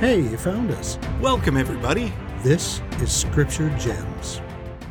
Hey, 0.00 0.20
you 0.20 0.36
found 0.36 0.70
us. 0.70 0.96
Welcome, 1.20 1.56
everybody. 1.56 2.12
This 2.44 2.80
is 3.00 3.10
Scripture 3.10 3.68
Gems. 3.80 4.40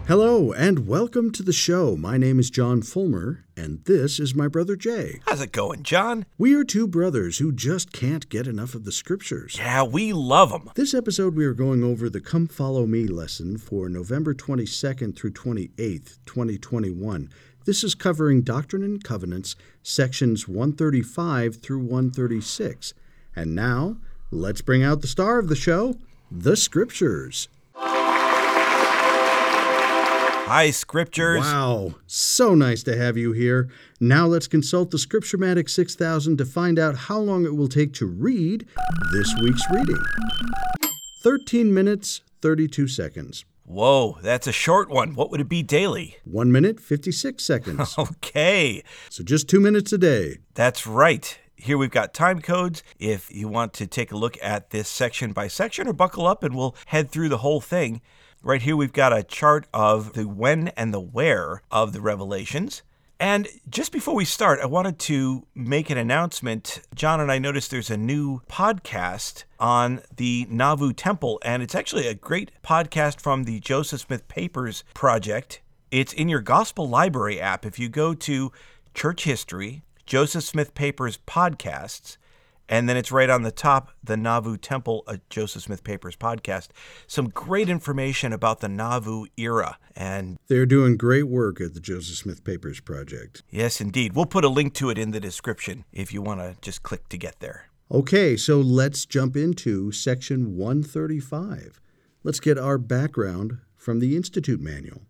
Hello, 0.05 0.51
and 0.51 0.85
welcome 0.85 1.31
to 1.31 1.43
the 1.43 1.53
show. 1.53 1.95
My 1.95 2.17
name 2.17 2.41
is 2.41 2.49
John 2.49 2.81
Fulmer, 2.81 3.45
and 3.55 3.85
this 3.85 4.19
is 4.19 4.35
my 4.35 4.49
brother 4.49 4.75
Jay. 4.75 5.21
How's 5.25 5.39
it 5.39 5.53
going, 5.53 5.83
John? 5.83 6.25
We 6.37 6.53
are 6.55 6.65
two 6.65 6.89
brothers 6.89 7.37
who 7.37 7.53
just 7.53 7.93
can't 7.93 8.27
get 8.27 8.47
enough 8.47 8.75
of 8.75 8.83
the 8.83 8.91
Scriptures. 8.91 9.55
Yeah, 9.57 9.83
we 9.83 10.11
love 10.11 10.49
them. 10.49 10.71
This 10.75 10.93
episode, 10.93 11.35
we 11.35 11.45
are 11.45 11.53
going 11.53 11.85
over 11.85 12.09
the 12.09 12.19
Come 12.19 12.45
Follow 12.45 12.85
Me 12.85 13.07
lesson 13.07 13.57
for 13.57 13.87
November 13.87 14.33
22nd 14.33 15.15
through 15.15 15.31
28th, 15.31 16.17
2021. 16.25 17.29
This 17.63 17.81
is 17.81 17.95
covering 17.95 18.41
Doctrine 18.41 18.83
and 18.83 19.01
Covenants, 19.01 19.55
sections 19.81 20.49
135 20.49 21.61
through 21.61 21.79
136. 21.79 22.93
And 23.37 23.55
now, 23.55 23.97
let's 24.31 24.61
bring 24.61 24.83
out 24.83 25.01
the 25.01 25.07
star 25.07 25.39
of 25.39 25.47
the 25.47 25.55
show, 25.55 25.95
the 26.31 26.55
Scriptures. 26.55 27.47
Hi, 30.49 30.71
Scriptures. 30.71 31.41
Wow, 31.41 31.95
so 32.07 32.55
nice 32.55 32.81
to 32.83 32.97
have 32.97 33.17
you 33.17 33.33
here. 33.33 33.67
Now 33.99 34.25
let's 34.27 34.47
consult 34.47 34.91
the 34.91 34.97
Scripturematic 34.97 35.69
6000 35.69 36.37
to 36.37 36.45
find 36.45 36.79
out 36.79 36.95
how 36.95 37.19
long 37.19 37.43
it 37.45 37.55
will 37.55 37.67
take 37.67 37.91
to 37.95 38.05
read 38.05 38.65
this 39.11 39.33
week's 39.41 39.63
reading. 39.71 39.99
13 41.23 41.73
minutes, 41.73 42.21
32 42.41 42.87
seconds. 42.87 43.43
Whoa, 43.65 44.17
that's 44.21 44.47
a 44.47 44.53
short 44.53 44.89
one. 44.89 45.13
What 45.15 45.29
would 45.31 45.41
it 45.41 45.49
be 45.49 45.61
daily? 45.61 46.15
1 46.23 46.49
minute, 46.49 46.79
56 46.79 47.43
seconds. 47.43 47.95
Okay, 47.99 48.81
so 49.09 49.23
just 49.25 49.49
2 49.49 49.59
minutes 49.59 49.91
a 49.91 49.97
day. 49.97 50.37
that's 50.53 50.87
right. 50.87 51.37
Here 51.57 51.77
we've 51.77 51.89
got 51.89 52.13
time 52.13 52.39
codes. 52.39 52.83
If 52.99 53.33
you 53.33 53.47
want 53.47 53.73
to 53.73 53.87
take 53.87 54.11
a 54.11 54.17
look 54.17 54.37
at 54.43 54.69
this 54.69 54.87
section 54.87 55.33
by 55.33 55.47
section, 55.47 55.87
or 55.87 55.93
buckle 55.93 56.27
up 56.27 56.43
and 56.43 56.55
we'll 56.55 56.75
head 56.85 57.09
through 57.09 57.29
the 57.29 57.39
whole 57.39 57.61
thing. 57.61 58.01
Right 58.43 58.61
here, 58.61 58.77
we've 58.77 58.93
got 58.93 59.11
a 59.11 59.23
chart 59.23 59.65
of 59.73 60.13
the 60.13 60.27
when 60.27 60.67
and 60.69 60.93
the 60.93 60.99
where 60.99 61.63
of 61.71 61.93
the 61.93 62.01
revelations. 62.01 62.83
And 63.19 63.47
just 63.67 63.91
before 63.91 64.13
we 64.13 64.25
start, 64.25 64.59
I 64.59 64.67
wanted 64.67 64.99
to 64.99 65.47
make 65.55 65.89
an 65.89 65.97
announcement. 65.97 66.81
John 66.93 67.19
and 67.19 67.31
I 67.31 67.39
noticed 67.39 67.71
there's 67.71 67.89
a 67.89 67.97
new 67.97 68.41
podcast 68.47 69.45
on 69.59 70.01
the 70.15 70.45
Nauvoo 70.51 70.93
Temple, 70.93 71.39
and 71.43 71.63
it's 71.63 71.73
actually 71.73 72.05
a 72.05 72.13
great 72.13 72.51
podcast 72.63 73.19
from 73.19 73.45
the 73.45 73.59
Joseph 73.59 74.01
Smith 74.01 74.27
Papers 74.27 74.83
Project. 74.93 75.61
It's 75.89 76.13
in 76.13 76.29
your 76.29 76.41
Gospel 76.41 76.87
Library 76.87 77.41
app. 77.41 77.65
If 77.65 77.79
you 77.79 77.89
go 77.89 78.13
to 78.13 78.51
Church 78.93 79.23
History, 79.23 79.81
Joseph 80.07 80.45
Smith 80.45 80.73
Papers 80.73 81.19
Podcasts, 81.27 82.15
and 82.69 82.87
then 82.87 82.95
it's 82.95 83.11
right 83.11 83.29
on 83.29 83.41
the 83.43 83.51
top, 83.51 83.91
the 84.01 84.15
Nauvoo 84.15 84.55
Temple, 84.55 85.03
a 85.05 85.19
Joseph 85.29 85.63
Smith 85.63 85.83
Papers 85.83 86.15
podcast. 86.15 86.69
Some 87.07 87.27
great 87.27 87.67
information 87.67 88.31
about 88.31 88.61
the 88.61 88.69
Nauvoo 88.69 89.25
era. 89.35 89.77
And 89.97 90.37
They're 90.47 90.65
doing 90.65 90.95
great 90.95 91.27
work 91.27 91.59
at 91.59 91.73
the 91.73 91.81
Joseph 91.81 92.15
Smith 92.15 92.45
Papers 92.45 92.79
Project. 92.79 93.43
yes, 93.49 93.81
indeed, 93.81 94.13
we'll 94.15 94.25
put 94.25 94.45
a 94.45 94.49
link 94.49 94.73
to 94.75 94.89
it 94.89 94.97
in 94.97 95.11
the 95.11 95.19
description 95.19 95.83
if 95.91 96.13
you 96.13 96.21
want 96.21 96.39
to 96.39 96.55
just 96.61 96.83
click 96.83 97.09
to 97.09 97.17
get 97.17 97.41
there. 97.41 97.65
Okay, 97.91 98.37
so 98.37 98.59
let's 98.61 99.05
jump 99.05 99.35
into 99.35 99.91
section 99.91 100.55
135. 100.55 101.81
Let's 102.23 102.39
get 102.39 102.57
our 102.57 102.77
background 102.77 103.57
from 103.75 103.99
the 103.99 104.15
Institute 104.15 104.61
Manual. 104.61 105.01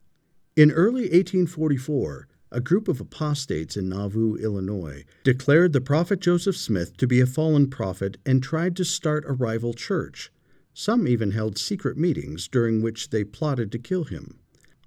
In 0.55 0.71
early 0.71 1.03
1844, 1.03 2.27
a 2.51 2.61
group 2.61 2.87
of 2.87 3.01
apostates 3.01 3.75
in 3.75 3.89
Nauvoo, 3.89 4.35
Illinois, 4.35 5.03
declared 5.23 5.73
the 5.73 5.81
prophet 5.81 6.19
Joseph 6.19 6.57
Smith 6.57 6.95
to 6.97 7.07
be 7.07 7.19
a 7.19 7.25
fallen 7.25 7.69
prophet 7.69 8.17
and 8.25 8.41
tried 8.41 8.75
to 8.75 8.85
start 8.85 9.25
a 9.27 9.33
rival 9.33 9.73
church. 9.73 10.31
Some 10.73 11.07
even 11.07 11.31
held 11.31 11.57
secret 11.57 11.97
meetings 11.97 12.47
during 12.47 12.81
which 12.81 13.09
they 13.09 13.23
plotted 13.23 13.71
to 13.71 13.79
kill 13.79 14.03
him. 14.03 14.39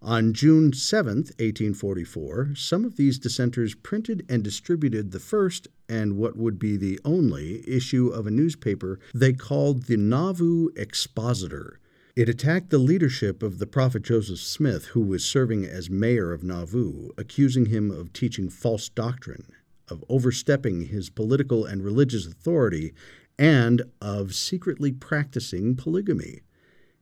On 0.03 0.33
June 0.33 0.73
7, 0.73 1.17
1844, 1.17 2.55
some 2.55 2.87
of 2.87 2.97
these 2.97 3.19
dissenters 3.19 3.75
printed 3.75 4.25
and 4.31 4.43
distributed 4.43 5.11
the 5.11 5.21
first, 5.21 5.69
and 5.91 6.17
what 6.17 6.39
would 6.39 6.59
be 6.59 6.79
the 6.79 6.99
only, 7.05 7.63
issue 7.69 8.09
of 8.09 8.27
a 8.27 8.31
newspaper 8.31 8.99
they 9.13 9.35
called 9.35 9.83
the 9.83 9.99
Nauvoo 9.99 10.71
Expositor. 10.75 11.81
It 12.17 12.29
attacked 12.29 12.71
the 12.71 12.79
leadership 12.79 13.41
of 13.41 13.59
the 13.59 13.69
prophet 13.69 14.03
Joseph 14.03 14.41
Smith, 14.41 14.87
who 14.87 15.01
was 15.01 15.25
serving 15.25 15.65
as 15.65 15.89
mayor 15.89 16.33
of 16.33 16.43
Nauvoo, 16.43 17.11
accusing 17.17 17.67
him 17.67 17.93
of 17.93 18.13
teaching 18.13 18.49
false 18.49 18.89
doctrine, 18.89 19.47
of 19.87 20.05
overstepping 20.09 20.87
his 20.87 21.09
political 21.09 21.65
and 21.65 21.85
religious 21.85 22.27
authority, 22.27 22.93
and 23.39 23.83
of 24.01 24.35
secretly 24.35 24.91
practicing 24.91 25.77
polygamy. 25.77 26.41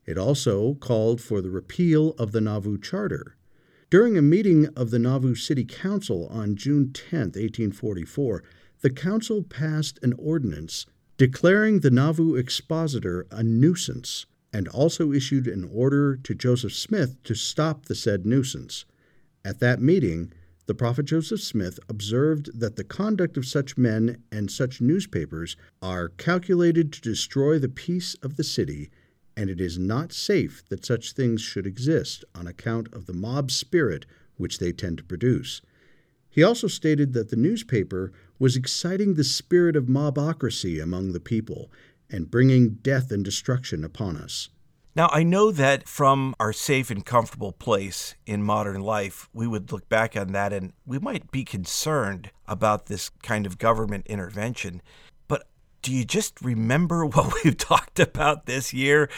It 0.04 0.18
also 0.18 0.74
called 0.74 1.22
for 1.22 1.40
the 1.40 1.50
repeal 1.50 2.10
of 2.18 2.32
the 2.32 2.42
Nauvoo 2.42 2.76
Charter. 2.76 3.36
During 3.88 4.18
a 4.18 4.22
meeting 4.22 4.66
of 4.76 4.90
the 4.90 4.98
Nauvoo 4.98 5.34
City 5.34 5.64
Council 5.64 6.26
on 6.26 6.54
June 6.54 6.92
10, 6.92 7.20
1844, 7.20 8.44
the 8.82 8.90
council 8.90 9.42
passed 9.42 9.98
an 10.02 10.12
ordinance 10.18 10.84
declaring 11.16 11.80
the 11.80 11.90
Nauvoo 11.90 12.34
Expositor 12.34 13.26
a 13.30 13.42
nuisance 13.42 14.26
and 14.52 14.68
also 14.68 15.12
issued 15.12 15.46
an 15.46 15.68
order 15.72 16.16
to 16.16 16.34
Joseph 16.34 16.74
Smith 16.74 17.22
to 17.24 17.34
stop 17.34 17.84
the 17.84 17.94
said 17.94 18.24
nuisance. 18.24 18.84
At 19.44 19.60
that 19.60 19.80
meeting, 19.80 20.32
the 20.66 20.74
prophet 20.74 21.06
Joseph 21.06 21.40
Smith 21.40 21.78
observed 21.88 22.58
that 22.58 22.76
the 22.76 22.84
conduct 22.84 23.36
of 23.36 23.46
such 23.46 23.78
men 23.78 24.22
and 24.30 24.50
such 24.50 24.80
newspapers 24.80 25.56
are 25.80 26.10
calculated 26.10 26.92
to 26.92 27.00
destroy 27.00 27.58
the 27.58 27.68
peace 27.68 28.14
of 28.22 28.36
the 28.36 28.44
city 28.44 28.90
and 29.38 29.48
it 29.48 29.60
is 29.60 29.78
not 29.78 30.12
safe 30.12 30.64
that 30.68 30.84
such 30.84 31.12
things 31.12 31.40
should 31.40 31.64
exist 31.64 32.24
on 32.34 32.48
account 32.48 32.92
of 32.92 33.06
the 33.06 33.12
mob 33.12 33.52
spirit 33.52 34.04
which 34.36 34.58
they 34.58 34.72
tend 34.72 34.98
to 34.98 35.04
produce. 35.04 35.62
He 36.28 36.42
also 36.42 36.66
stated 36.66 37.12
that 37.12 37.30
the 37.30 37.36
newspaper 37.36 38.12
was 38.40 38.56
exciting 38.56 39.14
the 39.14 39.22
spirit 39.22 39.76
of 39.76 39.84
mobocracy 39.84 40.82
among 40.82 41.12
the 41.12 41.20
people 41.20 41.70
and 42.10 42.30
bringing 42.30 42.74
death 42.82 43.10
and 43.10 43.24
destruction 43.24 43.84
upon 43.84 44.16
us. 44.16 44.48
Now, 44.98 45.08
I 45.12 45.22
know 45.22 45.52
that 45.52 45.88
from 45.88 46.34
our 46.40 46.52
safe 46.52 46.90
and 46.90 47.06
comfortable 47.06 47.52
place 47.52 48.16
in 48.26 48.42
modern 48.42 48.80
life, 48.80 49.28
we 49.32 49.46
would 49.46 49.70
look 49.70 49.88
back 49.88 50.16
on 50.16 50.32
that 50.32 50.52
and 50.52 50.72
we 50.84 50.98
might 50.98 51.30
be 51.30 51.44
concerned 51.44 52.32
about 52.48 52.86
this 52.86 53.08
kind 53.22 53.46
of 53.46 53.58
government 53.58 54.08
intervention. 54.08 54.82
But 55.28 55.46
do 55.82 55.92
you 55.92 56.04
just 56.04 56.40
remember 56.42 57.06
what 57.06 57.32
we've 57.44 57.56
talked 57.56 58.00
about 58.00 58.46
this 58.46 58.74
year? 58.74 59.08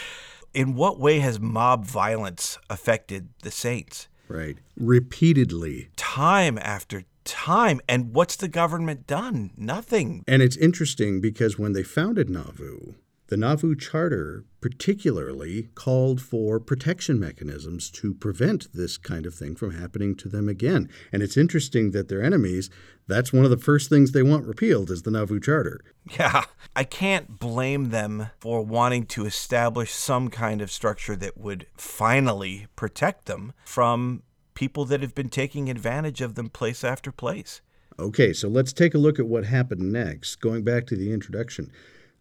In 0.53 0.75
what 0.75 0.99
way 0.99 1.21
has 1.21 1.41
mob 1.41 1.87
violence 1.87 2.59
affected 2.69 3.31
the 3.43 3.51
saints? 3.51 4.09
Right. 4.29 4.59
Repeatedly. 4.77 5.89
Time 5.97 6.59
after 6.59 7.05
time. 7.31 7.81
And 7.89 8.15
what's 8.15 8.37
the 8.37 8.49
government 8.49 9.07
done? 9.07 9.51
Nothing. 9.57 10.25
And 10.27 10.43
it's 10.43 10.57
interesting 10.57 11.21
because 11.21 11.59
when 11.59 11.73
they 11.73 11.83
founded 11.83 12.29
Nauvoo, 12.29 12.95
the 13.29 13.37
Nauvoo 13.37 13.77
Charter 13.77 14.45
particularly 14.61 15.69
called 15.77 16.21
for 16.21 16.59
protection 16.59 17.19
mechanisms 17.21 17.89
to 17.89 18.13
prevent 18.13 18.67
this 18.75 18.99
kind 18.99 19.25
of 19.25 19.35
thing 19.35 19.55
from 19.55 19.71
happening 19.71 20.17
to 20.17 20.29
them 20.29 20.49
again. 20.49 20.89
And 21.13 21.23
it's 21.23 21.37
interesting 21.37 21.93
that 21.93 22.09
their 22.09 22.23
enemies, 22.23 22.71
that's 23.07 23.33
one 23.33 23.45
of 23.45 23.51
the 23.51 23.57
first 23.57 23.89
things 23.89 24.11
they 24.11 24.25
want 24.25 24.47
repealed 24.47 24.91
is 24.91 25.03
the 25.03 25.13
Nauvoo 25.13 25.39
Charter. 25.39 25.81
Yeah, 26.19 26.45
I 26.75 26.83
can't 26.83 27.39
blame 27.39 27.91
them 27.91 28.31
for 28.41 28.63
wanting 28.63 29.07
to 29.07 29.27
establish 29.27 29.93
some 29.93 30.29
kind 30.29 30.61
of 30.61 30.73
structure 30.73 31.15
that 31.15 31.39
would 31.39 31.67
finally 31.77 32.67
protect 32.75 33.27
them 33.27 33.53
from 33.65 34.25
people 34.61 34.85
that 34.85 35.01
have 35.01 35.15
been 35.15 35.31
taking 35.31 35.71
advantage 35.71 36.21
of 36.21 36.35
them 36.35 36.51
place 36.51 36.85
after 36.85 37.11
place. 37.11 37.63
Okay, 37.99 38.31
so 38.35 38.47
let's 38.47 38.75
take 38.75 38.93
a 38.93 38.99
look 38.99 39.19
at 39.19 39.27
what 39.27 39.47
happened 39.47 39.91
next. 39.91 40.37
Going 40.37 40.65
back 40.65 40.87
to 40.89 40.97
the 40.97 41.15
introduction, 41.15 41.73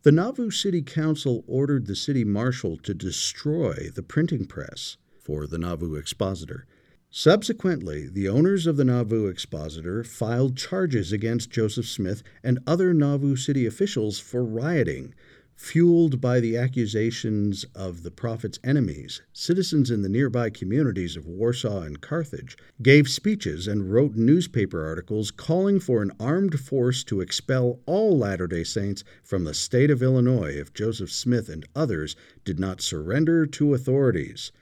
the 0.04 0.14
Nauvoo 0.14 0.50
City 0.50 0.82
Council 0.82 1.44
ordered 1.48 1.86
the 1.86 1.98
city 1.98 2.24
marshal 2.24 2.78
to 2.78 2.94
destroy 2.94 3.90
the 3.94 4.04
printing 4.04 4.46
press 4.46 4.96
for 5.20 5.48
the 5.48 5.58
Nauvoo 5.58 5.96
Expositor. 5.96 6.66
Subsequently, 7.10 8.08
the 8.08 8.30
owners 8.30 8.66
of 8.66 8.78
the 8.78 8.86
Nauvoo 8.86 9.28
Expositor 9.28 10.06
filed 10.06 10.56
charges 10.56 11.12
against 11.12 11.52
Joseph 11.52 11.88
Smith 11.88 12.24
and 12.42 12.60
other 12.66 12.94
Nauvoo 12.94 13.36
city 13.36 13.66
officials 13.66 14.18
for 14.18 14.46
rioting. 14.46 15.14
Fueled 15.62 16.22
by 16.22 16.40
the 16.40 16.56
accusations 16.56 17.66
of 17.76 18.04
the 18.04 18.12
prophet's 18.12 18.60
enemies, 18.64 19.22
citizens 19.34 19.92
in 19.92 20.02
the 20.02 20.10
nearby 20.10 20.50
communities 20.50 21.18
of 21.18 21.28
Warsaw 21.28 21.82
and 21.82 22.00
Carthage 22.00 22.58
gave 22.82 23.10
speeches 23.10 23.68
and 23.68 23.92
wrote 23.92 24.16
newspaper 24.16 24.86
articles 24.86 25.32
calling 25.32 25.82
for 25.82 26.02
an 26.02 26.14
armed 26.18 26.58
force 26.62 27.04
to 27.04 27.20
expel 27.20 27.82
all 27.86 28.18
Latter 28.18 28.48
day 28.48 28.64
Saints 28.64 29.04
from 29.22 29.44
the 29.44 29.54
state 29.54 29.92
of 29.92 30.02
Illinois 30.02 30.54
if 30.54 30.74
Joseph 30.74 31.12
Smith 31.12 31.50
and 31.50 31.66
others 31.76 32.16
did 32.46 32.58
not 32.58 32.80
surrender 32.80 33.46
to 33.46 33.74
authorities. 33.74 34.54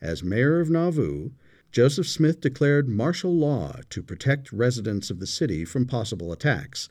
As 0.00 0.24
mayor 0.24 0.58
of 0.58 0.68
Nauvoo, 0.68 1.30
Joseph 1.70 2.08
Smith 2.08 2.40
declared 2.40 2.88
martial 2.88 3.34
law 3.34 3.76
to 3.88 4.02
protect 4.02 4.52
residents 4.52 5.10
of 5.10 5.20
the 5.20 5.28
city 5.28 5.64
from 5.64 5.86
possible 5.86 6.32
attacks. 6.32 6.88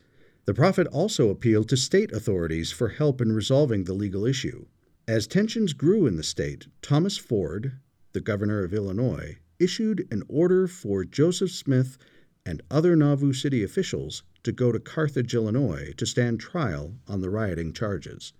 The 0.50 0.56
prophet 0.56 0.88
also 0.88 1.30
appealed 1.30 1.70
to 1.70 1.78
state 1.78 2.12
authorities 2.12 2.72
for 2.72 2.90
help 2.90 3.22
in 3.22 3.32
resolving 3.32 3.84
the 3.84 3.94
legal 3.94 4.26
issue. 4.26 4.66
As 5.08 5.28
tensions 5.28 5.74
grew 5.74 6.08
in 6.08 6.16
the 6.16 6.24
state, 6.24 6.66
Thomas 6.82 7.18
Ford, 7.18 7.74
the 8.14 8.20
governor 8.20 8.64
of 8.64 8.74
Illinois, 8.74 9.38
issued 9.60 10.08
an 10.10 10.24
order 10.28 10.68
for 10.68 11.06
Joseph 11.06 11.52
Smith 11.52 12.00
and 12.48 12.64
other 12.72 12.96
Nauvoo 12.96 13.32
city 13.32 13.64
officials 13.64 14.24
to 14.42 14.52
go 14.52 14.72
to 14.72 14.80
Carthage, 14.80 15.36
Illinois, 15.36 15.94
to 15.98 16.08
stand 16.08 16.40
trial 16.40 16.96
on 17.08 17.22
the 17.22 17.30
rioting 17.30 17.72
charges. 17.72 18.34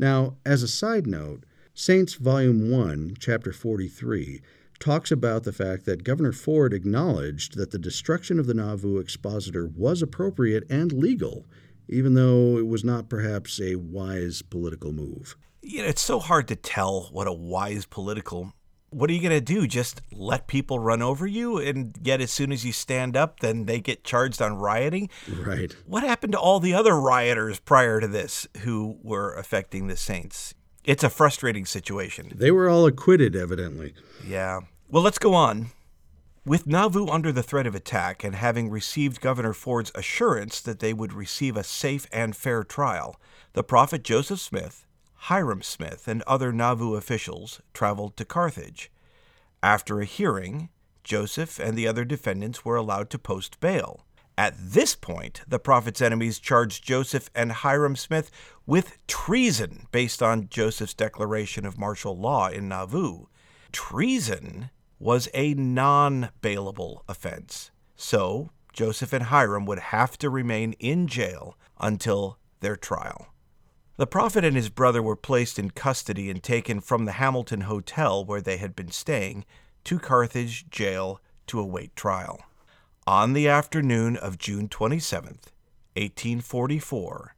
Now, 0.00 0.38
as 0.44 0.64
a 0.64 0.68
side 0.68 1.06
note, 1.06 1.44
Saints 1.74 2.14
Volume 2.14 2.72
1, 2.72 3.18
Chapter 3.20 3.52
43, 3.52 4.42
talks 4.78 5.10
about 5.10 5.44
the 5.44 5.52
fact 5.52 5.84
that 5.86 6.04
Governor 6.04 6.32
Ford 6.32 6.72
acknowledged 6.72 7.56
that 7.56 7.70
the 7.70 7.78
destruction 7.78 8.38
of 8.38 8.46
the 8.46 8.54
Nauvoo 8.54 8.98
expositor 8.98 9.66
was 9.66 10.02
appropriate 10.02 10.64
and 10.70 10.92
legal, 10.92 11.46
even 11.88 12.14
though 12.14 12.58
it 12.58 12.66
was 12.66 12.84
not 12.84 13.08
perhaps 13.08 13.60
a 13.60 13.76
wise 13.76 14.42
political 14.42 14.92
move. 14.92 15.36
You 15.62 15.82
know, 15.82 15.88
it's 15.88 16.02
so 16.02 16.20
hard 16.20 16.48
to 16.48 16.56
tell 16.56 17.08
what 17.12 17.26
a 17.26 17.32
wise 17.32 17.86
political 17.86 18.52
what 18.90 19.10
are 19.10 19.12
you 19.12 19.20
going 19.20 19.30
to 19.30 19.40
do? 19.40 19.66
Just 19.66 20.00
let 20.12 20.46
people 20.46 20.78
run 20.78 21.02
over 21.02 21.26
you? 21.26 21.58
And 21.58 21.94
yet, 22.02 22.20
as 22.20 22.30
soon 22.30 22.52
as 22.52 22.64
you 22.64 22.72
stand 22.72 23.16
up, 23.16 23.40
then 23.40 23.66
they 23.66 23.80
get 23.80 24.04
charged 24.04 24.40
on 24.40 24.56
rioting? 24.56 25.10
Right. 25.28 25.74
What 25.86 26.02
happened 26.02 26.32
to 26.32 26.38
all 26.38 26.60
the 26.60 26.74
other 26.74 26.98
rioters 26.98 27.58
prior 27.58 28.00
to 28.00 28.08
this 28.08 28.46
who 28.62 28.98
were 29.02 29.34
affecting 29.34 29.86
the 29.86 29.96
Saints? 29.96 30.54
It's 30.86 31.04
a 31.04 31.10
frustrating 31.10 31.66
situation. 31.66 32.32
They 32.32 32.52
were 32.52 32.70
all 32.70 32.86
acquitted, 32.86 33.34
evidently. 33.34 33.92
Yeah. 34.26 34.60
Well, 34.88 35.02
let's 35.02 35.18
go 35.18 35.34
on. 35.34 35.66
With 36.44 36.68
Nauvoo 36.68 37.08
under 37.08 37.32
the 37.32 37.42
threat 37.42 37.66
of 37.66 37.74
attack 37.74 38.22
and 38.22 38.36
having 38.36 38.70
received 38.70 39.20
Governor 39.20 39.52
Ford's 39.52 39.90
assurance 39.96 40.60
that 40.60 40.78
they 40.78 40.94
would 40.94 41.12
receive 41.12 41.56
a 41.56 41.64
safe 41.64 42.06
and 42.12 42.36
fair 42.36 42.62
trial, 42.62 43.20
the 43.52 43.64
prophet 43.64 44.04
Joseph 44.04 44.38
Smith 44.38 44.86
Hyrum 45.22 45.64
Smith 45.64 46.06
and 46.06 46.22
other 46.22 46.52
Nauvoo 46.52 46.94
officials 46.94 47.60
traveled 47.74 48.16
to 48.16 48.24
Carthage. 48.24 48.92
After 49.64 50.00
a 50.00 50.04
hearing, 50.04 50.68
Joseph 51.02 51.58
and 51.58 51.76
the 51.76 51.88
other 51.88 52.04
defendants 52.04 52.64
were 52.64 52.76
allowed 52.76 53.10
to 53.10 53.18
post 53.18 53.58
bail. 53.58 54.05
At 54.38 54.54
this 54.58 54.94
point, 54.94 55.40
the 55.48 55.58
prophet's 55.58 56.02
enemies 56.02 56.38
charged 56.38 56.84
Joseph 56.84 57.30
and 57.34 57.50
Hyrum 57.50 57.96
Smith 57.96 58.30
with 58.66 58.98
treason 59.06 59.86
based 59.92 60.22
on 60.22 60.48
Joseph's 60.50 60.92
declaration 60.92 61.64
of 61.64 61.78
martial 61.78 62.18
law 62.18 62.48
in 62.48 62.68
Nauvoo. 62.68 63.26
Treason 63.72 64.70
was 64.98 65.28
a 65.32 65.54
non 65.54 66.30
bailable 66.42 67.00
offense, 67.08 67.70
so 67.96 68.50
Joseph 68.74 69.14
and 69.14 69.24
Hyrum 69.24 69.64
would 69.64 69.78
have 69.78 70.18
to 70.18 70.28
remain 70.28 70.74
in 70.74 71.06
jail 71.06 71.56
until 71.80 72.38
their 72.60 72.76
trial. 72.76 73.28
The 73.96 74.06
prophet 74.06 74.44
and 74.44 74.54
his 74.54 74.68
brother 74.68 75.02
were 75.02 75.16
placed 75.16 75.58
in 75.58 75.70
custody 75.70 76.30
and 76.30 76.42
taken 76.42 76.80
from 76.80 77.06
the 77.06 77.12
Hamilton 77.12 77.62
Hotel 77.62 78.22
where 78.22 78.42
they 78.42 78.58
had 78.58 78.76
been 78.76 78.90
staying 78.90 79.46
to 79.84 79.98
Carthage 79.98 80.68
jail 80.68 81.22
to 81.46 81.58
await 81.58 81.96
trial. 81.96 82.40
On 83.08 83.34
the 83.34 83.46
afternoon 83.46 84.16
of 84.16 84.36
June 84.36 84.68
27, 84.68 85.38
1844, 85.94 87.36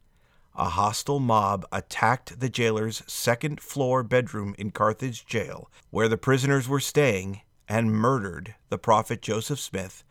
a 0.55 0.69
hostile 0.69 1.19
mob 1.19 1.63
attacked 1.71 2.39
the 2.39 2.49
jailer's 2.49 3.03
second 3.05 3.61
floor 3.61 4.01
bedroom 4.01 4.55
in 4.57 4.71
Carthage 4.71 5.27
jail, 5.27 5.69
where 5.91 6.07
the 6.07 6.17
prisoners 6.17 6.67
were 6.67 6.79
staying, 6.79 7.41
and 7.67 7.91
murdered 7.91 8.55
the 8.69 8.79
prophet 8.79 9.21
Joseph 9.21 9.59
Smith 9.59 10.03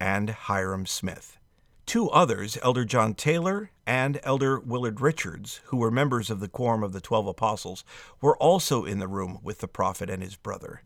and 0.00 0.30
Hyrum 0.30 0.86
Smith. 0.86 1.36
Two 1.84 2.08
others, 2.08 2.56
Elder 2.62 2.86
John 2.86 3.12
Taylor 3.12 3.70
and 3.86 4.18
Elder 4.22 4.60
Willard 4.60 5.02
Richards, 5.02 5.60
who 5.64 5.76
were 5.76 5.90
members 5.90 6.30
of 6.30 6.40
the 6.40 6.48
Quorum 6.48 6.82
of 6.82 6.94
the 6.94 7.02
Twelve 7.02 7.26
Apostles, 7.26 7.84
were 8.22 8.38
also 8.38 8.86
in 8.86 8.98
the 8.98 9.08
room 9.08 9.40
with 9.42 9.58
the 9.58 9.68
prophet 9.68 10.08
and 10.08 10.22
his 10.22 10.36
brother. 10.36 10.80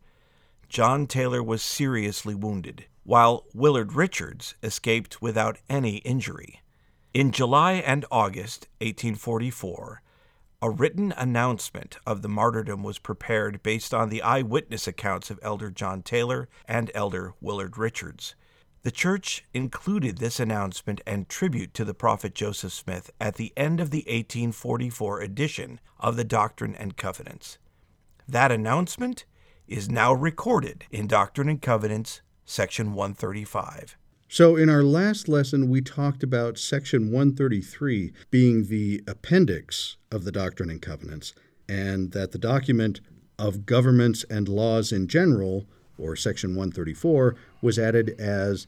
John 0.68 1.06
Taylor 1.06 1.44
was 1.44 1.62
seriously 1.62 2.34
wounded, 2.34 2.86
while 3.06 3.46
Willard 3.54 3.92
Richards 3.92 4.56
escaped 4.64 5.22
without 5.22 5.58
any 5.70 5.98
injury. 5.98 6.60
In 7.14 7.30
July 7.30 7.74
and 7.74 8.04
August 8.10 8.66
1844, 8.80 10.02
a 10.60 10.70
written 10.70 11.14
announcement 11.16 11.98
of 12.04 12.22
the 12.22 12.28
martyrdom 12.28 12.82
was 12.82 12.98
prepared 12.98 13.62
based 13.62 13.94
on 13.94 14.08
the 14.08 14.22
eyewitness 14.22 14.88
accounts 14.88 15.30
of 15.30 15.38
Elder 15.40 15.70
John 15.70 16.02
Taylor 16.02 16.48
and 16.66 16.90
Elder 16.94 17.34
Willard 17.40 17.78
Richards. 17.78 18.34
The 18.82 18.90
church 18.90 19.44
included 19.54 20.18
this 20.18 20.40
announcement 20.40 21.00
and 21.06 21.28
tribute 21.28 21.74
to 21.74 21.84
the 21.84 21.94
prophet 21.94 22.34
Joseph 22.34 22.72
Smith 22.72 23.10
at 23.20 23.36
the 23.36 23.52
end 23.56 23.80
of 23.80 23.90
the 23.90 24.04
1844 24.06 25.20
edition 25.20 25.80
of 26.00 26.16
the 26.16 26.24
Doctrine 26.24 26.74
and 26.74 26.96
Covenants. 26.96 27.58
That 28.26 28.50
announcement 28.50 29.24
is 29.68 29.88
now 29.88 30.12
recorded 30.12 30.84
in 30.90 31.06
Doctrine 31.06 31.48
and 31.48 31.62
Covenants, 31.62 32.20
section 32.46 32.94
135. 32.94 33.98
So, 34.28 34.56
in 34.56 34.70
our 34.70 34.82
last 34.82 35.28
lesson, 35.28 35.68
we 35.68 35.82
talked 35.82 36.22
about 36.22 36.58
section 36.58 37.12
133 37.12 38.12
being 38.30 38.64
the 38.64 39.02
appendix 39.06 39.98
of 40.10 40.24
the 40.24 40.32
Doctrine 40.32 40.70
and 40.70 40.80
Covenants, 40.80 41.34
and 41.68 42.12
that 42.12 42.32
the 42.32 42.38
document 42.38 43.00
of 43.38 43.66
governments 43.66 44.24
and 44.30 44.48
laws 44.48 44.90
in 44.90 45.06
general 45.06 45.66
or 45.98 46.16
Section 46.16 46.50
134, 46.50 47.36
was 47.62 47.78
added 47.78 48.10
as 48.18 48.66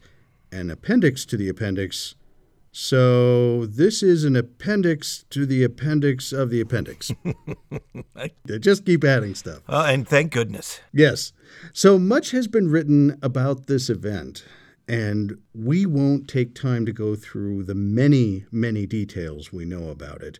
an 0.51 0.69
appendix 0.69 1.25
to 1.25 1.37
the 1.37 1.49
appendix. 1.49 2.15
So 2.71 3.65
this 3.65 4.03
is 4.03 4.23
an 4.23 4.35
appendix 4.35 5.25
to 5.31 5.45
the 5.45 5.63
appendix 5.63 6.31
of 6.31 6.49
the 6.49 6.61
appendix. 6.61 7.11
they 8.45 8.59
just 8.59 8.85
keep 8.85 9.03
adding 9.03 9.33
stuff. 9.35 9.61
Uh, 9.67 9.87
and 9.89 10.07
thank 10.07 10.31
goodness. 10.31 10.79
Yes. 10.93 11.33
So 11.73 11.97
much 11.97 12.31
has 12.31 12.47
been 12.47 12.69
written 12.69 13.17
about 13.23 13.65
this 13.65 13.89
event, 13.89 14.45
and 14.87 15.39
we 15.53 15.85
won't 15.85 16.27
take 16.27 16.53
time 16.53 16.85
to 16.85 16.93
go 16.93 17.15
through 17.15 17.63
the 17.63 17.75
many, 17.75 18.45
many 18.51 18.85
details 18.85 19.51
we 19.51 19.65
know 19.65 19.89
about 19.89 20.21
it. 20.21 20.39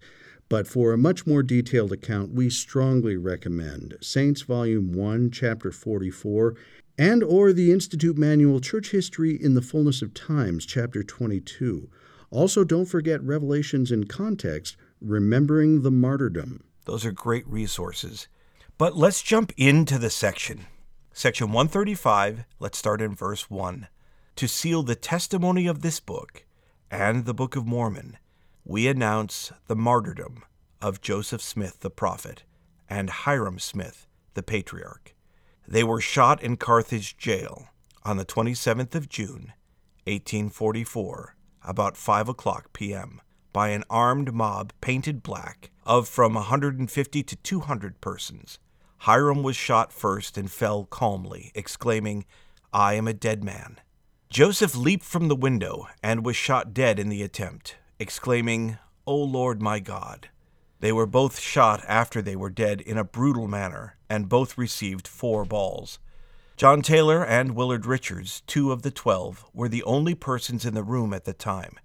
But 0.49 0.67
for 0.67 0.93
a 0.93 0.97
much 0.97 1.27
more 1.27 1.43
detailed 1.43 1.91
account, 1.91 2.33
we 2.33 2.49
strongly 2.49 3.17
recommend 3.17 3.97
Saints 4.01 4.41
Volume 4.41 4.93
1, 4.93 5.29
Chapter 5.31 5.71
44, 5.71 6.55
and 6.97 7.23
or 7.23 7.53
the 7.53 7.71
Institute 7.71 8.17
Manual 8.17 8.59
Church 8.59 8.91
History 8.91 9.41
in 9.41 9.53
the 9.53 9.61
Fullness 9.61 10.01
of 10.01 10.13
Times, 10.13 10.65
Chapter 10.65 11.03
22. 11.03 11.89
Also, 12.31 12.63
don't 12.63 12.85
forget 12.85 13.23
Revelations 13.23 13.91
in 13.91 14.05
Context, 14.05 14.77
Remembering 15.01 15.81
the 15.81 15.91
Martyrdom. 15.91 16.63
Those 16.85 17.05
are 17.05 17.11
great 17.11 17.47
resources. 17.47 18.27
But 18.77 18.95
let's 18.95 19.21
jump 19.21 19.51
into 19.57 19.97
the 19.97 20.09
section. 20.09 20.67
Section 21.11 21.47
135, 21.47 22.45
let's 22.59 22.77
start 22.77 23.01
in 23.01 23.15
verse 23.15 23.49
1. 23.49 23.87
To 24.37 24.47
seal 24.47 24.83
the 24.83 24.95
testimony 24.95 25.67
of 25.67 25.81
this 25.81 25.99
book 25.99 26.45
and 26.89 27.25
the 27.25 27.33
Book 27.33 27.55
of 27.55 27.65
Mormon, 27.65 28.17
we 28.63 28.87
announce 28.87 29.51
the 29.67 29.75
martyrdom 29.75 30.43
of 30.81 31.01
Joseph 31.01 31.41
Smith 31.41 31.79
the 31.79 31.89
prophet 31.89 32.43
and 32.87 33.09
Hyrum 33.09 33.59
Smith 33.59 34.07
the 34.33 34.43
patriarch. 34.43 35.13
They 35.67 35.83
were 35.83 35.99
shot 35.99 36.41
in 36.41 36.57
Carthage 36.57 37.17
jail 37.17 37.67
on 38.03 38.17
the 38.17 38.25
27th 38.25 38.95
of 38.95 39.09
June, 39.09 39.53
1844, 40.05 41.35
about 41.63 41.97
5 41.97 42.29
o'clock 42.29 42.73
p.m., 42.73 43.21
by 43.51 43.69
an 43.69 43.83
armed 43.89 44.33
mob 44.33 44.73
painted 44.79 45.23
black 45.23 45.71
of 45.85 46.07
from 46.07 46.35
150 46.35 47.23
to 47.23 47.35
200 47.35 47.99
persons. 48.01 48.59
Hyrum 48.99 49.43
was 49.43 49.55
shot 49.55 49.91
first 49.91 50.37
and 50.37 50.51
fell 50.51 50.85
calmly, 50.85 51.51
exclaiming, 51.55 52.25
I 52.71 52.93
am 52.93 53.07
a 53.07 53.13
dead 53.13 53.43
man. 53.43 53.79
Joseph 54.29 54.75
leaped 54.75 55.05
from 55.05 55.27
the 55.27 55.35
window 55.35 55.87
and 56.03 56.23
was 56.23 56.35
shot 56.35 56.73
dead 56.73 56.99
in 56.99 57.09
the 57.09 57.23
attempt 57.23 57.75
exclaiming, 57.99 58.77
O 59.05 59.15
Lord 59.17 59.61
my 59.61 59.79
God. 59.79 60.29
They 60.79 60.93
were 60.93 61.05
both 61.05 61.39
shot 61.39 61.83
after 61.85 62.21
they 62.21 62.37
were 62.37 62.49
dead 62.49 62.79
in 62.79 62.97
a 62.97 63.03
brutal 63.03 63.47
manner, 63.47 63.97
and 64.09 64.29
both 64.29 64.57
received 64.57 65.07
four 65.07 65.43
balls. 65.43 65.99
John 66.59 66.81
Taylor 66.81 67.25
and 67.25 67.55
Willard 67.55 67.85
Richards, 67.85 68.43
two 68.45 68.73
of 68.73 68.81
the 68.81 68.91
twelve, 68.91 69.45
were 69.53 69.69
the 69.69 69.81
only 69.83 70.13
persons 70.13 70.65
in 70.65 70.73
the 70.73 70.83
room 70.83 71.13
at 71.13 71.23
the 71.23 71.31
time. 71.31 71.79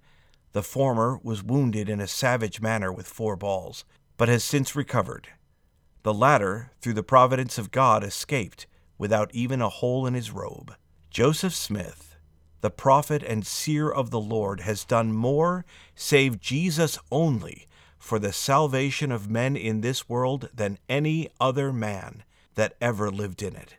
The 0.51 0.61
former 0.61 1.17
was 1.23 1.41
wounded 1.41 1.87
in 1.87 2.01
a 2.01 2.09
savage 2.09 2.59
manner 2.59 2.91
with 2.91 3.07
four 3.07 3.37
balls, 3.37 3.85
but 4.17 4.27
has 4.27 4.43
since 4.43 4.75
recovered. 4.75 5.29
The 6.03 6.13
latter, 6.13 6.73
through 6.81 6.95
the 6.95 7.03
providence 7.03 7.57
of 7.57 7.71
God, 7.71 8.03
escaped 8.03 8.67
without 8.97 9.33
even 9.33 9.61
a 9.61 9.69
hole 9.69 10.05
in 10.05 10.13
his 10.13 10.31
robe. 10.31 10.75
Joseph 11.09 11.55
Smith, 11.55 12.17
the 12.59 12.69
prophet 12.69 13.23
and 13.23 13.47
seer 13.47 13.89
of 13.89 14.09
the 14.09 14.19
Lord, 14.19 14.59
has 14.59 14.83
done 14.83 15.13
more, 15.13 15.63
save 15.95 16.41
Jesus 16.41 16.99
only, 17.13 17.65
for 17.97 18.19
the 18.19 18.33
salvation 18.33 19.09
of 19.13 19.29
men 19.29 19.55
in 19.55 19.79
this 19.79 20.09
world 20.09 20.49
than 20.53 20.79
any 20.89 21.29
other 21.39 21.71
man 21.71 22.25
that 22.55 22.75
ever 22.81 23.09
lived 23.09 23.41
in 23.41 23.55
it. 23.55 23.75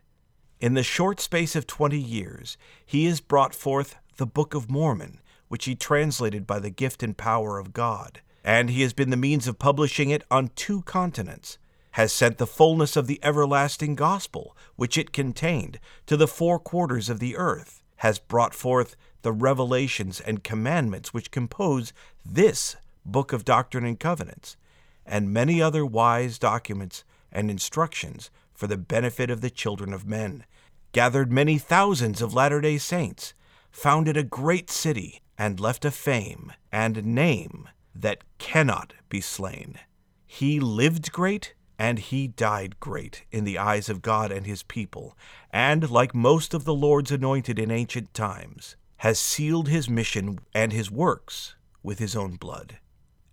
In 0.59 0.73
the 0.73 0.81
short 0.81 1.19
space 1.19 1.55
of 1.55 1.67
twenty 1.67 1.99
years, 1.99 2.57
he 2.83 3.05
has 3.05 3.21
brought 3.21 3.53
forth 3.53 3.95
the 4.15 4.25
Book 4.25 4.55
of 4.55 4.71
Mormon, 4.71 5.19
which 5.49 5.65
he 5.65 5.75
translated 5.75 6.47
by 6.47 6.57
the 6.57 6.71
gift 6.71 7.03
and 7.03 7.15
power 7.15 7.59
of 7.59 7.73
God. 7.73 8.21
And 8.43 8.71
he 8.71 8.81
has 8.81 8.91
been 8.91 9.11
the 9.11 9.17
means 9.17 9.47
of 9.47 9.59
publishing 9.59 10.09
it 10.09 10.23
on 10.31 10.49
two 10.55 10.81
continents, 10.81 11.59
has 11.91 12.11
sent 12.11 12.39
the 12.39 12.47
fullness 12.47 12.95
of 12.95 13.05
the 13.05 13.19
everlasting 13.21 13.93
gospel, 13.93 14.57
which 14.75 14.97
it 14.97 15.13
contained, 15.13 15.79
to 16.07 16.17
the 16.17 16.27
four 16.27 16.57
quarters 16.57 17.07
of 17.07 17.19
the 17.19 17.37
earth, 17.37 17.83
has 17.97 18.17
brought 18.17 18.55
forth 18.55 18.95
the 19.21 19.31
revelations 19.31 20.19
and 20.19 20.43
commandments 20.43 21.13
which 21.13 21.29
compose 21.29 21.93
this 22.25 22.77
book 23.05 23.31
of 23.31 23.45
Doctrine 23.45 23.85
and 23.85 23.99
Covenants, 23.99 24.57
and 25.05 25.31
many 25.31 25.61
other 25.61 25.85
wise 25.85 26.39
documents 26.39 27.03
and 27.31 27.51
instructions 27.51 28.31
for 28.57 28.65
the 28.65 28.75
benefit 28.75 29.29
of 29.29 29.41
the 29.41 29.51
children 29.51 29.93
of 29.93 30.07
men, 30.07 30.43
gathered 30.91 31.31
many 31.31 31.59
thousands 31.59 32.23
of 32.23 32.33
Latter 32.33 32.59
day 32.59 32.79
Saints, 32.79 33.35
founded 33.69 34.17
a 34.17 34.23
great 34.23 34.71
city, 34.71 35.21
and 35.37 35.59
left 35.59 35.85
a 35.85 35.91
fame 35.91 36.51
and 36.71 37.05
name 37.05 37.69
that 37.93 38.23
cannot 38.39 38.93
be 39.09 39.21
slain. 39.21 39.77
He 40.25 40.59
lived 40.59 41.11
great, 41.11 41.53
and 41.77 41.99
he 41.99 42.27
died 42.27 42.79
great 42.79 43.25
in 43.31 43.43
the 43.43 43.59
eyes 43.59 43.89
of 43.89 44.01
God 44.01 44.31
and 44.31 44.47
his 44.47 44.63
people, 44.63 45.15
and, 45.51 45.91
like 45.91 46.15
most 46.15 46.55
of 46.55 46.65
the 46.65 46.73
Lord's 46.73 47.11
anointed 47.11 47.59
in 47.59 47.69
ancient 47.69 48.11
times, 48.15 48.75
has 48.97 49.19
sealed 49.19 49.67
his 49.67 49.87
mission 49.87 50.39
and 50.55 50.73
his 50.73 50.89
works 50.89 51.55
with 51.83 51.99
his 51.99 52.15
own 52.15 52.37
blood. 52.37 52.79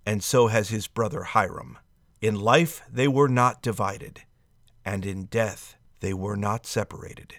And 0.04 0.22
so 0.22 0.48
has 0.48 0.68
his 0.68 0.86
brother 0.86 1.22
Hyrum. 1.22 1.78
In 2.20 2.38
life 2.38 2.82
they 2.92 3.08
were 3.08 3.28
not 3.28 3.62
divided, 3.62 4.20
and 4.84 5.06
in 5.06 5.24
death 5.26 5.76
they 6.00 6.14
were 6.14 6.36
not 6.36 6.66
separated. 6.66 7.36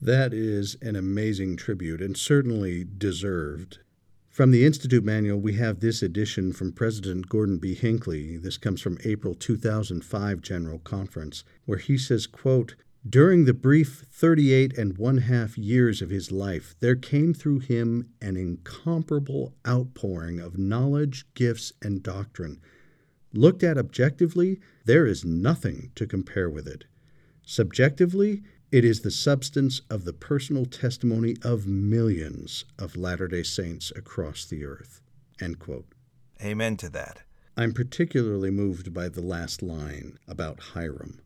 That 0.00 0.32
is 0.34 0.76
an 0.82 0.96
amazing 0.96 1.56
tribute 1.56 2.00
and 2.00 2.16
certainly 2.16 2.84
deserved. 2.84 3.78
From 4.28 4.50
the 4.50 4.66
Institute 4.66 5.02
Manual, 5.02 5.40
we 5.40 5.54
have 5.54 5.80
this 5.80 6.02
edition 6.02 6.52
from 6.52 6.72
President 6.72 7.28
Gordon 7.30 7.56
B. 7.56 7.74
Hinckley. 7.74 8.36
This 8.36 8.58
comes 8.58 8.82
from 8.82 8.98
April 9.02 9.34
2005 9.34 10.42
General 10.42 10.78
Conference, 10.80 11.42
where 11.64 11.78
he 11.78 11.96
says, 11.96 12.26
quote, 12.26 12.74
during 13.08 13.44
the 13.44 13.54
brief 13.54 14.04
38 14.10 14.76
and 14.76 14.98
one 14.98 15.18
half 15.18 15.56
years 15.56 16.02
of 16.02 16.10
his 16.10 16.32
life, 16.32 16.74
there 16.80 16.96
came 16.96 17.32
through 17.32 17.60
him 17.60 18.08
an 18.20 18.36
incomparable 18.36 19.54
outpouring 19.66 20.40
of 20.40 20.58
knowledge, 20.58 21.24
gifts, 21.34 21.72
and 21.80 22.02
doctrine. 22.02 22.60
Looked 23.36 23.62
at 23.62 23.76
objectively, 23.76 24.60
there 24.86 25.06
is 25.06 25.24
nothing 25.24 25.92
to 25.94 26.06
compare 26.06 26.48
with 26.48 26.66
it. 26.66 26.84
Subjectively, 27.44 28.42
it 28.72 28.82
is 28.82 29.00
the 29.00 29.10
substance 29.10 29.82
of 29.90 30.04
the 30.04 30.14
personal 30.14 30.64
testimony 30.64 31.36
of 31.42 31.66
millions 31.66 32.64
of 32.78 32.96
Latter 32.96 33.28
day 33.28 33.42
Saints 33.42 33.92
across 33.94 34.46
the 34.46 34.64
earth. 34.64 35.02
Amen 36.42 36.78
to 36.78 36.88
that. 36.88 37.22
I'm 37.58 37.72
particularly 37.72 38.50
moved 38.50 38.94
by 38.94 39.10
the 39.10 39.20
last 39.20 39.62
line 39.62 40.18
about 40.26 40.72
Hyrum. 40.72 41.20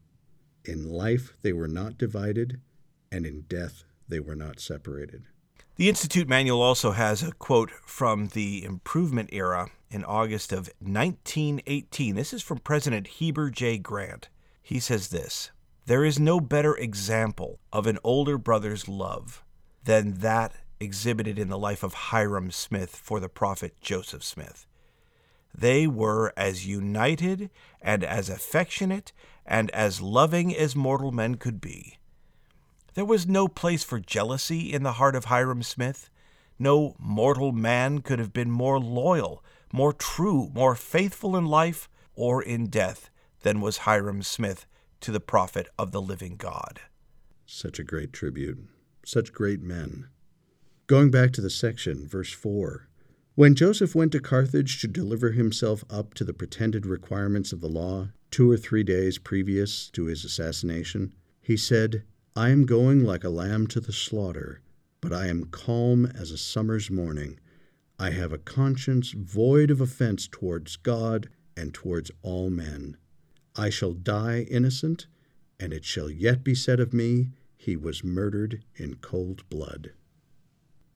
In 0.64 0.90
life 0.90 1.34
they 1.42 1.52
were 1.52 1.68
not 1.68 1.96
divided, 1.96 2.60
and 3.12 3.24
in 3.24 3.42
death 3.42 3.84
they 4.08 4.20
were 4.20 4.36
not 4.36 4.58
separated. 4.58 5.26
The 5.80 5.88
Institute 5.88 6.28
Manual 6.28 6.60
also 6.60 6.90
has 6.90 7.22
a 7.22 7.32
quote 7.32 7.70
from 7.70 8.26
the 8.26 8.62
Improvement 8.64 9.30
era 9.32 9.70
in 9.90 10.04
August 10.04 10.52
of 10.52 10.68
1918. 10.78 12.16
This 12.16 12.34
is 12.34 12.42
from 12.42 12.58
President 12.58 13.06
Heber 13.06 13.48
J. 13.48 13.78
Grant. 13.78 14.28
He 14.62 14.78
says 14.78 15.08
this 15.08 15.52
There 15.86 16.04
is 16.04 16.18
no 16.18 16.38
better 16.38 16.76
example 16.76 17.60
of 17.72 17.86
an 17.86 17.98
older 18.04 18.36
brother's 18.36 18.88
love 18.88 19.42
than 19.84 20.18
that 20.18 20.52
exhibited 20.80 21.38
in 21.38 21.48
the 21.48 21.56
life 21.56 21.82
of 21.82 21.94
Hyrum 21.94 22.50
Smith 22.50 22.94
for 22.94 23.18
the 23.18 23.30
prophet 23.30 23.72
Joseph 23.80 24.22
Smith. 24.22 24.66
They 25.54 25.86
were 25.86 26.34
as 26.36 26.66
united 26.66 27.48
and 27.80 28.04
as 28.04 28.28
affectionate 28.28 29.14
and 29.46 29.70
as 29.70 30.02
loving 30.02 30.54
as 30.54 30.76
mortal 30.76 31.10
men 31.10 31.36
could 31.36 31.58
be. 31.58 31.99
There 32.94 33.04
was 33.04 33.26
no 33.26 33.46
place 33.48 33.84
for 33.84 34.00
jealousy 34.00 34.72
in 34.72 34.82
the 34.82 34.94
heart 34.94 35.14
of 35.14 35.26
Hyrum 35.26 35.62
Smith. 35.62 36.10
No 36.58 36.96
mortal 36.98 37.52
man 37.52 38.00
could 38.00 38.18
have 38.18 38.32
been 38.32 38.50
more 38.50 38.78
loyal, 38.78 39.44
more 39.72 39.92
true, 39.92 40.50
more 40.52 40.74
faithful 40.74 41.36
in 41.36 41.46
life 41.46 41.88
or 42.14 42.42
in 42.42 42.66
death 42.66 43.10
than 43.40 43.60
was 43.60 43.78
Hyrum 43.78 44.22
Smith 44.22 44.66
to 45.00 45.10
the 45.10 45.20
prophet 45.20 45.68
of 45.78 45.92
the 45.92 46.02
living 46.02 46.36
God. 46.36 46.80
Such 47.46 47.78
a 47.78 47.84
great 47.84 48.12
tribute. 48.12 48.58
Such 49.04 49.32
great 49.32 49.62
men. 49.62 50.08
Going 50.86 51.10
back 51.10 51.32
to 51.32 51.40
the 51.40 51.50
section, 51.50 52.06
verse 52.06 52.32
4 52.32 52.88
When 53.34 53.54
Joseph 53.54 53.94
went 53.94 54.12
to 54.12 54.20
Carthage 54.20 54.80
to 54.80 54.88
deliver 54.88 55.30
himself 55.30 55.84
up 55.88 56.14
to 56.14 56.24
the 56.24 56.34
pretended 56.34 56.84
requirements 56.84 57.52
of 57.52 57.60
the 57.60 57.68
law, 57.68 58.08
two 58.30 58.50
or 58.50 58.56
three 58.56 58.82
days 58.82 59.18
previous 59.18 59.88
to 59.90 60.04
his 60.04 60.24
assassination, 60.24 61.14
he 61.40 61.56
said, 61.56 62.04
I 62.36 62.50
am 62.50 62.64
going 62.64 63.04
like 63.04 63.24
a 63.24 63.28
lamb 63.28 63.66
to 63.68 63.80
the 63.80 63.92
slaughter, 63.92 64.60
but 65.00 65.12
I 65.12 65.26
am 65.26 65.46
calm 65.46 66.06
as 66.06 66.30
a 66.30 66.38
summer's 66.38 66.88
morning. 66.88 67.40
I 67.98 68.10
have 68.10 68.32
a 68.32 68.38
conscience 68.38 69.10
void 69.10 69.68
of 69.68 69.80
offense 69.80 70.28
towards 70.30 70.76
God 70.76 71.28
and 71.56 71.74
towards 71.74 72.12
all 72.22 72.48
men. 72.48 72.96
I 73.56 73.68
shall 73.68 73.92
die 73.92 74.46
innocent, 74.48 75.08
and 75.58 75.72
it 75.72 75.84
shall 75.84 76.08
yet 76.08 76.44
be 76.44 76.54
said 76.54 76.78
of 76.78 76.94
me, 76.94 77.30
He 77.56 77.76
was 77.76 78.04
murdered 78.04 78.62
in 78.76 78.94
cold 78.96 79.48
blood. 79.48 79.90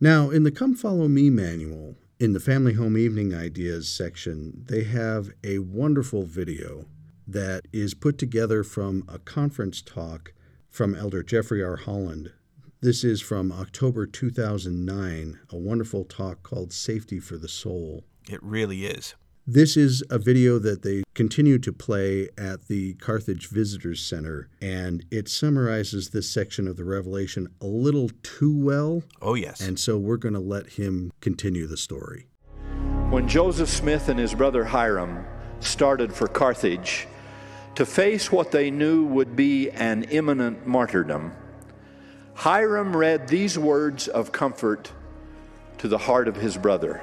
Now, 0.01 0.31
in 0.31 0.45
the 0.45 0.53
Come 0.53 0.77
Follow 0.77 1.09
Me 1.09 1.31
manual, 1.31 1.97
in 2.21 2.33
the 2.33 2.41
Family 2.41 2.75
Home 2.75 2.97
Evening 2.97 3.35
Ideas 3.35 3.89
section, 3.89 4.65
they 4.67 4.85
have 4.85 5.33
a 5.43 5.59
wonderful 5.59 6.23
video 6.23 6.87
that 7.27 7.67
is 7.73 7.93
put 7.93 8.19
together 8.19 8.63
from 8.63 9.03
a 9.09 9.19
conference 9.19 9.83
talk 9.83 10.33
from 10.75 10.93
Elder 10.97 11.23
Jeffrey 11.23 11.63
R. 11.63 11.77
Holland. 11.77 12.33
This 12.81 13.05
is 13.05 13.23
from 13.23 13.53
October 13.53 14.07
2009, 14.07 15.39
a 15.51 15.57
wonderful 15.57 16.05
talk 16.05 16.43
called 16.43 16.73
Safety 16.73 17.21
for 17.21 17.39
the 17.39 17.49
Soul. 17.49 18.03
It 18.29 18.43
really 18.43 18.85
is. 18.85 19.15
This 19.47 19.77
is 19.77 20.03
a 20.11 20.19
video 20.19 20.59
that 20.59 20.83
they 20.83 21.05
continue 21.15 21.61
to 21.61 21.73
play 21.73 22.29
at 22.37 22.67
the 22.67 22.95
Carthage 22.95 23.51
Visitors 23.51 24.01
Center, 24.01 24.49
and 24.61 25.05
it 25.13 25.29
summarizes 25.29 26.11
this 26.11 26.29
section 26.29 26.67
of 26.67 26.77
the 26.77 26.85
Revelation 26.85 27.47
a 27.61 27.67
little 27.67 28.11
too 28.25 28.59
well. 28.59 29.05
Oh, 29.23 29.35
yes. 29.35 29.61
And 29.61 29.79
so 29.79 29.97
we're 29.97 30.17
going 30.17 30.35
to 30.35 30.41
let 30.41 30.71
him 30.71 31.13
continue 31.21 31.69
the 31.69 31.77
story. 31.77 32.27
When 33.11 33.29
Joseph 33.29 33.69
Smith 33.69 34.09
and 34.09 34.19
his 34.19 34.35
brother 34.35 34.65
Hyrum 34.65 35.25
started 35.61 36.13
for 36.13 36.27
Carthage, 36.27 37.07
to 37.75 37.85
face 37.85 38.31
what 38.31 38.51
they 38.53 38.71
knew 38.71 39.05
would 39.05 39.35
be 39.35 39.71
an 39.71 40.05
imminent 40.05 40.67
martyrdom, 40.67 41.33
Hyrum 42.35 42.97
read 42.97 43.29
these 43.29 43.59
words 43.59 44.09
of 44.09 44.33
comfort 44.33 44.91
to 45.79 45.89
the 45.89 45.99
heart 45.99 46.29
of 46.29 46.37
his 46.37 46.57
brother 46.57 47.03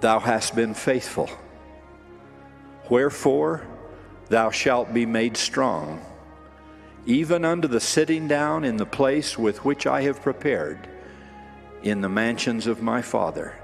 Thou 0.00 0.20
hast 0.20 0.54
been 0.54 0.74
faithful. 0.74 1.28
Wherefore, 2.88 3.66
thou 4.28 4.50
shalt 4.50 4.94
be 4.94 5.04
made 5.04 5.36
strong, 5.36 6.00
even 7.04 7.44
unto 7.44 7.66
the 7.66 7.80
sitting 7.80 8.28
down 8.28 8.64
in 8.64 8.76
the 8.76 8.86
place 8.86 9.36
with 9.36 9.64
which 9.64 9.86
I 9.86 10.02
have 10.02 10.22
prepared 10.22 10.88
in 11.82 12.00
the 12.00 12.08
mansions 12.08 12.66
of 12.66 12.80
my 12.80 13.02
Father. 13.02 13.58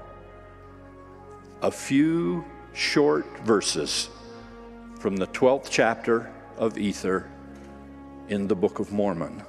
A 1.61 1.71
few 1.71 2.43
short 2.73 3.25
verses 3.39 4.09
from 5.05 5.17
the 5.17 5.27
12th 5.27 5.67
chapter 5.69 6.33
of 6.57 6.79
Ether 6.79 7.29
in 8.27 8.47
the 8.47 8.55
Book 8.55 8.79
of 8.79 8.91
Mormon. 8.91 9.43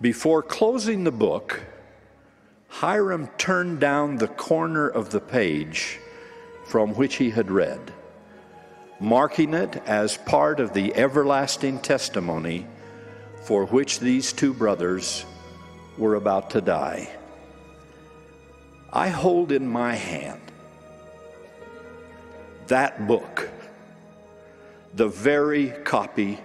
Before 0.00 0.42
closing 0.42 1.04
the 1.04 1.12
book, 1.12 1.60
Hyrum 2.68 3.28
turned 3.36 3.80
down 3.80 4.16
the 4.16 4.28
corner 4.28 4.88
of 4.88 5.10
the 5.10 5.20
page 5.20 6.00
from 6.64 6.94
which 6.94 7.16
he 7.16 7.28
had 7.28 7.50
read, 7.50 7.92
marking 8.98 9.52
it 9.52 9.76
as 9.84 10.16
part 10.16 10.58
of 10.58 10.72
the 10.72 10.94
everlasting 10.94 11.80
testimony 11.80 12.66
for 13.42 13.66
which 13.66 14.00
these 14.00 14.32
two 14.32 14.54
brothers 14.54 15.26
were 15.98 16.14
about 16.14 16.48
to 16.48 16.62
die. 16.62 17.14
I 18.90 19.08
hold 19.08 19.52
in 19.52 19.68
my 19.68 19.96
hand 19.96 20.40
that 22.68 23.06
book 23.06 23.50
the 24.94 25.08
very 25.08 25.70
copy 25.84 26.38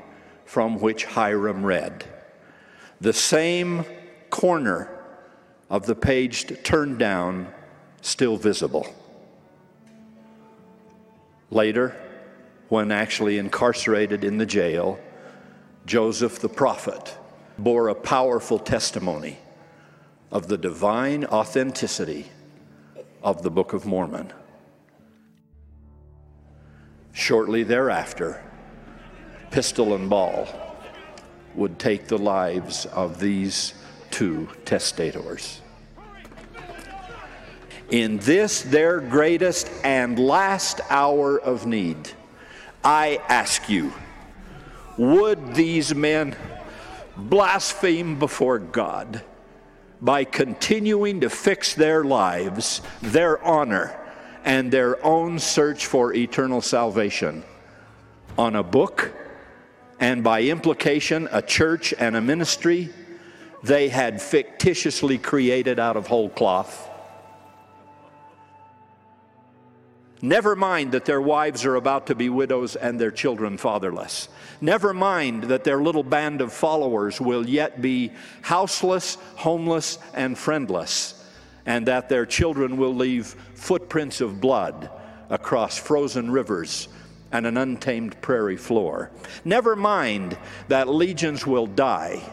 from 0.46 0.80
which 0.80 1.06
Hyrum 1.06 1.64
read. 1.64 2.06
The 3.00 3.14
same 3.14 3.86
corner 4.30 4.90
of 5.70 5.86
the 5.86 5.96
page 5.96 6.52
turned 6.64 6.98
down, 6.98 7.54
still 8.02 8.38
visible. 8.38 8.94
Later, 11.52 11.96
when 12.70 12.92
actually 12.92 13.38
incarcerated 13.38 14.24
in 14.24 14.38
the 14.38 14.46
jail, 14.46 15.00
Joseph 15.86 16.40
the 16.40 16.50
prophet 16.50 17.16
bore 17.58 17.90
a 17.90 17.96
powerful 17.96 18.60
testimony 18.60 19.38
of 20.32 20.48
the 20.48 20.58
divine 20.58 21.26
authenticity 21.26 22.28
of 23.24 23.44
the 23.44 23.50
Book 23.50 23.74
of 23.74 23.86
Mormon. 23.86 24.32
Shortly 27.20 27.64
thereafter, 27.64 28.42
pistol 29.52 29.94
and 29.94 30.10
ball 30.10 30.48
would 31.54 31.78
take 31.78 32.08
the 32.08 32.18
lives 32.18 32.86
of 32.86 33.20
these 33.20 33.74
two 34.10 34.48
testators. 34.64 35.60
In 37.92 38.20
this, 38.20 38.62
their 38.62 39.02
greatest 39.02 39.70
and 39.84 40.18
last 40.18 40.80
hour 40.90 41.38
of 41.38 41.66
need, 41.66 41.98
I 42.86 43.20
ask 43.28 43.70
you, 43.70 43.92
would 44.98 45.56
these 45.56 45.94
men 45.94 46.38
blaspheme 47.18 48.18
before 48.18 48.60
God 48.60 49.26
by 50.00 50.24
continuing 50.24 51.20
to 51.20 51.30
fix 51.30 51.74
their 51.74 52.06
lives, 52.06 52.82
their 53.02 53.44
honor, 53.44 54.00
and 54.50 54.72
their 54.72 55.06
own 55.06 55.38
search 55.38 55.86
for 55.86 56.12
eternal 56.12 56.60
salvation 56.60 57.44
on 58.36 58.56
a 58.56 58.64
book 58.64 59.14
and 60.00 60.24
by 60.24 60.42
implication 60.42 61.30
a 61.32 61.40
church 61.40 61.94
and 62.00 62.16
a 62.16 62.22
ministry 62.22 62.90
they 63.62 63.90
had 63.90 64.20
fictitiously 64.20 65.20
created 65.20 65.78
out 65.78 65.96
of 65.96 66.08
whole 66.08 66.30
cloth. 66.30 66.90
Never 70.20 70.56
mind 70.56 70.94
that 70.94 71.06
their 71.06 71.22
wives 71.22 71.64
are 71.64 71.76
about 71.76 72.08
to 72.08 72.16
be 72.16 72.30
widows 72.30 72.76
and 72.76 73.00
their 73.00 73.12
children 73.12 73.56
fatherless. 73.56 74.30
Never 74.62 74.96
mind 74.96 75.44
that 75.44 75.64
their 75.64 75.80
little 75.80 76.02
band 76.02 76.42
of 76.42 76.52
followers 76.52 77.22
will 77.22 77.48
yet 77.48 77.84
be 77.84 78.14
houseless, 78.42 79.20
homeless, 79.36 80.00
and 80.16 80.36
friendless, 80.36 81.19
and 81.70 81.86
that 81.86 82.10
their 82.10 82.26
children 82.26 82.78
will 82.78 82.96
leave 82.96 83.28
footprints 83.54 84.22
of 84.22 84.42
blood 84.42 84.90
across 85.30 85.78
frozen 85.78 86.32
rivers 86.32 86.88
and 87.32 87.46
an 87.46 87.58
untamed 87.58 88.20
prairie 88.22 88.58
floor. 88.58 89.12
Never 89.46 89.76
mind 89.76 90.36
that 90.70 90.90
legions 90.90 91.46
will 91.46 91.68
die 91.68 92.24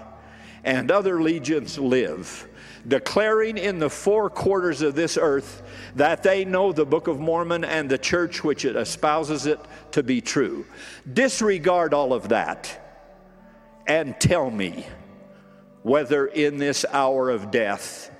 and 0.64 0.90
other 0.90 1.20
legions 1.20 1.78
live, 1.78 2.48
declaring 2.88 3.58
in 3.58 3.78
the 3.78 3.90
four 3.90 4.30
quarters 4.30 4.80
of 4.80 4.94
this 4.94 5.18
earth 5.18 5.62
that 5.96 6.22
they 6.22 6.46
know 6.46 6.72
the 6.72 6.86
Book 6.86 7.06
of 7.06 7.20
Mormon 7.20 7.62
and 7.62 7.90
the 7.90 7.98
church 7.98 8.42
which 8.42 8.64
it 8.64 8.74
espouses 8.74 9.44
it 9.44 9.60
to 9.90 10.02
be 10.02 10.22
true. 10.22 10.64
Disregard 11.12 11.92
all 11.92 12.14
of 12.14 12.30
that 12.30 13.04
and 13.86 14.18
tell 14.18 14.50
me 14.50 14.86
whether 15.82 16.26
in 16.26 16.56
this 16.56 16.86
hour 16.90 17.28
of 17.28 17.50
death 17.50 18.10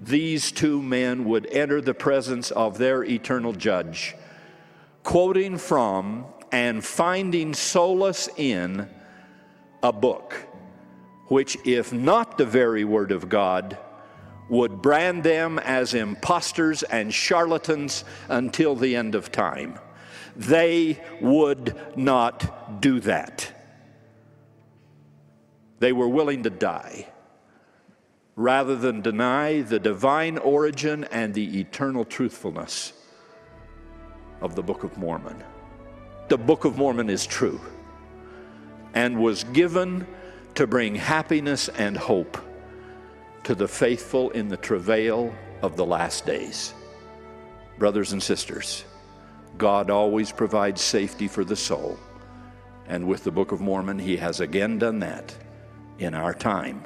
these 0.00 0.52
two 0.52 0.82
men 0.82 1.24
would 1.24 1.46
enter 1.46 1.80
the 1.80 1.94
presence 1.94 2.50
of 2.50 2.78
their 2.78 3.02
eternal 3.04 3.52
judge, 3.52 4.14
quoting 5.02 5.58
from 5.58 6.26
and 6.52 6.84
finding 6.84 7.54
solace 7.54 8.28
in 8.36 8.88
a 9.82 9.92
book 9.92 10.46
which, 11.28 11.56
if 11.64 11.92
not 11.92 12.38
the 12.38 12.46
very 12.46 12.84
word 12.84 13.10
of 13.10 13.28
God, 13.28 13.78
would 14.48 14.80
brand 14.80 15.24
them 15.24 15.58
as 15.58 15.92
impostors 15.92 16.84
and 16.84 17.12
charlatans 17.12 18.04
until 18.28 18.76
the 18.76 18.94
end 18.94 19.14
of 19.16 19.32
time. 19.32 19.78
They 20.36 21.02
would 21.20 21.74
not 21.96 22.80
do 22.80 23.00
that. 23.00 23.52
They 25.80 25.92
were 25.92 26.08
willing 26.08 26.44
to 26.44 26.50
die 26.50 27.08
rather 28.36 28.76
than 28.76 29.00
deny 29.00 29.62
the 29.62 29.78
divine 29.78 30.36
origin 30.38 31.04
and 31.04 31.32
the 31.32 31.58
eternal 31.58 32.04
truthfulness 32.04 32.92
of 34.42 34.54
the 34.54 34.62
Book 34.62 34.84
of 34.84 34.96
Mormon. 34.98 35.42
The 36.28 36.36
Book 36.36 36.66
of 36.66 36.76
Mormon 36.76 37.08
is 37.08 37.26
true 37.26 37.60
and 38.94 39.18
was 39.18 39.44
given 39.44 40.06
to 40.54 40.66
bring 40.66 40.94
happiness 40.94 41.70
and 41.70 41.96
hope 41.96 42.38
to 43.44 43.54
the 43.54 43.68
faithful 43.68 44.30
in 44.30 44.48
the 44.48 44.56
travail 44.56 45.32
of 45.62 45.76
the 45.76 45.86
last 45.86 46.26
days. 46.26 46.74
Brothers 47.78 48.12
and 48.12 48.22
sisters, 48.22 48.84
God 49.56 49.88
always 49.90 50.30
provides 50.30 50.82
safety 50.82 51.28
for 51.28 51.44
the 51.44 51.56
soul. 51.56 51.98
And 52.86 53.06
with 53.06 53.24
the 53.24 53.30
Book 53.30 53.52
of 53.52 53.60
Mormon, 53.60 53.98
He 53.98 54.16
has 54.16 54.40
again 54.40 54.78
done 54.78 54.98
that 55.00 55.34
in 55.98 56.14
our 56.14 56.34
time. 56.34 56.84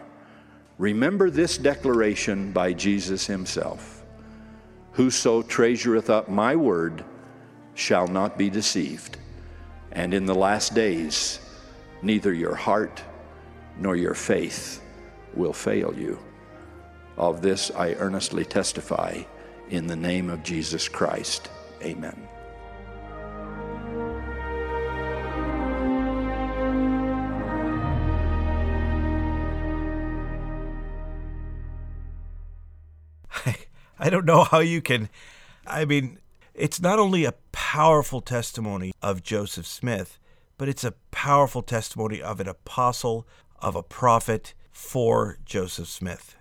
Remember 0.81 1.29
this 1.29 1.59
declaration 1.59 2.53
by 2.53 2.73
Jesus 2.73 3.27
Himself 3.27 4.03
Whoso 4.93 5.43
treasureth 5.43 6.09
up 6.09 6.31
my 6.31 6.57
word 6.57 7.05
shall 7.75 8.09
not 8.09 8.39
be 8.39 8.49
deceived. 8.49 9.19
And 9.93 10.15
in 10.15 10.25
the 10.25 10.35
last 10.35 10.75
days, 10.75 11.39
neither 12.01 12.33
your 12.33 12.55
heart 12.55 13.03
nor 13.79 13.95
your 13.95 14.15
faith 14.15 14.83
will 15.35 15.53
fail 15.53 15.93
you. 15.95 16.19
Of 17.19 17.43
this 17.43 17.71
I 17.71 17.93
earnestly 17.93 18.47
testify 18.47 19.23
in 19.69 19.87
the 19.87 19.97
name 19.97 20.31
of 20.31 20.43
Jesus 20.43 20.89
Christ. 20.89 21.51
Amen. 21.83 22.30
I 34.01 34.09
don't 34.09 34.25
know 34.25 34.45
how 34.45 34.61
you 34.61 34.81
can. 34.81 35.11
I 35.67 35.85
mean, 35.85 36.19
it's 36.55 36.81
not 36.81 36.99
only 36.99 37.27
a 37.27 37.35
powerful 37.53 38.23
testimony 38.23 38.93
of 39.03 39.23
Joseph 39.23 39.67
Smith, 39.67 40.19
but 40.57 40.69
it's 40.69 40.85
a 40.85 40.95
powerful 41.11 41.63
testimony 41.63 42.23
of 42.23 42.41
an 42.41 42.49
apostle 42.49 43.29
of 43.61 43.77
a 43.77 43.83
prophet 43.83 44.55
for 44.73 45.39
Joseph 45.45 45.89
Smith. 45.89 46.35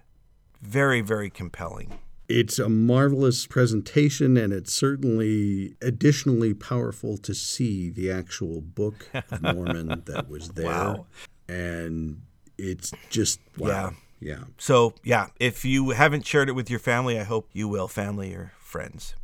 Very, 0.61 1.01
very 1.01 1.29
compelling. 1.29 1.99
It's 2.29 2.59
a 2.59 2.69
marvelous 2.69 3.45
presentation, 3.45 4.37
and 4.37 4.53
it's 4.53 4.71
certainly 4.71 5.75
additionally 5.81 6.53
powerful 6.53 7.17
to 7.17 7.33
see 7.33 7.89
the 7.89 8.09
actual 8.09 8.61
Book 8.61 9.09
of 9.13 9.41
Mormon 9.41 10.03
that 10.05 10.29
was 10.29 10.49
there. 10.55 10.67
Wow. 10.67 11.07
And 11.49 12.21
it's 12.57 12.93
just, 13.09 13.41
wow. 13.57 13.67
Yeah. 13.67 13.89
Yeah. 14.19 14.43
So, 14.57 14.93
yeah, 15.03 15.27
if 15.39 15.63
you 15.63 15.91
haven't 15.91 16.25
shared 16.25 16.49
it 16.49 16.53
with 16.53 16.69
your 16.69 16.79
family, 16.79 17.19
I 17.19 17.23
hope 17.23 17.49
you 17.53 17.67
will, 17.67 17.87
family 17.87 18.33
or 18.33 18.51
friends. 18.59 19.15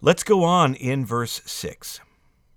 Let's 0.00 0.24
go 0.24 0.44
on 0.44 0.74
in 0.74 1.06
verse 1.06 1.40
6. 1.46 2.00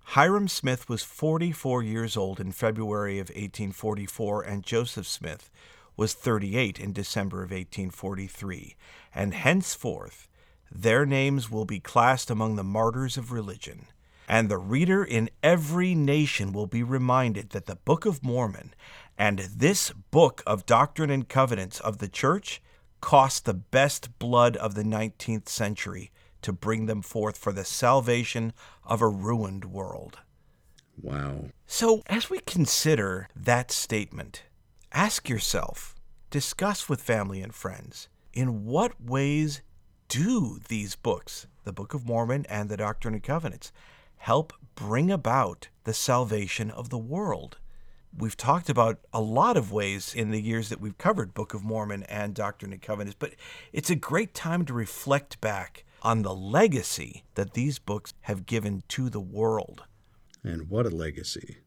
Hyrum 0.10 0.48
Smith 0.48 0.88
was 0.88 1.04
44 1.04 1.82
years 1.82 2.16
old 2.16 2.40
in 2.40 2.52
February 2.52 3.18
of 3.20 3.30
1844, 3.30 4.44
and 4.44 4.64
Joseph 4.64 5.08
Smith 5.08 5.50
was 5.98 6.14
38 6.14 6.80
in 6.80 6.94
December 6.94 7.38
of 7.38 7.52
1843, 7.52 8.76
and 9.14 9.34
henceforth 9.34 10.28
their 10.72 11.06
names 11.06 11.50
will 11.50 11.66
be 11.66 11.80
classed 11.80 12.30
among 12.30 12.56
the 12.56 12.64
martyrs 12.64 13.18
of 13.18 13.32
religion. 13.32 13.88
And 14.28 14.50
the 14.50 14.58
reader 14.58 15.04
in 15.04 15.30
every 15.44 15.96
nation 15.96 16.52
will 16.52 16.68
be 16.68 16.84
reminded 16.84 17.52
that 17.52 17.68
the 17.68 17.76
Book 17.76 18.06
of 18.06 18.24
Mormon 18.24 18.74
and 19.18 19.40
this 19.40 19.92
book 20.12 20.44
of 20.46 20.66
Doctrine 20.66 21.10
and 21.10 21.28
Covenants 21.28 21.80
of 21.80 22.00
the 22.00 22.08
Church 22.08 22.62
cost 23.02 23.46
the 23.46 23.54
best 23.54 24.18
blood 24.20 24.58
of 24.58 24.76
the 24.76 24.84
19th 24.84 25.48
century 25.48 26.12
to 26.42 26.52
bring 26.52 26.86
them 26.86 27.02
forth 27.02 27.38
for 27.38 27.52
the 27.52 27.66
salvation 27.66 28.54
of 28.84 29.02
a 29.02 29.08
ruined 29.08 29.66
world. 29.66 30.20
Wow. 31.02 31.46
So, 31.68 32.04
as 32.08 32.30
we 32.30 32.40
consider 32.40 33.28
that 33.36 33.72
statement, 33.72 34.44
ask 34.92 35.30
yourself, 35.30 35.96
discuss 36.30 36.88
with 36.88 37.02
family 37.02 37.42
and 37.42 37.54
friends, 37.54 38.08
in 38.34 38.66
what 38.66 39.02
ways 39.02 39.62
do 40.08 40.60
these 40.68 40.96
books, 40.96 41.48
the 41.64 41.74
Book 41.74 41.94
of 41.94 42.06
Mormon 42.06 42.46
and 42.48 42.70
the 42.70 42.78
Doctrine 42.78 43.14
and 43.14 43.24
Covenants, 43.24 43.72
help 44.18 44.54
bring 44.76 45.10
about 45.12 45.70
the 45.84 45.94
salvation 45.94 46.70
of 46.70 46.90
the 46.90 46.98
world? 46.98 47.58
We've 48.18 48.38
talked 48.38 48.70
about 48.70 49.00
a 49.12 49.20
lot 49.20 49.58
of 49.58 49.74
ways 49.74 50.14
in 50.16 50.32
the 50.32 50.42
years 50.42 50.70
that 50.70 50.80
we've 50.80 50.98
covered 50.98 51.34
Book 51.34 51.54
of 51.54 51.66
Mormon 51.66 52.04
and 52.04 52.34
Doctrine 52.34 52.72
and 52.72 52.82
Covenants, 52.82 53.18
but 53.20 53.34
it's 53.74 53.90
a 53.90 53.96
great 53.96 54.34
time 54.34 54.64
to 54.66 54.74
reflect 54.74 55.42
back 55.42 55.84
on 56.02 56.22
the 56.22 56.34
legacy 56.34 57.26
that 57.34 57.54
these 57.54 57.78
books 57.78 58.14
have 58.22 58.46
given 58.46 58.84
to 58.88 59.10
the 59.10 59.20
world. 59.20 59.84
And 60.44 60.70
what 60.70 60.86
a 60.86 60.90
legacy. 60.90 61.58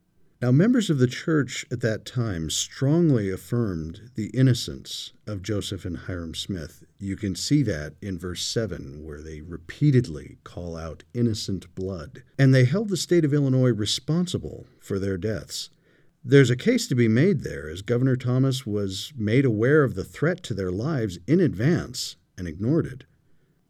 Now, 0.41 0.53
members 0.53 0.89
of 0.89 0.99
the 0.99 1.09
church 1.09 1.67
at 1.71 1.81
that 1.81 2.07
time 2.07 2.49
strongly 2.49 3.29
affirmed 3.29 4.13
the 4.15 4.29
innocence 4.29 5.13
of 5.27 5.43
Joseph 5.43 5.85
and 5.85 5.97
Hyrum 5.97 6.35
Smith. 6.35 6.85
You 6.99 7.17
can 7.17 7.35
see 7.35 7.63
that 7.65 7.95
in 8.01 8.19
verse 8.19 8.45
7, 8.45 9.05
where 9.05 9.21
they 9.21 9.41
repeatedly 9.41 10.39
call 10.45 10.77
out 10.77 11.03
innocent 11.13 11.75
blood. 11.75 12.23
And 12.39 12.55
they 12.55 12.65
held 12.65 12.89
the 12.89 12.97
state 12.97 13.25
of 13.25 13.35
Illinois 13.35 13.73
responsible 13.73 14.67
for 14.81 15.01
their 15.01 15.19
deaths. 15.19 15.71
There's 16.31 16.51
a 16.51 16.57
case 16.57 16.87
to 16.89 16.95
be 16.95 17.09
made 17.09 17.41
there, 17.41 17.71
as 17.71 17.81
Governor 17.81 18.15
Thomas 18.15 18.67
was 18.67 19.15
made 19.17 19.47
aware 19.47 19.83
of 19.83 19.95
the 19.95 20.05
threat 20.05 20.43
to 20.43 20.53
their 20.53 20.71
lives 20.71 21.19
in 21.27 21.41
advance 21.41 22.17
and 22.37 22.47
ignored 22.47 22.85
it. 22.85 23.05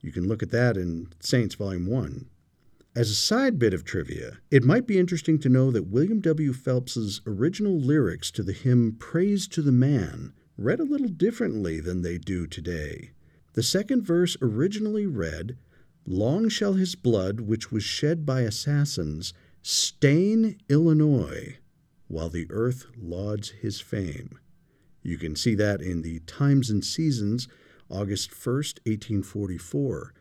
You 0.00 0.10
can 0.10 0.26
look 0.26 0.42
at 0.42 0.50
that 0.50 0.76
in 0.76 1.06
Saints 1.20 1.54
Volume 1.54 1.86
1. 1.86 2.28
As 2.96 3.10
a 3.10 3.14
side 3.14 3.60
bit 3.60 3.72
of 3.72 3.84
trivia, 3.84 4.38
it 4.50 4.64
might 4.64 4.88
be 4.88 4.98
interesting 4.98 5.38
to 5.38 5.48
know 5.48 5.70
that 5.70 5.86
William 5.86 6.20
W. 6.20 6.52
Phelps's 6.52 7.20
original 7.28 7.78
lyrics 7.78 8.28
to 8.32 8.42
the 8.42 8.52
hymn 8.52 8.96
Praise 8.98 9.46
to 9.46 9.62
the 9.62 9.70
Man 9.70 10.32
read 10.56 10.80
a 10.80 10.84
little 10.84 11.06
differently 11.06 11.78
than 11.78 12.02
they 12.02 12.18
do 12.18 12.48
today. 12.48 13.12
The 13.52 13.62
second 13.62 14.02
verse 14.02 14.36
originally 14.42 15.06
read, 15.06 15.56
Long 16.04 16.48
shall 16.48 16.72
his 16.72 16.96
blood, 16.96 17.38
which 17.38 17.70
was 17.70 17.84
shed 17.84 18.26
by 18.26 18.40
assassins, 18.40 19.32
stain 19.62 20.58
Illinois, 20.68 21.58
while 22.08 22.28
the 22.28 22.46
earth 22.50 22.86
lauds 22.96 23.50
his 23.50 23.80
fame. 23.80 24.38
You 25.02 25.16
can 25.18 25.36
see 25.36 25.54
that 25.54 25.80
in 25.80 26.02
the 26.02 26.20
Times 26.20 26.70
and 26.70 26.84
Seasons, 26.84 27.48
August 27.88 28.30
1st, 28.30 28.80
1844. 28.84 30.12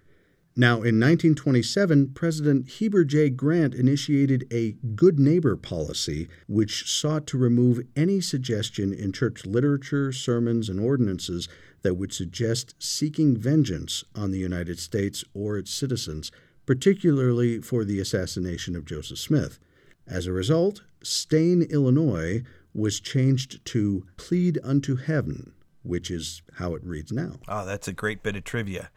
Now, 0.60 0.78
in 0.78 1.00
1927, 1.00 2.14
President 2.16 2.68
Heber 2.68 3.04
J. 3.04 3.30
Grant 3.30 3.76
initiated 3.76 4.48
a 4.52 4.72
good 4.96 5.20
neighbor 5.20 5.56
policy, 5.56 6.28
which 6.48 6.90
sought 6.90 7.28
to 7.28 7.38
remove 7.38 7.86
any 7.96 8.20
suggestion 8.22 8.92
in 8.92 9.12
church 9.12 9.46
literature, 9.46 10.12
sermons, 10.12 10.68
and 10.68 10.80
ordinances 10.80 11.48
that 11.84 11.94
would 11.94 12.12
suggest 12.12 12.74
seeking 12.80 13.38
vengeance 13.38 14.04
on 14.16 14.32
the 14.32 14.40
United 14.40 14.80
States 14.80 15.24
or 15.36 15.60
its 15.60 15.72
citizens, 15.72 16.32
particularly 16.66 17.62
for 17.62 17.86
the 17.86 18.00
assassination 18.00 18.76
of 18.76 18.86
Joseph 18.86 19.20
Smith. 19.20 19.60
As 20.08 20.26
a 20.26 20.32
result, 20.32 20.82
Stain, 21.02 21.64
Illinois 21.64 22.44
was 22.74 23.00
changed 23.00 23.64
to 23.66 24.06
Plead 24.18 24.60
unto 24.64 24.96
Heaven, 24.96 25.54
which 25.84 26.12
is 26.12 26.42
how 26.56 26.76
it 26.76 26.84
reads 26.84 27.12
now. 27.12 27.40
Oh, 27.48 27.66
that's 27.66 27.88
a 27.88 27.94
great 27.94 28.24
bit 28.24 28.36
of 28.36 28.44
trivia 28.44 28.90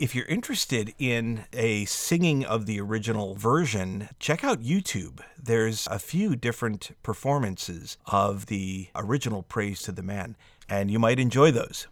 if 0.00 0.14
you're 0.14 0.26
interested 0.26 0.94
in 0.98 1.44
a 1.52 1.84
singing 1.84 2.42
of 2.42 2.64
the 2.64 2.80
original 2.80 3.34
version, 3.34 4.08
check 4.18 4.42
out 4.42 4.62
YouTube. 4.62 5.20
There's 5.38 5.86
a 5.88 5.98
few 5.98 6.34
different 6.34 6.92
performances 7.02 7.98
of 8.06 8.46
the 8.46 8.88
original 8.94 9.42
Praise 9.42 9.82
to 9.82 9.92
the 9.92 10.02
Man, 10.02 10.38
and 10.70 10.90
you 10.90 10.98
might 10.98 11.20
enjoy 11.20 11.50
those. 11.50 11.86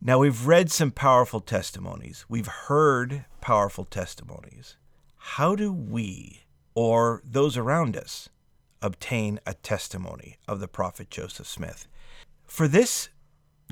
Now, 0.00 0.18
we've 0.18 0.44
read 0.44 0.72
some 0.72 0.90
powerful 0.90 1.38
testimonies, 1.38 2.26
we've 2.28 2.48
heard 2.48 3.26
powerful 3.40 3.84
testimonies. 3.84 4.76
How 5.16 5.54
do 5.54 5.72
we, 5.72 6.40
or 6.74 7.22
those 7.24 7.56
around 7.56 7.96
us, 7.96 8.28
obtain 8.82 9.40
a 9.46 9.54
testimony 9.54 10.38
of 10.46 10.60
the 10.60 10.68
prophet 10.68 11.10
Joseph 11.10 11.46
Smith? 11.46 11.88
For 12.46 12.68
this, 12.68 13.08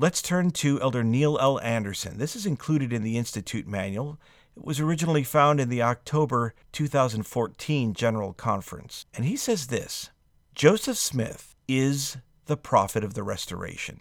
Let's 0.01 0.23
turn 0.23 0.49
to 0.53 0.81
Elder 0.81 1.03
Neil 1.03 1.37
L. 1.39 1.59
Andersen. 1.59 2.17
This 2.17 2.35
is 2.35 2.47
included 2.47 2.91
in 2.91 3.03
the 3.03 3.19
Institute 3.19 3.67
manual. 3.67 4.17
It 4.57 4.65
was 4.65 4.79
originally 4.79 5.23
found 5.23 5.59
in 5.59 5.69
the 5.69 5.83
October 5.83 6.55
2014 6.71 7.93
General 7.93 8.33
Conference. 8.33 9.05
And 9.13 9.25
he 9.25 9.37
says 9.37 9.67
this 9.67 10.09
Joseph 10.55 10.97
Smith 10.97 11.55
is 11.67 12.17
the 12.47 12.57
prophet 12.57 13.03
of 13.03 13.13
the 13.13 13.21
Restoration. 13.21 13.99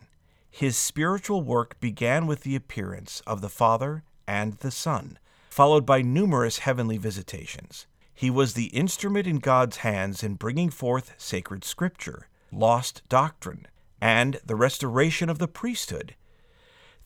His 0.50 0.74
spiritual 0.74 1.42
work 1.42 1.78
began 1.80 2.26
with 2.26 2.44
the 2.44 2.56
appearance 2.56 3.20
of 3.26 3.42
the 3.42 3.50
Father 3.50 4.02
and 4.26 4.54
the 4.54 4.70
Son, 4.70 5.18
followed 5.50 5.84
by 5.84 6.00
numerous 6.00 6.60
heavenly 6.60 6.96
visitations. 6.96 7.86
He 8.20 8.28
was 8.28 8.52
the 8.52 8.66
instrument 8.66 9.26
in 9.26 9.38
God's 9.38 9.78
hands 9.78 10.22
in 10.22 10.35
bringing 10.35 10.68
forth 10.68 11.14
sacred 11.16 11.64
scripture, 11.64 12.28
lost 12.52 13.00
doctrine, 13.09 13.66
and 13.98 14.38
the 14.44 14.56
restoration 14.56 15.30
of 15.30 15.38
the 15.38 15.48
priesthood. 15.48 16.14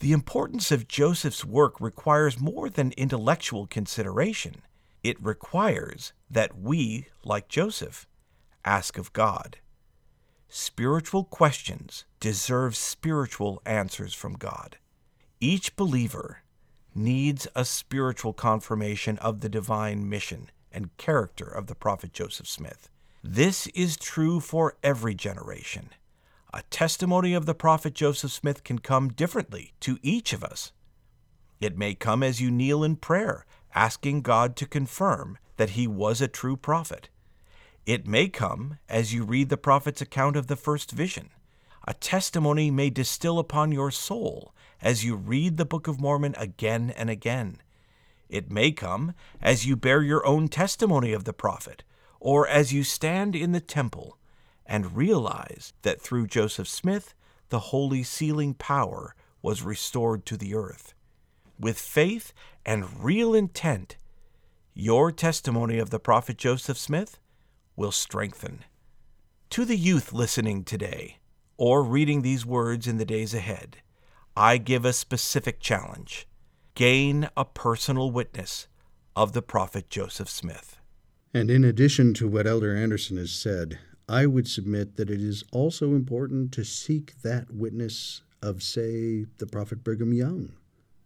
The 0.01 0.11
importance 0.11 0.73
of 0.73 0.89
Joseph's 0.89 1.45
work 1.45 1.81
requires 1.81 2.41
more 2.41 2.69
than 2.69 2.91
intellectual 2.97 3.69
consideration. 3.69 4.63
It 5.05 5.25
requires 5.25 6.13
that 6.29 6.59
we, 6.59 7.07
like 7.23 7.47
Joseph, 7.47 8.09
ask 8.65 8.99
of 8.99 9.13
God. 9.13 9.59
Spiritual 10.49 11.23
questions 11.23 12.07
deserve 12.19 12.75
spiritual 12.75 13.63
answers 13.65 14.15
from 14.15 14.35
God. 14.35 14.79
Each 15.41 15.77
believer 15.77 16.39
needs 16.93 17.47
a 17.55 17.65
spiritual 17.65 18.33
confirmation 18.33 19.17
of 19.19 19.43
the 19.43 19.49
divine 19.49 20.09
mission 20.09 20.51
and 20.75 20.97
character 20.99 21.47
of 21.47 21.69
the 21.69 21.75
prophet 21.75 22.13
Joseph 22.13 22.49
Smith. 22.49 22.91
This 23.23 23.69
is 23.69 23.97
true 23.97 24.41
for 24.41 24.77
every 24.83 25.15
generation 25.15 25.91
a 26.55 26.63
testimony 26.71 27.35
of 27.35 27.47
the 27.47 27.55
prophet 27.55 27.95
Joseph 27.95 28.31
Smith 28.31 28.63
can 28.63 28.79
come 28.79 29.09
differently 29.09 29.73
to 29.81 29.99
each 30.03 30.33
of 30.33 30.45
us. 30.45 30.71
It 31.61 31.77
may 31.77 31.97
come 31.97 32.23
as 32.23 32.41
you 32.41 32.49
kneel 32.49 32.85
in 32.85 32.95
prayer, 32.95 33.45
asking 33.75 34.23
God 34.23 34.55
to 34.57 34.67
confirm 34.67 35.37
that 35.57 35.71
he 35.71 35.89
was 35.89 36.21
a 36.21 36.29
true 36.29 36.57
prophet. 36.57 37.09
It 37.87 38.07
may 38.07 38.29
come 38.29 38.79
as 38.89 39.13
you 39.13 39.25
read 39.25 39.49
the 39.49 39.57
prophet's 39.57 40.01
account 40.01 40.37
of 40.37 40.47
the 40.47 40.55
first 40.55 40.93
vision. 40.93 41.31
A 41.89 41.95
testimony 41.95 42.71
may 42.71 42.89
distill 42.89 43.41
upon 43.41 43.73
your 43.73 43.91
soul 43.91 44.55
as 44.81 45.05
you 45.05 45.17
read 45.17 45.57
the 45.57 45.65
Book 45.65 45.89
of 45.89 46.01
Mormon 46.01 46.37
again 46.39 46.95
and 46.97 47.11
again. 47.11 47.61
It 48.35 48.51
may 48.51 48.73
come 48.73 49.15
as 49.41 49.65
you 49.65 49.77
bear 49.77 50.03
your 50.03 50.27
own 50.27 50.49
testimony 50.49 51.13
of 51.13 51.23
the 51.23 51.33
prophet, 51.33 51.85
or 52.19 52.49
as 52.49 52.73
you 52.73 52.83
stand 52.83 53.37
in 53.37 53.53
the 53.53 53.61
temple 53.61 54.19
and 54.67 54.97
realize 54.97 55.73
that 55.83 56.01
through 56.01 56.27
Joseph 56.27 56.67
Smith, 56.67 57.15
the 57.51 57.71
holy 57.71 58.03
sealing 58.03 58.53
power 58.55 59.15
was 59.41 59.63
restored 59.63 60.27
to 60.27 60.37
the 60.37 60.53
earth. 60.53 60.95
With 61.61 61.79
faith 61.79 62.33
and 62.67 63.05
real 63.05 63.37
intent, 63.37 63.99
your 64.73 65.13
testimony 65.13 65.79
of 65.79 65.91
the 65.91 66.01
prophet 66.01 66.37
Joseph 66.37 66.77
Smith 66.77 67.21
will 67.77 67.93
strengthen. 67.93 68.65
To 69.51 69.65
the 69.65 69.77
youth 69.77 70.13
listening 70.13 70.65
today, 70.65 71.19
or 71.57 71.85
reading 71.85 72.23
these 72.23 72.45
words 72.45 72.89
in 72.89 72.99
the 72.99 73.05
days 73.05 73.33
ahead, 73.33 73.77
I 74.37 74.57
give 74.57 74.85
a 74.85 74.93
specific 74.93 75.61
challenge 75.61 76.27
gain 76.75 77.29
a 77.37 77.45
personal 77.45 78.11
witness 78.11 78.67
of 79.15 79.33
the 79.33 79.43
prophet 79.43 79.89
Joseph 79.89 80.29
Smith. 80.29 80.77
And 81.33 81.49
in 81.49 81.63
addition 81.63 82.15
to 82.15 82.27
what 82.27 82.49
Elder 82.49 82.75
Andersen 82.75 83.17
has 83.17 83.31
said, 83.31 83.79
I 84.09 84.27
would 84.27 84.49
submit 84.49 84.97
that 84.97 85.09
it 85.09 85.21
is 85.21 85.45
also 85.53 85.91
important 85.91 86.51
to 86.53 86.65
seek 86.65 87.23
that 87.23 87.53
witness 87.53 88.23
of, 88.43 88.61
say, 88.61 89.27
the 89.39 89.47
prophet 89.47 89.85
Brigham 89.85 90.13
Young, 90.13 90.53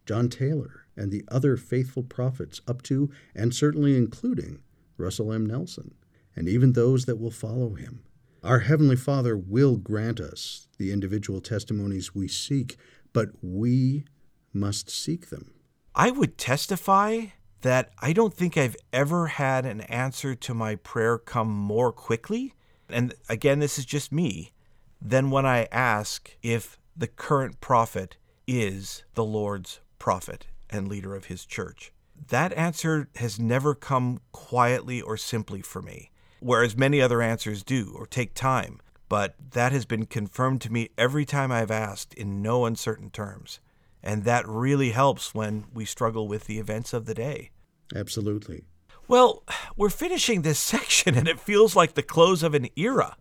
John 0.06 0.30
Taylor, 0.30 0.86
and 0.96 1.12
the 1.12 1.24
other 1.28 1.58
faithful 1.58 2.02
prophets, 2.02 2.62
up 2.66 2.82
to 2.84 3.10
and 3.34 3.54
certainly 3.54 3.94
including 3.94 4.62
Russell 4.96 5.34
M. 5.34 5.44
Nelson, 5.44 5.94
and 6.34 6.48
even 6.48 6.72
those 6.72 7.04
that 7.04 7.20
will 7.20 7.30
follow 7.30 7.74
him. 7.74 8.02
Our 8.42 8.60
Heavenly 8.60 8.96
Father 8.96 9.36
will 9.36 9.76
grant 9.76 10.18
us 10.18 10.66
the 10.78 10.92
individual 10.92 11.42
testimonies 11.42 12.14
we 12.14 12.26
seek, 12.26 12.78
but 13.12 13.28
we 13.42 14.04
must 14.52 14.88
seek 14.88 15.28
them. 15.28 15.52
I 15.94 16.10
would 16.10 16.38
testify 16.38 17.26
that 17.62 17.90
I 18.00 18.12
don't 18.12 18.34
think 18.34 18.56
I've 18.56 18.76
ever 18.92 19.26
had 19.26 19.66
an 19.66 19.80
answer 19.82 20.34
to 20.34 20.54
my 20.54 20.76
prayer 20.76 21.18
come 21.18 21.48
more 21.48 21.92
quickly 21.92 22.54
and 22.90 23.14
again, 23.28 23.58
this 23.58 23.78
is 23.78 23.84
just 23.84 24.12
me, 24.12 24.52
then 25.00 25.30
when 25.30 25.46
I 25.46 25.68
ask 25.70 26.36
if 26.42 26.78
the 26.96 27.06
current 27.06 27.60
prophet 27.60 28.16
is 28.46 29.04
the 29.14 29.24
Lord's 29.24 29.80
prophet 29.98 30.46
and 30.70 30.88
leader 30.88 31.14
of 31.14 31.26
his 31.26 31.44
church. 31.44 31.92
That 32.28 32.52
answer 32.54 33.08
has 33.16 33.38
never 33.38 33.74
come 33.74 34.20
quietly 34.32 35.00
or 35.00 35.16
simply 35.16 35.62
for 35.62 35.82
me, 35.82 36.10
whereas 36.40 36.76
many 36.76 37.00
other 37.00 37.22
answers 37.22 37.62
do 37.62 37.94
or 37.94 38.06
take 38.06 38.34
time. 38.34 38.80
But 39.08 39.34
that 39.52 39.72
has 39.72 39.84
been 39.84 40.06
confirmed 40.06 40.60
to 40.62 40.72
me 40.72 40.90
every 40.98 41.24
time 41.24 41.52
I've 41.52 41.70
asked 41.70 42.12
in 42.14 42.42
no 42.42 42.66
uncertain 42.66 43.10
terms. 43.10 43.60
And 44.02 44.24
that 44.24 44.46
really 44.46 44.90
helps 44.90 45.34
when 45.34 45.64
we 45.72 45.84
struggle 45.84 46.28
with 46.28 46.44
the 46.44 46.58
events 46.58 46.92
of 46.92 47.06
the 47.06 47.14
day. 47.14 47.50
Absolutely. 47.94 48.64
Well, 49.06 49.42
we're 49.76 49.90
finishing 49.90 50.42
this 50.42 50.58
section 50.74 51.16
and 51.16 51.26
it 51.26 51.40
feels 51.40 51.74
like 51.74 51.94
the 51.94 52.02
close 52.02 52.42
of 52.42 52.54
an 52.54 52.68
era. 52.76 53.16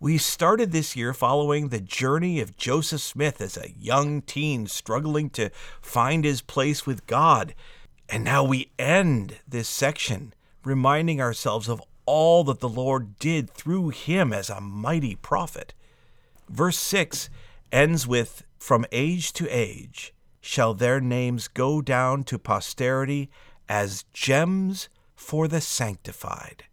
We 0.00 0.18
started 0.18 0.72
this 0.72 0.96
year 0.96 1.14
following 1.14 1.68
the 1.68 1.80
journey 1.80 2.40
of 2.40 2.56
Joseph 2.56 3.00
Smith 3.00 3.40
as 3.40 3.56
a 3.56 3.72
young 3.78 4.22
teen 4.22 4.66
struggling 4.66 5.30
to 5.30 5.50
find 5.80 6.24
his 6.24 6.42
place 6.42 6.84
with 6.84 7.06
God. 7.06 7.54
And 8.08 8.24
now 8.24 8.44
we 8.44 8.72
end 8.78 9.38
this 9.48 9.68
section 9.68 10.34
reminding 10.64 11.20
ourselves 11.20 11.68
of 11.68 11.82
all 12.06 12.44
that 12.44 12.60
the 12.60 12.68
Lord 12.68 13.18
did 13.18 13.50
through 13.50 13.90
him 13.90 14.32
as 14.32 14.50
a 14.50 14.60
mighty 14.60 15.14
prophet. 15.14 15.72
Verse 16.48 16.78
6 16.78 17.30
ends 17.72 18.06
with 18.06 18.42
From 18.64 18.86
age 18.92 19.34
to 19.34 19.46
age 19.50 20.14
shall 20.40 20.72
their 20.72 20.98
names 20.98 21.48
go 21.48 21.82
down 21.82 22.24
to 22.24 22.38
posterity 22.38 23.30
as 23.68 24.06
gems 24.14 24.88
for 25.14 25.46
the 25.48 25.60
sanctified. 25.60 26.64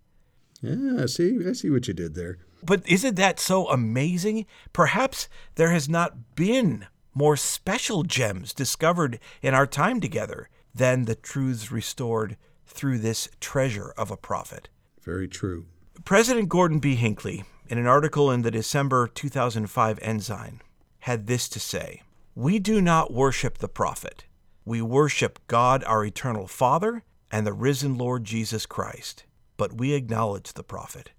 Yeah, 0.62 1.06
see, 1.08 1.38
I 1.46 1.52
see 1.52 1.70
what 1.70 1.90
you 1.90 1.94
did 1.94 2.16
there. 2.16 2.38
But 2.64 2.88
isn't 2.88 3.16
that 3.16 3.42
so 3.42 3.68
amazing? 3.68 4.46
Perhaps 4.72 5.28
there 5.56 5.72
has 5.72 5.90
not 5.90 6.34
been 6.34 6.88
more 7.14 7.36
special 7.36 8.04
gems 8.04 8.54
discovered 8.54 9.20
in 9.42 9.54
our 9.54 9.68
time 9.68 10.00
together 10.00 10.48
than 10.74 11.04
the 11.04 11.16
truths 11.16 11.74
restored 11.74 12.38
through 12.66 13.00
this 13.00 13.28
treasure 13.42 13.94
of 13.98 14.10
a 14.10 14.16
prophet. 14.16 14.70
Very 15.02 15.28
true. 15.28 15.66
President 16.06 16.48
Gordon 16.48 16.80
B. 16.80 16.96
Hinckley, 16.96 17.44
in 17.68 17.78
an 17.78 17.86
article 17.86 18.32
in 18.32 18.44
the 18.44 18.52
December 18.52 19.10
2005 19.10 20.00
Ensign, 20.02 20.62
had 21.02 21.28
this 21.28 21.50
to 21.50 21.60
say 21.60 22.02
We 22.36 22.60
do 22.60 22.82
not 22.82 23.14
worship 23.14 23.58
the 23.58 23.68
prophet. 23.68 24.26
We 24.66 24.82
worship 24.82 25.40
God, 25.48 25.84
our 25.84 26.06
eternal 26.06 26.48
Father, 26.48 27.04
and 27.32 27.46
the 27.46 27.54
risen 27.54 27.98
Lord 27.98 28.24
Jesus 28.24 28.66
Christ. 28.66 29.26
But 29.58 29.74
we 29.74 29.94
acknowledge 29.94 30.54
the 30.54 30.64
prophet. 30.64 31.12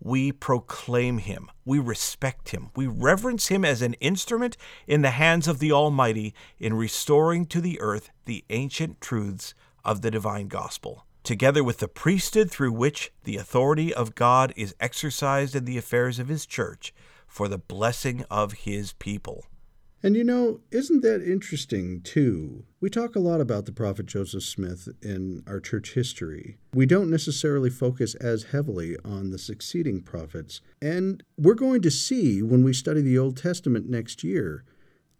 We 0.00 0.32
proclaim 0.32 1.18
him. 1.18 1.50
We 1.64 1.78
respect 1.78 2.48
him. 2.48 2.70
We 2.74 2.86
reverence 2.86 3.48
him 3.48 3.64
as 3.64 3.82
an 3.82 3.94
instrument 3.94 4.56
in 4.86 5.02
the 5.02 5.10
hands 5.10 5.46
of 5.46 5.58
the 5.58 5.70
Almighty 5.70 6.34
in 6.58 6.74
restoring 6.74 7.46
to 7.46 7.60
the 7.60 7.80
earth 7.80 8.10
the 8.24 8.44
ancient 8.50 9.00
truths 9.00 9.54
of 9.84 10.02
the 10.02 10.10
divine 10.10 10.48
gospel, 10.48 11.06
together 11.22 11.62
with 11.62 11.78
the 11.78 11.88
priesthood 11.88 12.50
through 12.50 12.72
which 12.72 13.12
the 13.24 13.36
authority 13.36 13.94
of 13.94 14.14
God 14.14 14.52
is 14.56 14.74
exercised 14.80 15.54
in 15.54 15.66
the 15.66 15.78
affairs 15.78 16.18
of 16.18 16.28
his 16.28 16.46
church 16.46 16.92
for 17.32 17.48
the 17.48 17.56
blessing 17.56 18.26
of 18.30 18.52
his 18.52 18.92
people. 18.92 19.46
And 20.02 20.14
you 20.14 20.22
know, 20.22 20.60
isn't 20.70 21.00
that 21.00 21.22
interesting 21.22 22.02
too? 22.02 22.66
We 22.78 22.90
talk 22.90 23.16
a 23.16 23.20
lot 23.20 23.40
about 23.40 23.64
the 23.64 23.72
prophet 23.72 24.04
Joseph 24.04 24.42
Smith 24.42 24.86
in 25.00 25.42
our 25.46 25.58
church 25.58 25.94
history. 25.94 26.58
We 26.74 26.84
don't 26.84 27.08
necessarily 27.08 27.70
focus 27.70 28.14
as 28.16 28.50
heavily 28.52 28.98
on 29.02 29.30
the 29.30 29.38
succeeding 29.38 30.02
prophets. 30.02 30.60
And 30.82 31.22
we're 31.38 31.54
going 31.54 31.80
to 31.82 31.90
see 31.90 32.42
when 32.42 32.64
we 32.64 32.74
study 32.74 33.00
the 33.00 33.18
Old 33.18 33.38
Testament 33.38 33.88
next 33.88 34.22
year, 34.22 34.64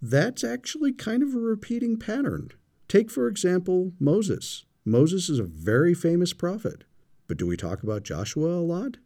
that's 0.03 0.44
actually 0.44 0.92
kind 0.92 1.22
of 1.22 1.35
a 1.35 1.38
repeating 1.38 1.98
pattern. 1.98 2.51
Take, 2.88 3.11
for 3.11 3.27
example, 3.27 3.92
Moses. 3.98 4.66
Moses 4.85 5.31
is 5.31 5.38
a 5.38 5.44
very 5.44 5.94
famous 5.94 6.35
prophet. 6.35 6.85
But 7.27 7.38
do 7.38 7.46
we 7.46 7.57
talk 7.57 7.83
about 7.83 8.03
Joshua 8.03 8.51
a 8.51 8.61
lot? 8.61 8.98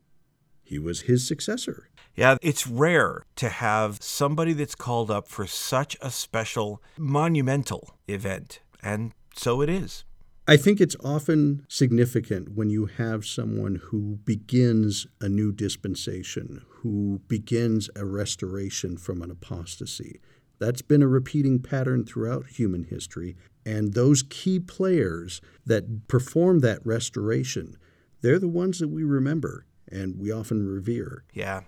He 0.64 0.80
was 0.80 1.02
his 1.02 1.24
successor. 1.24 1.88
Yeah, 2.16 2.36
it's 2.40 2.66
rare 2.66 3.24
to 3.36 3.50
have 3.50 4.02
somebody 4.02 4.54
that's 4.54 4.74
called 4.74 5.10
up 5.10 5.28
for 5.28 5.46
such 5.46 5.98
a 6.00 6.10
special, 6.10 6.82
monumental 6.96 7.98
event. 8.08 8.60
And 8.82 9.12
so 9.34 9.60
it 9.60 9.68
is. 9.68 10.04
I 10.48 10.56
think 10.56 10.80
it's 10.80 10.96
often 11.04 11.66
significant 11.68 12.54
when 12.54 12.70
you 12.70 12.86
have 12.86 13.26
someone 13.26 13.80
who 13.86 14.18
begins 14.24 15.06
a 15.20 15.28
new 15.28 15.52
dispensation, 15.52 16.64
who 16.68 17.20
begins 17.28 17.90
a 17.96 18.06
restoration 18.06 18.96
from 18.96 19.20
an 19.20 19.30
apostasy. 19.30 20.20
That's 20.58 20.82
been 20.82 21.02
a 21.02 21.08
repeating 21.08 21.58
pattern 21.58 22.06
throughout 22.06 22.46
human 22.46 22.84
history. 22.84 23.36
And 23.66 23.92
those 23.92 24.22
key 24.22 24.58
players 24.58 25.42
that 25.66 26.08
perform 26.08 26.60
that 26.60 26.78
restoration, 26.86 27.76
they're 28.22 28.38
the 28.38 28.48
ones 28.48 28.78
that 28.78 28.88
we 28.88 29.02
remember 29.02 29.66
and 29.90 30.18
we 30.18 30.30
often 30.32 30.66
revere. 30.66 31.24
Yeah. 31.34 31.62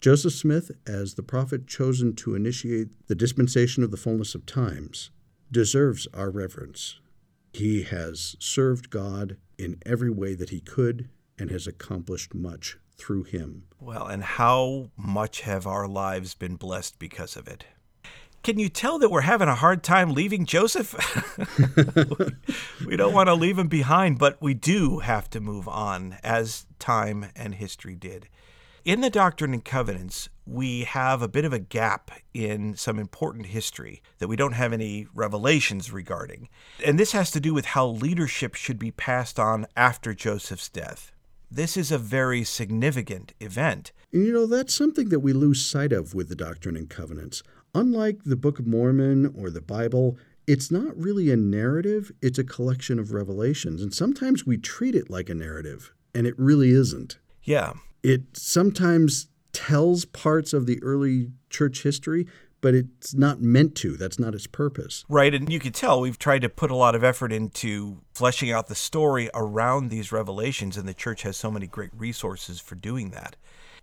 Joseph 0.00 0.32
Smith, 0.32 0.70
as 0.86 1.14
the 1.14 1.24
prophet 1.24 1.66
chosen 1.66 2.14
to 2.16 2.36
initiate 2.36 3.08
the 3.08 3.16
dispensation 3.16 3.82
of 3.82 3.90
the 3.90 3.96
fullness 3.96 4.34
of 4.36 4.46
times, 4.46 5.10
deserves 5.50 6.06
our 6.14 6.30
reverence. 6.30 7.00
He 7.52 7.82
has 7.82 8.36
served 8.38 8.90
God 8.90 9.38
in 9.58 9.82
every 9.84 10.10
way 10.10 10.34
that 10.34 10.50
he 10.50 10.60
could 10.60 11.08
and 11.36 11.50
has 11.50 11.66
accomplished 11.66 12.32
much 12.32 12.78
through 12.96 13.24
him. 13.24 13.64
Well, 13.80 14.06
and 14.06 14.22
how 14.22 14.90
much 14.96 15.40
have 15.42 15.66
our 15.66 15.88
lives 15.88 16.34
been 16.34 16.54
blessed 16.54 17.00
because 17.00 17.36
of 17.36 17.48
it? 17.48 17.64
Can 18.44 18.58
you 18.58 18.68
tell 18.68 19.00
that 19.00 19.10
we're 19.10 19.22
having 19.22 19.48
a 19.48 19.54
hard 19.56 19.82
time 19.82 20.12
leaving 20.12 20.46
Joseph? 20.46 20.94
we 22.86 22.96
don't 22.96 23.12
want 23.12 23.28
to 23.28 23.34
leave 23.34 23.58
him 23.58 23.66
behind, 23.66 24.18
but 24.18 24.40
we 24.40 24.54
do 24.54 25.00
have 25.00 25.28
to 25.30 25.40
move 25.40 25.66
on, 25.66 26.18
as 26.22 26.66
time 26.78 27.26
and 27.34 27.56
history 27.56 27.96
did. 27.96 28.28
In 28.88 29.02
the 29.02 29.10
Doctrine 29.10 29.52
and 29.52 29.62
Covenants, 29.62 30.30
we 30.46 30.84
have 30.84 31.20
a 31.20 31.28
bit 31.28 31.44
of 31.44 31.52
a 31.52 31.58
gap 31.58 32.10
in 32.32 32.74
some 32.74 32.98
important 32.98 33.44
history 33.44 34.00
that 34.16 34.28
we 34.28 34.34
don't 34.34 34.54
have 34.54 34.72
any 34.72 35.06
revelations 35.12 35.92
regarding. 35.92 36.48
And 36.82 36.98
this 36.98 37.12
has 37.12 37.30
to 37.32 37.38
do 37.38 37.52
with 37.52 37.66
how 37.66 37.86
leadership 37.86 38.54
should 38.54 38.78
be 38.78 38.90
passed 38.90 39.38
on 39.38 39.66
after 39.76 40.14
Joseph's 40.14 40.70
death. 40.70 41.12
This 41.50 41.76
is 41.76 41.92
a 41.92 41.98
very 41.98 42.44
significant 42.44 43.34
event. 43.40 43.92
You 44.10 44.32
know, 44.32 44.46
that's 44.46 44.72
something 44.72 45.10
that 45.10 45.20
we 45.20 45.34
lose 45.34 45.62
sight 45.62 45.92
of 45.92 46.14
with 46.14 46.30
the 46.30 46.34
Doctrine 46.34 46.74
and 46.74 46.88
Covenants. 46.88 47.42
Unlike 47.74 48.24
the 48.24 48.36
Book 48.36 48.58
of 48.58 48.66
Mormon 48.66 49.34
or 49.36 49.50
the 49.50 49.60
Bible, 49.60 50.16
it's 50.46 50.70
not 50.70 50.96
really 50.96 51.30
a 51.30 51.36
narrative, 51.36 52.10
it's 52.22 52.38
a 52.38 52.42
collection 52.42 52.98
of 52.98 53.12
revelations. 53.12 53.82
And 53.82 53.92
sometimes 53.92 54.46
we 54.46 54.56
treat 54.56 54.94
it 54.94 55.10
like 55.10 55.28
a 55.28 55.34
narrative, 55.34 55.92
and 56.14 56.26
it 56.26 56.38
really 56.38 56.70
isn't. 56.70 57.18
Yeah. 57.42 57.74
It 58.02 58.22
sometimes 58.36 59.28
tells 59.52 60.04
parts 60.04 60.52
of 60.52 60.66
the 60.66 60.82
early 60.82 61.32
church 61.50 61.82
history, 61.82 62.26
but 62.60 62.74
it's 62.74 63.14
not 63.14 63.40
meant 63.40 63.74
to. 63.76 63.96
That's 63.96 64.18
not 64.18 64.34
its 64.34 64.46
purpose. 64.46 65.04
Right. 65.08 65.34
And 65.34 65.50
you 65.50 65.60
can 65.60 65.72
tell 65.72 66.00
we've 66.00 66.18
tried 66.18 66.42
to 66.42 66.48
put 66.48 66.70
a 66.70 66.76
lot 66.76 66.94
of 66.94 67.04
effort 67.04 67.32
into 67.32 68.02
fleshing 68.12 68.50
out 68.50 68.66
the 68.66 68.74
story 68.74 69.30
around 69.34 69.88
these 69.88 70.12
revelations, 70.12 70.76
and 70.76 70.88
the 70.88 70.94
church 70.94 71.22
has 71.22 71.36
so 71.36 71.50
many 71.50 71.66
great 71.66 71.90
resources 71.94 72.60
for 72.60 72.74
doing 72.74 73.10
that. 73.10 73.36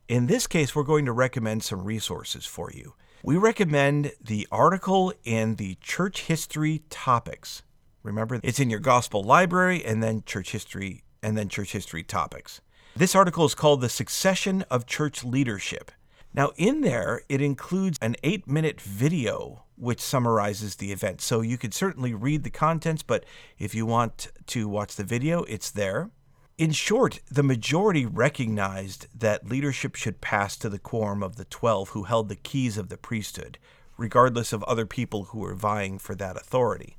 In 0.08 0.28
this 0.28 0.46
case, 0.46 0.76
we're 0.76 0.84
going 0.84 1.06
to 1.06 1.12
recommend 1.12 1.64
some 1.64 1.84
resources 1.84 2.46
for 2.46 2.72
you. 2.72 2.94
We 3.24 3.38
recommend 3.38 4.12
the 4.22 4.48
article 4.52 5.14
in 5.24 5.56
the 5.56 5.76
Church 5.82 6.22
History 6.24 6.84
Topics. 6.90 7.64
Remember, 8.04 8.40
it's 8.44 8.60
in 8.60 8.70
your 8.70 8.80
Gospel 8.80 9.24
Library 9.24 9.84
and 9.84 10.04
then 10.04 10.22
Church 10.28 10.52
History 10.52 11.04
and 11.24 11.36
then 11.36 11.50
Church 11.50 11.72
History 11.72 12.04
Topics. 12.04 12.62
This 12.98 13.14
article 13.14 13.44
is 13.44 13.56
called 13.56 13.82
The 13.82 13.90
Succession 13.90 14.62
of 14.72 14.86
Church 14.86 15.26
Leadership. 15.26 15.92
Now, 16.34 16.54
in 16.56 16.80
there, 16.80 17.24
it 17.28 17.42
includes 17.42 17.98
an 18.02 18.16
eight 18.24 18.48
minute 18.48 18.80
video 18.80 19.66
which 19.76 20.00
summarizes 20.00 20.78
the 20.78 20.94
event. 20.94 21.20
So 21.20 21.42
you 21.42 21.58
could 21.58 21.74
certainly 21.74 22.14
read 22.14 22.46
the 22.46 22.50
contents, 22.50 23.04
but 23.04 23.26
if 23.60 23.76
you 23.76 23.86
want 23.86 24.30
to 24.48 24.70
watch 24.70 24.96
the 24.96 25.04
video, 25.04 25.44
it's 25.44 25.70
there. 25.72 26.10
In 26.58 26.72
short, 26.72 27.20
the 27.30 27.44
majority 27.44 28.06
recognized 28.06 29.08
that 29.14 29.50
leadership 29.50 29.96
should 29.96 30.22
pass 30.22 30.56
to 30.56 30.70
the 30.70 30.80
quorum 30.80 31.22
of 31.22 31.36
the 31.36 31.44
12 31.44 31.90
who 31.90 32.04
held 32.04 32.30
the 32.30 32.38
keys 32.38 32.78
of 32.78 32.88
the 32.88 32.96
priesthood, 32.96 33.58
regardless 33.98 34.54
of 34.54 34.64
other 34.64 34.86
people 34.86 35.26
who 35.26 35.40
were 35.40 35.54
vying 35.54 36.00
for 36.00 36.16
that 36.16 36.38
authority. 36.38 36.96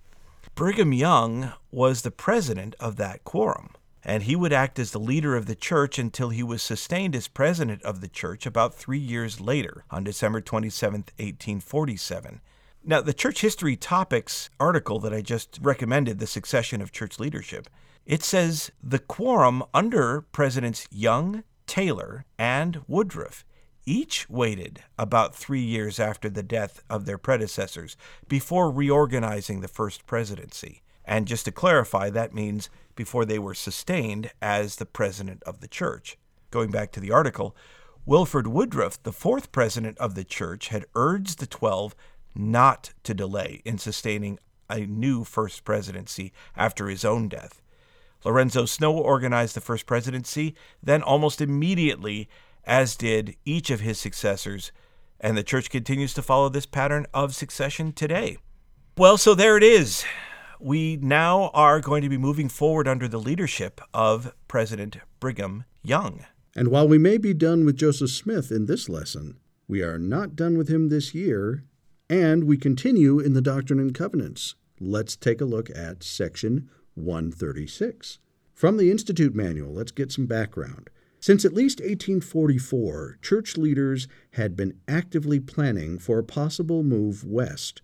Brigham 0.55 0.93
Young 0.93 1.55
was 1.71 2.03
the 2.03 2.11
president 2.11 2.75
of 2.79 2.97
that 2.97 3.25
quorum 3.25 3.71
and 4.05 4.23
he 4.23 4.37
would 4.37 4.53
act 4.53 4.79
as 4.79 4.93
the 4.93 5.01
leader 5.01 5.37
of 5.37 5.47
the 5.47 5.55
church 5.55 5.99
until 5.99 6.29
he 6.29 6.43
was 6.43 6.63
sustained 6.63 7.17
as 7.17 7.29
president 7.29 7.83
of 7.83 8.01
the 8.01 8.09
church 8.09 8.47
about 8.47 8.75
three 8.75 8.99
years 8.99 9.41
later, 9.41 9.85
on 9.91 10.05
December 10.05 10.41
27, 10.41 11.01
1847. 11.19 12.41
Now, 12.85 13.01
the 13.01 13.13
Church 13.13 13.41
History 13.41 13.75
Topics 13.75 14.49
article 14.61 15.01
that 15.01 15.13
I 15.13 15.21
just 15.21 15.59
recommended, 15.61 16.21
The 16.21 16.27
Succession 16.27 16.81
of 16.81 16.93
Church 16.93 17.19
Leadership, 17.19 17.69
it 18.05 18.23
says 18.23 18.71
the 18.81 19.01
quorum 19.01 19.65
under 19.75 20.21
Presidents 20.21 20.87
Young, 20.93 21.43
Taylor, 21.67 22.25
and 22.39 22.83
Woodruff 22.87 23.45
each 23.87 24.29
waited 24.29 24.83
about 24.99 25.35
three 25.35 25.61
years 25.61 25.99
after 26.01 26.29
the 26.29 26.43
death 26.43 26.83
of 26.91 27.07
their 27.07 27.19
predecessors 27.19 27.97
before 28.29 28.71
reorganizing 28.71 29.61
the 29.61 29.69
first 29.69 30.07
presidency. 30.07 30.83
And 31.07 31.29
just 31.29 31.45
to 31.45 31.53
clarify, 31.53 32.11
that 32.11 32.35
means 32.35 32.69
before 32.97 33.25
they 33.25 33.39
were 33.39 33.55
sustained 33.55 34.33
as 34.43 34.77
the 34.77 34.87
president 34.87 35.43
of 35.45 35.61
the 35.61 35.69
church. 35.69 36.19
Going 36.51 36.71
back 36.71 36.91
to 36.93 37.01
the 37.01 37.13
article, 37.13 37.55
Wilford 38.05 38.49
Woodruff, 38.49 39.03
the 39.03 39.13
fourth 39.13 39.53
president 39.53 39.97
of 39.99 40.15
the 40.15 40.25
church, 40.25 40.69
had 40.69 40.87
urged 40.95 41.39
the 41.39 41.47
Twelve 41.47 41.95
not 42.35 42.93
to 43.05 43.15
delay 43.15 43.63
in 43.65 43.79
sustaining 43.79 44.39
a 44.69 44.81
new 44.81 45.25
first 45.25 45.65
presidency 45.65 46.33
after 46.57 46.89
his 46.89 47.05
own 47.05 47.29
death. 47.29 47.63
Lorenzo 48.25 48.65
Snow 48.65 48.97
organized 48.97 49.55
the 49.55 49.61
first 49.61 49.87
presidency, 49.87 50.55
then 50.83 51.03
almost 51.03 51.41
immediately, 51.41 52.29
as 52.65 52.97
did 52.97 53.37
each 53.45 53.71
of 53.71 53.81
his 53.81 53.99
successors, 53.99 54.73
and 55.21 55.37
the 55.37 55.45
church 55.45 55.71
continues 55.71 56.13
to 56.15 56.23
follow 56.23 56.49
this 56.49 56.67
pattern 56.67 57.07
of 57.15 57.35
succession 57.35 57.93
today. 57.93 58.39
Well, 58.99 59.17
so 59.17 59.35
there 59.35 59.57
it 59.57 59.63
is 59.63 60.05
we 60.61 60.97
now 60.97 61.51
are 61.55 61.81
going 61.81 62.03
to 62.03 62.09
be 62.09 62.19
moving 62.19 62.49
forward 62.49 62.89
under 62.89 63.09
the 63.09 63.21
leadership 63.21 63.81
of 63.93 64.33
President 64.49 64.97
Brigham 65.21 65.65
Young. 65.83 66.27
And 66.55 66.69
while 66.69 66.89
we 66.89 66.99
may 66.99 67.19
be 67.19 67.35
done 67.35 67.65
with 67.65 67.77
Joseph 67.77 68.11
Smith 68.11 68.51
in 68.51 68.67
this 68.67 68.89
lesson, 68.89 69.39
we 69.69 69.83
are 69.83 69.99
not 69.99 70.37
done 70.37 70.57
with 70.57 70.69
him 70.69 70.89
this 70.89 71.15
year, 71.15 71.65
and 72.09 72.45
we 72.45 72.57
continue 72.57 73.19
in 73.19 73.35
the 73.35 73.43
Doctrine 73.43 73.81
and 73.81 73.95
Covenants. 73.95 74.55
Let's 74.81 75.17
take 75.17 75.41
a 75.41 75.47
look 75.47 75.69
at 75.71 76.03
section 76.03 76.71
136. 76.95 78.19
From 78.55 78.77
the 78.77 78.91
Institute 78.91 79.35
Manual, 79.35 79.73
let's 79.73 79.93
get 79.93 80.13
some 80.13 80.27
background. 80.27 80.89
Since 81.21 81.45
at 81.45 81.53
least 81.53 81.81
1844, 81.81 83.19
church 83.21 83.57
leaders 83.57 84.07
had 84.33 84.57
been 84.57 84.79
actively 84.87 85.41
planning 85.41 85.99
for 85.99 86.19
a 86.19 86.25
possible 86.25 86.83
move 86.83 87.25
west 87.25 87.83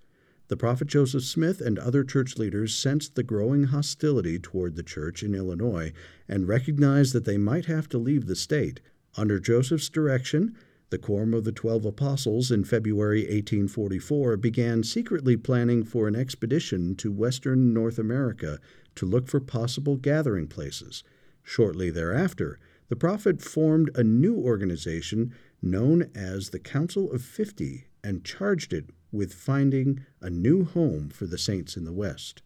the 0.52 0.56
prophet 0.58 0.86
Joseph 0.86 1.24
Smith 1.24 1.62
and 1.62 1.78
other 1.78 2.04
church 2.04 2.36
leaders 2.36 2.76
sensed 2.76 3.14
the 3.14 3.22
growing 3.22 3.64
hostility 3.64 4.38
toward 4.38 4.76
the 4.76 4.82
church 4.82 5.22
in 5.22 5.34
Illinois 5.34 5.94
and 6.28 6.46
recognized 6.46 7.14
that 7.14 7.24
they 7.24 7.38
might 7.38 7.64
have 7.64 7.88
to 7.88 7.96
leave 7.96 8.26
the 8.26 8.36
state. 8.36 8.82
Under 9.16 9.40
Joseph's 9.40 9.88
direction, 9.88 10.54
the 10.90 10.98
Quorum 10.98 11.32
of 11.32 11.44
the 11.44 11.52
Twelve 11.52 11.86
Apostles 11.86 12.50
in 12.50 12.64
February 12.64 13.20
1844 13.20 14.36
began 14.36 14.82
secretly 14.82 15.38
planning 15.38 15.84
for 15.84 16.06
an 16.06 16.14
expedition 16.14 16.96
to 16.96 17.10
western 17.10 17.72
North 17.72 17.98
America 17.98 18.58
to 18.96 19.06
look 19.06 19.28
for 19.28 19.40
possible 19.40 19.96
gathering 19.96 20.48
places. 20.48 21.02
Shortly 21.42 21.88
thereafter, 21.88 22.58
the 22.90 22.96
prophet 22.96 23.40
formed 23.40 23.88
a 23.94 24.04
new 24.04 24.36
organization 24.36 25.32
known 25.62 26.10
as 26.14 26.50
the 26.50 26.58
Council 26.58 27.10
of 27.10 27.22
Fifty 27.22 27.86
and 28.04 28.22
charged 28.22 28.74
it 28.74 28.90
with 29.12 29.34
finding 29.34 30.04
a 30.20 30.30
new 30.30 30.64
home 30.64 31.10
for 31.10 31.26
the 31.26 31.38
saints 31.38 31.76
in 31.76 31.84
the 31.84 31.92
West. 31.92 32.42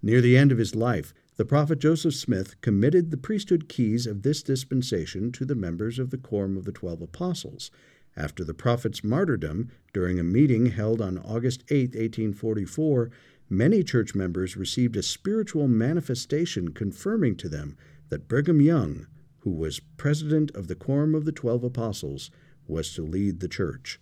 Near 0.00 0.20
the 0.20 0.36
end 0.36 0.52
of 0.52 0.58
his 0.58 0.74
life, 0.74 1.12
the 1.36 1.44
prophet 1.44 1.80
Joseph 1.80 2.14
Smith 2.14 2.60
committed 2.60 3.10
the 3.10 3.16
priesthood 3.16 3.68
keys 3.68 4.06
of 4.06 4.22
this 4.22 4.42
dispensation 4.42 5.32
to 5.32 5.44
the 5.44 5.56
members 5.56 5.98
of 5.98 6.10
the 6.10 6.18
Quorum 6.18 6.56
of 6.56 6.64
the 6.64 6.72
Twelve 6.72 7.02
Apostles. 7.02 7.72
After 8.16 8.44
the 8.44 8.54
prophet's 8.54 9.02
martyrdom, 9.02 9.70
during 9.92 10.20
a 10.20 10.24
meeting 10.24 10.66
held 10.66 11.00
on 11.00 11.18
August 11.18 11.64
8, 11.68 11.96
1844, 11.96 13.10
many 13.50 13.82
church 13.82 14.14
members 14.14 14.56
received 14.56 14.96
a 14.96 15.02
spiritual 15.02 15.66
manifestation 15.66 16.68
confirming 16.68 17.34
to 17.36 17.48
them 17.48 17.76
that 18.10 18.28
Brigham 18.28 18.60
Young, 18.60 19.08
who 19.38 19.50
was 19.50 19.80
president 19.96 20.54
of 20.54 20.68
the 20.68 20.76
Quorum 20.76 21.16
of 21.16 21.24
the 21.24 21.32
Twelve 21.32 21.64
Apostles, 21.64 22.30
was 22.68 22.94
to 22.94 23.02
lead 23.02 23.40
the 23.40 23.48
church. 23.48 23.98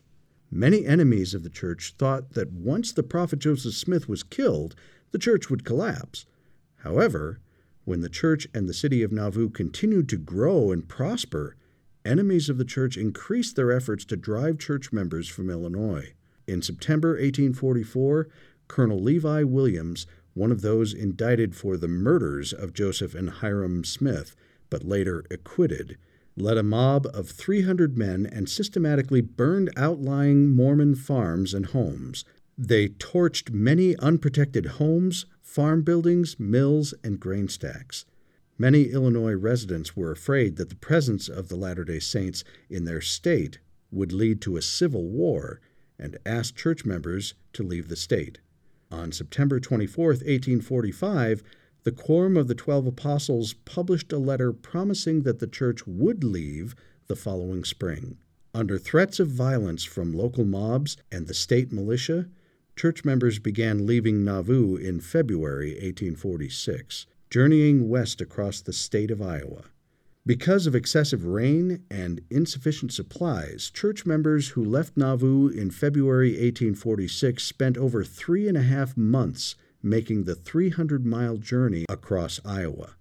Many 0.54 0.84
enemies 0.84 1.32
of 1.32 1.44
the 1.44 1.48
church 1.48 1.94
thought 1.96 2.34
that 2.34 2.52
once 2.52 2.92
the 2.92 3.02
prophet 3.02 3.38
Joseph 3.38 3.72
Smith 3.72 4.06
was 4.06 4.22
killed, 4.22 4.74
the 5.10 5.18
church 5.18 5.48
would 5.48 5.64
collapse. 5.64 6.26
However, 6.80 7.40
when 7.86 8.02
the 8.02 8.10
church 8.10 8.46
and 8.52 8.68
the 8.68 8.74
city 8.74 9.02
of 9.02 9.10
Nauvoo 9.10 9.48
continued 9.48 10.10
to 10.10 10.18
grow 10.18 10.70
and 10.70 10.86
prosper, 10.86 11.56
enemies 12.04 12.50
of 12.50 12.58
the 12.58 12.66
church 12.66 12.98
increased 12.98 13.56
their 13.56 13.72
efforts 13.72 14.04
to 14.04 14.16
drive 14.16 14.58
church 14.58 14.92
members 14.92 15.26
from 15.26 15.48
Illinois. 15.48 16.12
In 16.46 16.60
September 16.60 17.12
1844, 17.12 18.28
Colonel 18.68 19.02
Levi 19.02 19.44
Williams, 19.44 20.06
one 20.34 20.52
of 20.52 20.60
those 20.60 20.92
indicted 20.92 21.56
for 21.56 21.78
the 21.78 21.88
murders 21.88 22.52
of 22.52 22.74
Joseph 22.74 23.14
and 23.14 23.30
Hyrum 23.30 23.86
Smith, 23.86 24.36
but 24.68 24.84
later 24.84 25.24
acquitted, 25.30 25.96
led 26.36 26.56
a 26.56 26.62
mob 26.62 27.06
of 27.12 27.28
300 27.28 27.96
men 27.96 28.26
and 28.26 28.48
systematically 28.48 29.20
burned 29.20 29.70
outlying 29.76 30.50
Mormon 30.50 30.94
farms 30.94 31.52
and 31.52 31.66
homes. 31.66 32.24
They 32.56 32.88
torched 32.88 33.52
many 33.52 33.96
unprotected 33.96 34.66
homes, 34.66 35.26
farm 35.42 35.82
buildings, 35.82 36.38
mills, 36.38 36.94
and 37.04 37.20
grain 37.20 37.48
stacks. 37.48 38.04
Many 38.58 38.84
Illinois 38.84 39.34
residents 39.34 39.96
were 39.96 40.12
afraid 40.12 40.56
that 40.56 40.68
the 40.68 40.76
presence 40.76 41.28
of 41.28 41.48
the 41.48 41.56
Latter 41.56 41.84
day 41.84 41.98
Saints 41.98 42.44
in 42.70 42.84
their 42.84 43.00
state 43.00 43.58
would 43.90 44.12
lead 44.12 44.40
to 44.42 44.56
a 44.56 44.62
civil 44.62 45.08
war 45.08 45.60
and 45.98 46.18
asked 46.24 46.56
church 46.56 46.84
members 46.84 47.34
to 47.52 47.62
leave 47.62 47.88
the 47.88 47.96
state. 47.96 48.38
On 48.90 49.10
September 49.10 49.58
24, 49.58 50.06
1845, 50.06 51.42
the 51.84 51.92
Quorum 51.92 52.36
of 52.36 52.46
the 52.46 52.54
Twelve 52.54 52.86
Apostles 52.86 53.54
published 53.64 54.12
a 54.12 54.18
letter 54.18 54.52
promising 54.52 55.22
that 55.22 55.40
the 55.40 55.48
church 55.48 55.86
would 55.86 56.22
leave 56.22 56.76
the 57.08 57.16
following 57.16 57.64
spring. 57.64 58.18
Under 58.54 58.78
threats 58.78 59.18
of 59.18 59.28
violence 59.28 59.82
from 59.82 60.12
local 60.12 60.44
mobs 60.44 60.96
and 61.10 61.26
the 61.26 61.34
state 61.34 61.72
militia, 61.72 62.28
church 62.76 63.04
members 63.04 63.38
began 63.38 63.86
leaving 63.86 64.24
Nauvoo 64.24 64.76
in 64.76 65.00
February 65.00 65.70
1846, 65.70 67.06
journeying 67.30 67.88
west 67.88 68.20
across 68.20 68.60
the 68.60 68.72
state 68.72 69.10
of 69.10 69.20
Iowa. 69.20 69.64
Because 70.24 70.68
of 70.68 70.76
excessive 70.76 71.24
rain 71.24 71.82
and 71.90 72.20
insufficient 72.30 72.92
supplies, 72.92 73.70
church 73.70 74.06
members 74.06 74.50
who 74.50 74.64
left 74.64 74.96
Nauvoo 74.96 75.48
in 75.48 75.72
February 75.72 76.30
1846 76.30 77.42
spent 77.42 77.76
over 77.76 78.04
three 78.04 78.46
and 78.46 78.56
a 78.56 78.62
half 78.62 78.96
months 78.96 79.56
making 79.82 80.24
the 80.24 80.34
300 80.34 81.04
mile 81.04 81.36
journey 81.36 81.84
across 81.88 82.40
Iowa. 82.44 82.96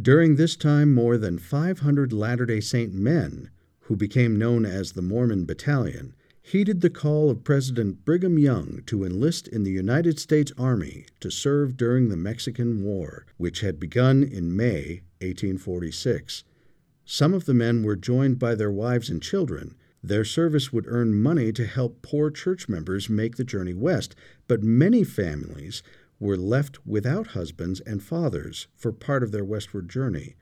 During 0.00 0.36
this 0.36 0.56
time, 0.56 0.92
more 0.92 1.16
than 1.16 1.38
500 1.38 2.12
Latter 2.12 2.46
day 2.46 2.60
Saint 2.60 2.92
men, 2.92 3.50
who 3.80 3.96
became 3.96 4.38
known 4.38 4.66
as 4.66 4.92
the 4.92 5.02
Mormon 5.02 5.46
Battalion, 5.46 6.14
heeded 6.42 6.80
the 6.80 6.90
call 6.90 7.28
of 7.28 7.42
President 7.42 8.04
Brigham 8.04 8.38
Young 8.38 8.82
to 8.86 9.04
enlist 9.04 9.48
in 9.48 9.64
the 9.64 9.70
United 9.70 10.20
States 10.20 10.52
Army 10.56 11.06
to 11.18 11.30
serve 11.30 11.76
during 11.76 12.08
the 12.08 12.16
Mexican 12.16 12.84
War, 12.84 13.26
which 13.36 13.62
had 13.62 13.80
begun 13.80 14.22
in 14.22 14.54
May 14.54 15.02
1846. 15.20 16.44
Some 17.04 17.34
of 17.34 17.46
the 17.46 17.54
men 17.54 17.82
were 17.82 17.96
joined 17.96 18.38
by 18.38 18.54
their 18.54 18.70
wives 18.70 19.08
and 19.08 19.22
children. 19.22 19.76
Their 20.02 20.24
service 20.24 20.72
would 20.72 20.86
earn 20.86 21.14
money 21.20 21.52
to 21.52 21.66
help 21.66 22.02
poor 22.02 22.30
church 22.30 22.68
members 22.68 23.08
make 23.08 23.36
the 23.36 23.44
journey 23.44 23.74
west, 23.74 24.14
but 24.46 24.62
many 24.62 25.02
families 25.02 25.82
were 26.18 26.36
left 26.36 26.86
without 26.86 27.28
husbands 27.28 27.80
and 27.80 28.02
fathers 28.02 28.66
for 28.76 28.92
part 28.92 29.22
of 29.22 29.32
their 29.32 29.44
westward 29.44 29.88
journey. 29.88 30.34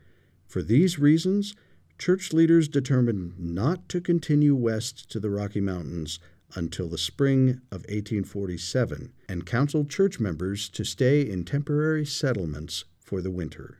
For 0.47 0.61
these 0.61 0.99
reasons, 0.99 1.55
church 1.97 2.33
leaders 2.33 2.67
determined 2.67 3.33
not 3.37 3.89
to 3.89 4.01
continue 4.01 4.55
west 4.55 5.09
to 5.11 5.19
the 5.19 5.29
Rocky 5.29 5.61
Mountains 5.61 6.19
until 6.55 6.87
the 6.87 6.97
spring 6.97 7.61
of 7.71 7.81
1847 7.81 9.11
and 9.27 9.45
counseled 9.45 9.89
church 9.89 10.19
members 10.19 10.69
to 10.69 10.83
stay 10.83 11.21
in 11.21 11.43
temporary 11.43 12.05
settlements 12.05 12.85
for 12.99 13.21
the 13.21 13.31
winter. 13.31 13.79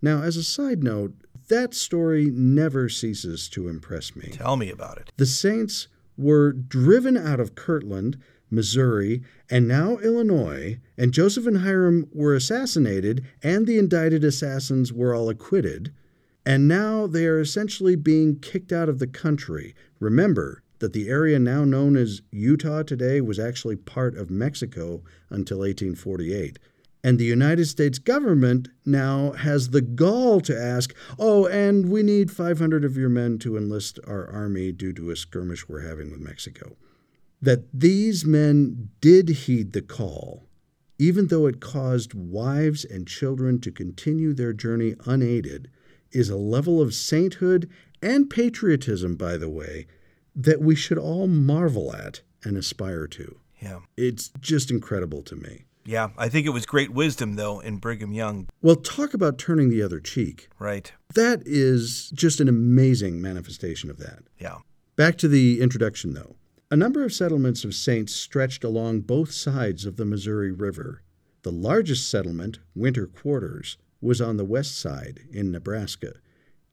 Now, 0.00 0.22
as 0.22 0.36
a 0.36 0.44
side 0.44 0.82
note, 0.82 1.14
that 1.48 1.74
story 1.74 2.30
never 2.30 2.88
ceases 2.88 3.48
to 3.50 3.68
impress 3.68 4.14
me. 4.14 4.28
Tell 4.32 4.56
me 4.56 4.70
about 4.70 4.98
it. 4.98 5.10
The 5.16 5.26
Saints 5.26 5.88
were 6.16 6.52
driven 6.52 7.16
out 7.16 7.40
of 7.40 7.54
Kirtland 7.54 8.18
Missouri, 8.54 9.22
and 9.50 9.66
now 9.66 9.98
Illinois, 9.98 10.78
and 10.96 11.12
Joseph 11.12 11.46
and 11.46 11.58
Hyrum 11.58 12.08
were 12.12 12.34
assassinated, 12.34 13.24
and 13.42 13.66
the 13.66 13.78
indicted 13.78 14.24
assassins 14.24 14.92
were 14.92 15.14
all 15.14 15.28
acquitted, 15.28 15.92
and 16.46 16.68
now 16.68 17.06
they 17.06 17.26
are 17.26 17.40
essentially 17.40 17.96
being 17.96 18.38
kicked 18.38 18.72
out 18.72 18.88
of 18.88 18.98
the 18.98 19.06
country. 19.06 19.74
Remember 19.98 20.62
that 20.78 20.92
the 20.92 21.08
area 21.08 21.38
now 21.38 21.64
known 21.64 21.96
as 21.96 22.22
Utah 22.30 22.82
today 22.82 23.20
was 23.20 23.38
actually 23.38 23.76
part 23.76 24.16
of 24.16 24.30
Mexico 24.30 25.02
until 25.30 25.58
1848. 25.58 26.58
And 27.02 27.18
the 27.18 27.24
United 27.24 27.66
States 27.66 27.98
government 27.98 28.68
now 28.86 29.32
has 29.32 29.70
the 29.70 29.82
gall 29.82 30.40
to 30.40 30.58
ask, 30.58 30.94
oh, 31.18 31.46
and 31.46 31.90
we 31.90 32.02
need 32.02 32.30
500 32.30 32.84
of 32.84 32.96
your 32.96 33.10
men 33.10 33.38
to 33.40 33.56
enlist 33.56 33.98
our 34.06 34.26
army 34.30 34.72
due 34.72 34.92
to 34.94 35.10
a 35.10 35.16
skirmish 35.16 35.68
we're 35.68 35.86
having 35.86 36.10
with 36.10 36.20
Mexico 36.20 36.76
that 37.40 37.64
these 37.72 38.24
men 38.24 38.90
did 39.00 39.28
heed 39.28 39.72
the 39.72 39.82
call, 39.82 40.46
even 40.98 41.26
though 41.26 41.46
it 41.46 41.60
caused 41.60 42.14
wives 42.14 42.84
and 42.84 43.06
children 43.06 43.60
to 43.60 43.70
continue 43.70 44.32
their 44.32 44.52
journey 44.52 44.94
unaided, 45.06 45.70
is 46.12 46.30
a 46.30 46.36
level 46.36 46.80
of 46.80 46.94
sainthood 46.94 47.68
and 48.00 48.30
patriotism, 48.30 49.16
by 49.16 49.36
the 49.36 49.48
way, 49.48 49.86
that 50.34 50.60
we 50.60 50.74
should 50.74 50.98
all 50.98 51.26
marvel 51.26 51.94
at 51.94 52.22
and 52.44 52.56
aspire 52.56 53.06
to. 53.06 53.40
Yeah. 53.60 53.80
It's 53.96 54.30
just 54.40 54.70
incredible 54.70 55.22
to 55.22 55.36
me. 55.36 55.64
Yeah, 55.86 56.10
I 56.16 56.28
think 56.28 56.46
it 56.46 56.50
was 56.50 56.64
great 56.64 56.90
wisdom, 56.90 57.36
though, 57.36 57.60
in 57.60 57.76
Brigham 57.76 58.12
Young. 58.12 58.48
Well, 58.62 58.76
talk 58.76 59.12
about 59.12 59.38
turning 59.38 59.68
the 59.68 59.82
other 59.82 60.00
cheek. 60.00 60.48
Right. 60.58 60.90
That 61.14 61.42
is 61.44 62.10
just 62.14 62.40
an 62.40 62.48
amazing 62.48 63.20
manifestation 63.20 63.90
of 63.90 63.98
that. 63.98 64.20
Yeah. 64.38 64.58
Back 64.96 65.18
to 65.18 65.28
the 65.28 65.60
introduction, 65.60 66.14
though. 66.14 66.36
A 66.74 66.76
number 66.76 67.04
of 67.04 67.12
settlements 67.12 67.62
of 67.62 67.72
saints 67.72 68.12
stretched 68.12 68.64
along 68.64 69.02
both 69.02 69.30
sides 69.30 69.86
of 69.86 69.94
the 69.94 70.04
Missouri 70.04 70.50
River. 70.50 71.02
The 71.42 71.52
largest 71.52 72.08
settlement, 72.10 72.58
Winter 72.74 73.06
Quarters, 73.06 73.78
was 74.00 74.20
on 74.20 74.38
the 74.38 74.44
west 74.44 74.76
side 74.76 75.20
in 75.30 75.52
Nebraska. 75.52 76.14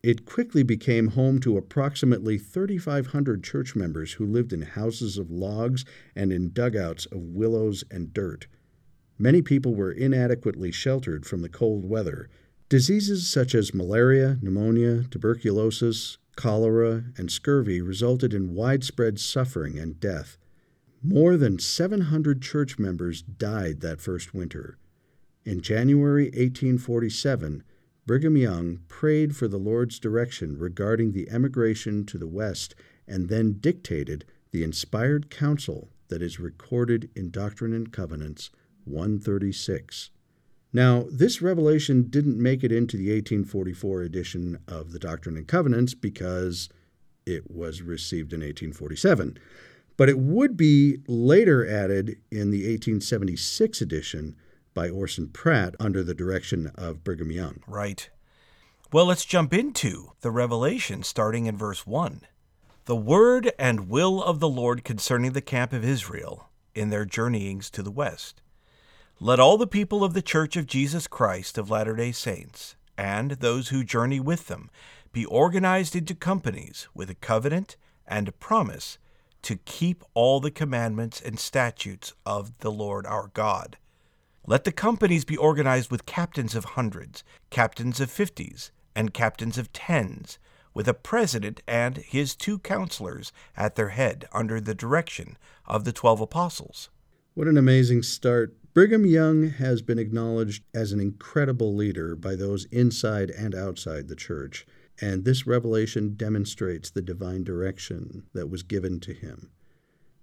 It 0.01 0.25
quickly 0.25 0.63
became 0.63 1.09
home 1.09 1.39
to 1.41 1.55
approximately 1.55 2.39
3,500 2.39 3.43
church 3.43 3.75
members 3.75 4.13
who 4.13 4.25
lived 4.25 4.53
in 4.53 4.63
houses 4.63 5.19
of 5.19 5.29
logs 5.29 5.85
and 6.15 6.33
in 6.33 6.51
dugouts 6.51 7.05
of 7.05 7.21
willows 7.21 7.83
and 7.91 8.11
dirt. 8.11 8.47
Many 9.19 9.43
people 9.43 9.75
were 9.75 9.91
inadequately 9.91 10.71
sheltered 10.71 11.27
from 11.27 11.43
the 11.43 11.47
cold 11.47 11.85
weather. 11.85 12.27
Diseases 12.69 13.27
such 13.27 13.53
as 13.53 13.71
malaria, 13.71 14.39
pneumonia, 14.41 15.03
tuberculosis, 15.11 16.17
cholera, 16.41 17.03
and 17.17 17.31
scurvy 17.31 17.83
resulted 17.83 18.33
in 18.33 18.55
widespread 18.55 19.19
suffering 19.19 19.77
and 19.77 19.99
death. 19.99 20.39
More 21.03 21.37
than 21.37 21.59
700 21.59 22.41
church 22.41 22.79
members 22.79 23.21
died 23.21 23.81
that 23.81 24.01
first 24.01 24.33
winter. 24.33 24.79
In 25.45 25.61
January 25.61 26.25
1847, 26.25 27.63
Brigham 28.07 28.37
Young 28.37 28.79
prayed 28.87 29.35
for 29.35 29.47
the 29.47 29.59
Lord's 29.59 29.99
direction 29.99 30.57
regarding 30.57 31.11
the 31.11 31.29
emigration 31.29 32.07
to 32.07 32.17
the 32.17 32.27
West 32.27 32.73
and 33.07 33.29
then 33.29 33.59
dictated 33.59 34.25
the 34.49 34.63
inspired 34.63 35.29
counsel 35.29 35.89
that 36.07 36.23
is 36.23 36.39
recorded 36.39 37.11
in 37.15 37.29
Doctrine 37.29 37.71
and 37.71 37.93
Covenants 37.93 38.49
136. 38.85 40.09
Now, 40.73 41.05
this 41.11 41.41
revelation 41.41 42.07
didn't 42.09 42.41
make 42.41 42.63
it 42.63 42.71
into 42.71 42.97
the 42.97 43.09
1844 43.09 44.01
edition 44.03 44.59
of 44.67 44.91
the 44.91 44.99
Doctrine 44.99 45.35
and 45.35 45.47
Covenants 45.47 45.93
because 45.93 46.69
it 47.25 47.51
was 47.51 47.81
received 47.81 48.31
in 48.33 48.39
1847, 48.39 49.37
but 49.97 50.09
it 50.09 50.17
would 50.17 50.55
be 50.55 50.99
later 51.07 51.67
added 51.67 52.17
in 52.31 52.51
the 52.51 52.61
1876 52.61 53.81
edition 53.81 54.35
by 54.73 54.89
Orson 54.89 55.27
Pratt 55.27 55.75
under 55.79 56.03
the 56.03 56.13
direction 56.13 56.71
of 56.75 57.03
Brigham 57.03 57.31
Young. 57.31 57.61
Right. 57.67 58.09
Well, 58.93 59.05
let's 59.05 59.25
jump 59.25 59.53
into 59.53 60.13
the 60.21 60.31
revelation 60.31 61.03
starting 61.03 61.45
in 61.45 61.57
verse 61.57 61.85
1. 61.85 62.21
The 62.85 62.95
word 62.95 63.51
and 63.59 63.89
will 63.89 64.23
of 64.23 64.39
the 64.39 64.49
Lord 64.49 64.83
concerning 64.83 65.33
the 65.33 65.41
camp 65.41 65.73
of 65.73 65.83
Israel 65.83 66.49
in 66.73 66.89
their 66.89 67.05
journeyings 67.05 67.69
to 67.71 67.83
the 67.83 67.91
west. 67.91 68.41
Let 69.23 69.39
all 69.39 69.59
the 69.59 69.67
people 69.67 70.03
of 70.03 70.15
the 70.15 70.23
Church 70.23 70.57
of 70.57 70.65
Jesus 70.65 71.05
Christ 71.05 71.59
of 71.59 71.69
Latter 71.69 71.95
day 71.95 72.11
Saints, 72.11 72.75
and 72.97 73.29
those 73.33 73.67
who 73.67 73.83
journey 73.83 74.19
with 74.19 74.47
them, 74.47 74.71
be 75.13 75.25
organized 75.25 75.95
into 75.95 76.15
companies 76.15 76.87
with 76.95 77.07
a 77.07 77.13
covenant 77.13 77.77
and 78.07 78.27
a 78.27 78.31
promise 78.31 78.97
to 79.43 79.57
keep 79.57 80.03
all 80.15 80.39
the 80.39 80.49
commandments 80.49 81.21
and 81.21 81.39
statutes 81.39 82.13
of 82.25 82.57
the 82.61 82.71
Lord 82.71 83.05
our 83.05 83.29
God. 83.35 83.77
Let 84.47 84.63
the 84.63 84.71
companies 84.71 85.23
be 85.23 85.37
organized 85.37 85.91
with 85.91 86.07
captains 86.07 86.55
of 86.55 86.65
hundreds, 86.65 87.23
captains 87.51 87.99
of 87.99 88.09
fifties, 88.09 88.71
and 88.95 89.13
captains 89.13 89.59
of 89.59 89.71
tens, 89.71 90.39
with 90.73 90.87
a 90.87 90.95
president 90.95 91.61
and 91.67 91.97
his 91.97 92.35
two 92.35 92.57
counselors 92.57 93.31
at 93.55 93.75
their 93.75 93.89
head 93.89 94.27
under 94.33 94.59
the 94.59 94.73
direction 94.73 95.37
of 95.67 95.83
the 95.83 95.93
twelve 95.93 96.21
apostles. 96.21 96.89
What 97.35 97.47
an 97.47 97.57
amazing 97.57 98.01
start. 98.01 98.55
Brigham 98.73 99.05
Young 99.05 99.49
has 99.49 99.81
been 99.81 99.99
acknowledged 99.99 100.63
as 100.73 100.93
an 100.93 101.01
incredible 101.01 101.75
leader 101.75 102.15
by 102.15 102.37
those 102.37 102.63
inside 102.65 103.29
and 103.29 103.53
outside 103.53 104.07
the 104.07 104.15
church, 104.15 104.65
and 105.01 105.25
this 105.25 105.45
revelation 105.45 106.15
demonstrates 106.15 106.89
the 106.89 107.01
divine 107.01 107.43
direction 107.43 108.23
that 108.33 108.49
was 108.49 108.63
given 108.63 109.01
to 109.01 109.13
him. 109.13 109.51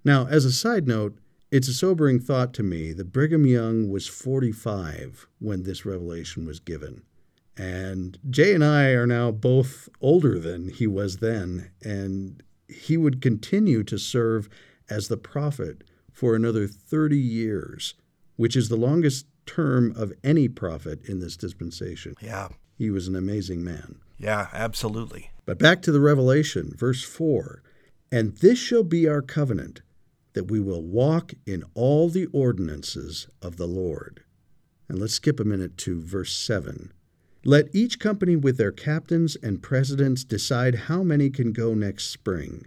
Now, 0.03 0.27
as 0.29 0.47
a 0.47 0.53
side 0.53 0.89
note, 0.89 1.19
it's 1.51 1.69
a 1.69 1.75
sobering 1.75 2.21
thought 2.21 2.55
to 2.55 2.63
me 2.63 2.95
that 2.95 3.13
Brigham 3.13 3.45
Young 3.45 3.91
was 3.91 4.07
45 4.07 5.29
when 5.41 5.65
this 5.65 5.85
revelation 5.85 6.47
was 6.47 6.59
given. 6.59 7.03
And 7.55 8.19
Jay 8.31 8.55
and 8.55 8.65
I 8.65 8.91
are 8.91 9.07
now 9.07 9.31
both 9.31 9.91
older 10.01 10.39
than 10.39 10.71
he 10.71 10.87
was 10.87 11.19
then, 11.19 11.71
and 11.85 12.43
he 12.67 12.97
would 12.97 13.21
continue 13.21 13.83
to 13.85 13.99
serve 13.99 14.49
as 14.89 15.09
the 15.09 15.19
prophet 15.19 15.85
for 16.11 16.35
another 16.35 16.67
30 16.67 17.19
years 17.19 17.95
which 18.39 18.57
is 18.57 18.69
the 18.69 18.77
longest 18.77 19.27
term 19.45 19.93
of 19.97 20.13
any 20.23 20.49
prophet 20.49 21.01
in 21.07 21.19
this 21.19 21.37
dispensation. 21.37 22.15
Yeah. 22.23 22.49
He 22.79 22.89
was 22.89 23.09
an 23.09 23.17
amazing 23.17 23.65
man. 23.65 23.97
Yeah, 24.17 24.47
absolutely. 24.53 25.33
But 25.45 25.59
back 25.59 25.83
to 25.83 25.93
the 25.93 26.01
Revelation, 26.01 26.73
verse 26.77 27.03
4 27.03 27.63
And 28.13 28.37
this 28.37 28.59
shall 28.59 28.85
be 28.85 29.09
our 29.09 29.23
covenant, 29.23 29.83
that 30.35 30.51
we 30.51 30.61
will 30.61 30.83
walk 30.83 31.35
in 31.47 31.65
all 31.75 32.09
the 32.09 32.27
ordinances 32.27 33.27
of 33.43 33.57
the 33.57 33.67
Lord. 33.67 34.23
And 34.89 35.01
let's 35.01 35.15
skip 35.15 35.41
a 35.41 35.45
minute 35.45 35.77
to 35.79 36.01
verse 36.01 36.33
7. 36.33 36.93
Let 37.45 37.75
each 37.75 37.99
company 37.99 38.37
with 38.37 38.57
their 38.57 38.73
captains 38.73 39.37
and 39.43 39.63
presidents 39.63 40.23
decide 40.23 40.75
how 40.87 41.03
many 41.03 41.29
can 41.29 41.53
go 41.53 41.75
next 41.75 42.07
spring 42.07 42.67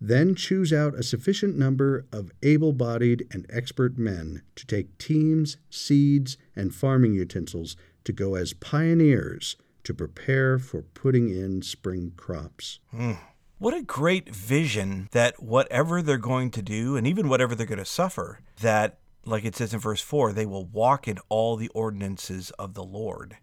then 0.00 0.34
choose 0.34 0.72
out 0.72 0.94
a 0.94 1.02
sufficient 1.02 1.56
number 1.56 2.06
of 2.12 2.30
able 2.42 2.72
bodied 2.72 3.26
and 3.30 3.46
expert 3.48 3.96
men 3.98 4.42
to 4.54 4.66
take 4.66 4.98
teams, 4.98 5.56
seeds, 5.70 6.36
and 6.54 6.74
farming 6.74 7.14
utensils 7.14 7.76
to 8.04 8.12
go 8.12 8.34
as 8.34 8.52
pioneers 8.52 9.56
to 9.84 9.94
prepare 9.94 10.58
for 10.58 10.82
putting 10.82 11.28
in 11.28 11.62
spring 11.62 12.12
crops. 12.16 12.80
Mm. 12.94 13.18
What 13.58 13.72
a 13.72 13.82
great 13.82 14.34
vision 14.34 15.08
that 15.12 15.42
whatever 15.42 16.02
they're 16.02 16.18
going 16.18 16.50
to 16.50 16.62
do, 16.62 16.96
and 16.96 17.06
even 17.06 17.28
whatever 17.28 17.54
they're 17.54 17.66
going 17.66 17.78
to 17.78 17.84
suffer, 17.86 18.40
that, 18.60 18.98
like 19.24 19.44
it 19.44 19.56
says 19.56 19.72
in 19.72 19.80
verse 19.80 20.02
4, 20.02 20.32
they 20.32 20.44
will 20.44 20.66
walk 20.66 21.08
in 21.08 21.18
all 21.30 21.56
the 21.56 21.68
ordinances 21.68 22.50
of 22.58 22.74
the 22.74 22.84
Lord. 22.84 23.38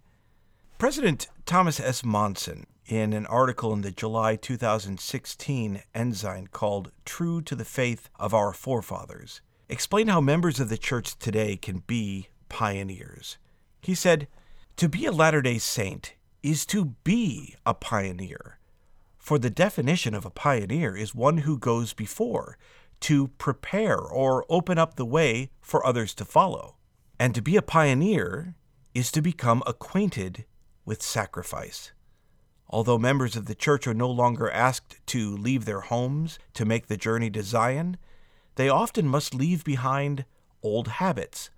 President 0.77 1.27
Thomas 1.45 1.79
S. 1.79 2.03
Monson 2.03 2.67
in 2.85 3.13
an 3.13 3.25
article 3.27 3.73
in 3.73 3.81
the 3.81 3.91
July 3.91 4.35
2016 4.35 5.83
Ensign 5.93 6.47
called 6.47 6.91
True 7.05 7.41
to 7.41 7.55
the 7.55 7.65
Faith 7.65 8.09
of 8.19 8.33
Our 8.33 8.53
Forefathers, 8.53 9.41
explained 9.69 10.09
how 10.09 10.21
members 10.21 10.59
of 10.59 10.69
the 10.69 10.77
church 10.77 11.17
today 11.17 11.55
can 11.55 11.83
be 11.87 12.27
pioneers. 12.49 13.37
He 13.81 13.95
said, 13.95 14.27
To 14.77 14.89
be 14.89 15.05
a 15.05 15.11
Latter 15.11 15.41
day 15.41 15.57
Saint 15.57 16.15
is 16.41 16.65
to 16.67 16.95
be 17.03 17.55
a 17.65 17.73
pioneer. 17.73 18.59
For 19.17 19.39
the 19.39 19.49
definition 19.49 20.13
of 20.13 20.25
a 20.25 20.29
pioneer 20.29 20.97
is 20.97 21.15
one 21.15 21.39
who 21.39 21.57
goes 21.57 21.93
before, 21.93 22.57
to 22.99 23.27
prepare 23.37 23.99
or 23.99 24.45
open 24.47 24.77
up 24.77 24.95
the 24.95 25.05
way 25.05 25.49
for 25.61 25.85
others 25.85 26.13
to 26.15 26.23
follow. 26.25 26.75
And 27.19 27.35
to 27.35 27.41
be 27.41 27.57
a 27.57 27.61
pioneer 27.61 28.55
is 28.93 29.11
to 29.11 29.21
become 29.21 29.61
acquainted 29.67 30.45
with 30.85 31.01
sacrifice. 31.01 31.91
Although 32.73 32.97
members 32.97 33.35
of 33.35 33.45
the 33.45 33.53
church 33.53 33.85
are 33.85 33.93
no 33.93 34.09
longer 34.09 34.49
asked 34.49 34.97
to 35.05 35.37
leave 35.37 35.65
their 35.65 35.81
homes 35.81 36.39
to 36.55 36.65
make 36.65 36.87
the 36.87 36.97
journey 36.97 37.29
to 37.29 37.43
Zion, 37.43 37.97
they 38.55 38.67
often 38.67 39.07
must 39.07 39.35
leave 39.35 39.63
behind 39.63 40.25
old 40.63 40.87
habits, 40.87 41.51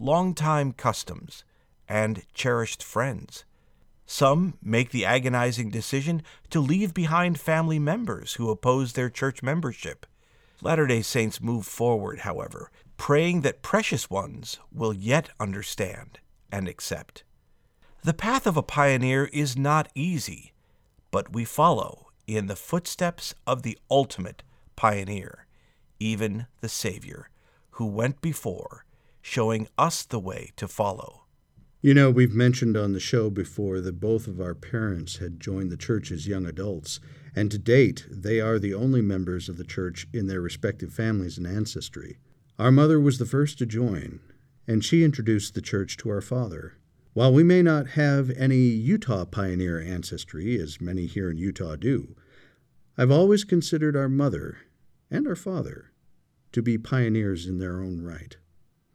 long-time 0.00 0.72
customs, 0.72 1.44
and 1.88 2.24
cherished 2.34 2.82
friends. 2.82 3.44
Some 4.06 4.54
make 4.60 4.90
the 4.90 5.04
agonizing 5.04 5.70
decision 5.70 6.22
to 6.50 6.58
leave 6.58 6.92
behind 6.92 7.38
family 7.38 7.78
members 7.78 8.34
who 8.34 8.50
oppose 8.50 8.94
their 8.94 9.08
church 9.08 9.44
membership. 9.44 10.04
Latter 10.60 10.88
day 10.88 11.02
Saints 11.02 11.40
move 11.40 11.64
forward, 11.64 12.20
however, 12.20 12.72
praying 12.96 13.42
that 13.42 13.62
precious 13.62 14.10
ones 14.10 14.58
will 14.72 14.92
yet 14.92 15.28
understand 15.38 16.18
and 16.50 16.66
accept. 16.66 17.22
The 18.02 18.14
path 18.14 18.48
of 18.48 18.56
a 18.56 18.64
pioneer 18.64 19.26
is 19.26 19.56
not 19.56 19.88
easy, 19.94 20.52
but 21.16 21.32
we 21.32 21.46
follow 21.46 22.08
in 22.26 22.46
the 22.46 22.54
footsteps 22.54 23.34
of 23.46 23.62
the 23.62 23.78
ultimate 23.90 24.42
pioneer, 24.76 25.46
even 25.98 26.44
the 26.60 26.68
Savior, 26.68 27.30
who 27.70 27.86
went 27.86 28.20
before, 28.20 28.84
showing 29.22 29.66
us 29.78 30.02
the 30.02 30.18
way 30.18 30.50
to 30.56 30.68
follow. 30.68 31.22
You 31.80 31.94
know, 31.94 32.10
we've 32.10 32.34
mentioned 32.34 32.76
on 32.76 32.92
the 32.92 33.00
show 33.00 33.30
before 33.30 33.80
that 33.80 33.98
both 33.98 34.26
of 34.26 34.42
our 34.42 34.54
parents 34.54 35.16
had 35.16 35.40
joined 35.40 35.72
the 35.72 35.78
church 35.78 36.10
as 36.12 36.28
young 36.28 36.44
adults, 36.44 37.00
and 37.34 37.50
to 37.50 37.56
date, 37.56 38.06
they 38.10 38.38
are 38.38 38.58
the 38.58 38.74
only 38.74 39.00
members 39.00 39.48
of 39.48 39.56
the 39.56 39.64
church 39.64 40.06
in 40.12 40.26
their 40.26 40.42
respective 40.42 40.92
families 40.92 41.38
and 41.38 41.46
ancestry. 41.46 42.18
Our 42.58 42.70
mother 42.70 43.00
was 43.00 43.16
the 43.16 43.24
first 43.24 43.56
to 43.60 43.64
join, 43.64 44.20
and 44.68 44.84
she 44.84 45.02
introduced 45.02 45.54
the 45.54 45.62
church 45.62 45.96
to 45.96 46.10
our 46.10 46.20
father. 46.20 46.74
While 47.16 47.32
we 47.32 47.44
may 47.44 47.62
not 47.62 47.86
have 47.92 48.28
any 48.36 48.56
Utah 48.58 49.24
pioneer 49.24 49.80
ancestry, 49.80 50.60
as 50.60 50.82
many 50.82 51.06
here 51.06 51.30
in 51.30 51.38
Utah 51.38 51.74
do, 51.74 52.14
I've 52.98 53.10
always 53.10 53.42
considered 53.42 53.96
our 53.96 54.10
mother 54.10 54.58
and 55.10 55.26
our 55.26 55.34
father 55.34 55.92
to 56.52 56.60
be 56.60 56.76
pioneers 56.76 57.46
in 57.46 57.58
their 57.58 57.80
own 57.80 58.02
right. 58.02 58.36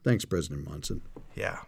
Thanks, 0.03 0.25
President 0.25 0.69
Monson. 0.69 1.01
Yeah, 1.33 1.61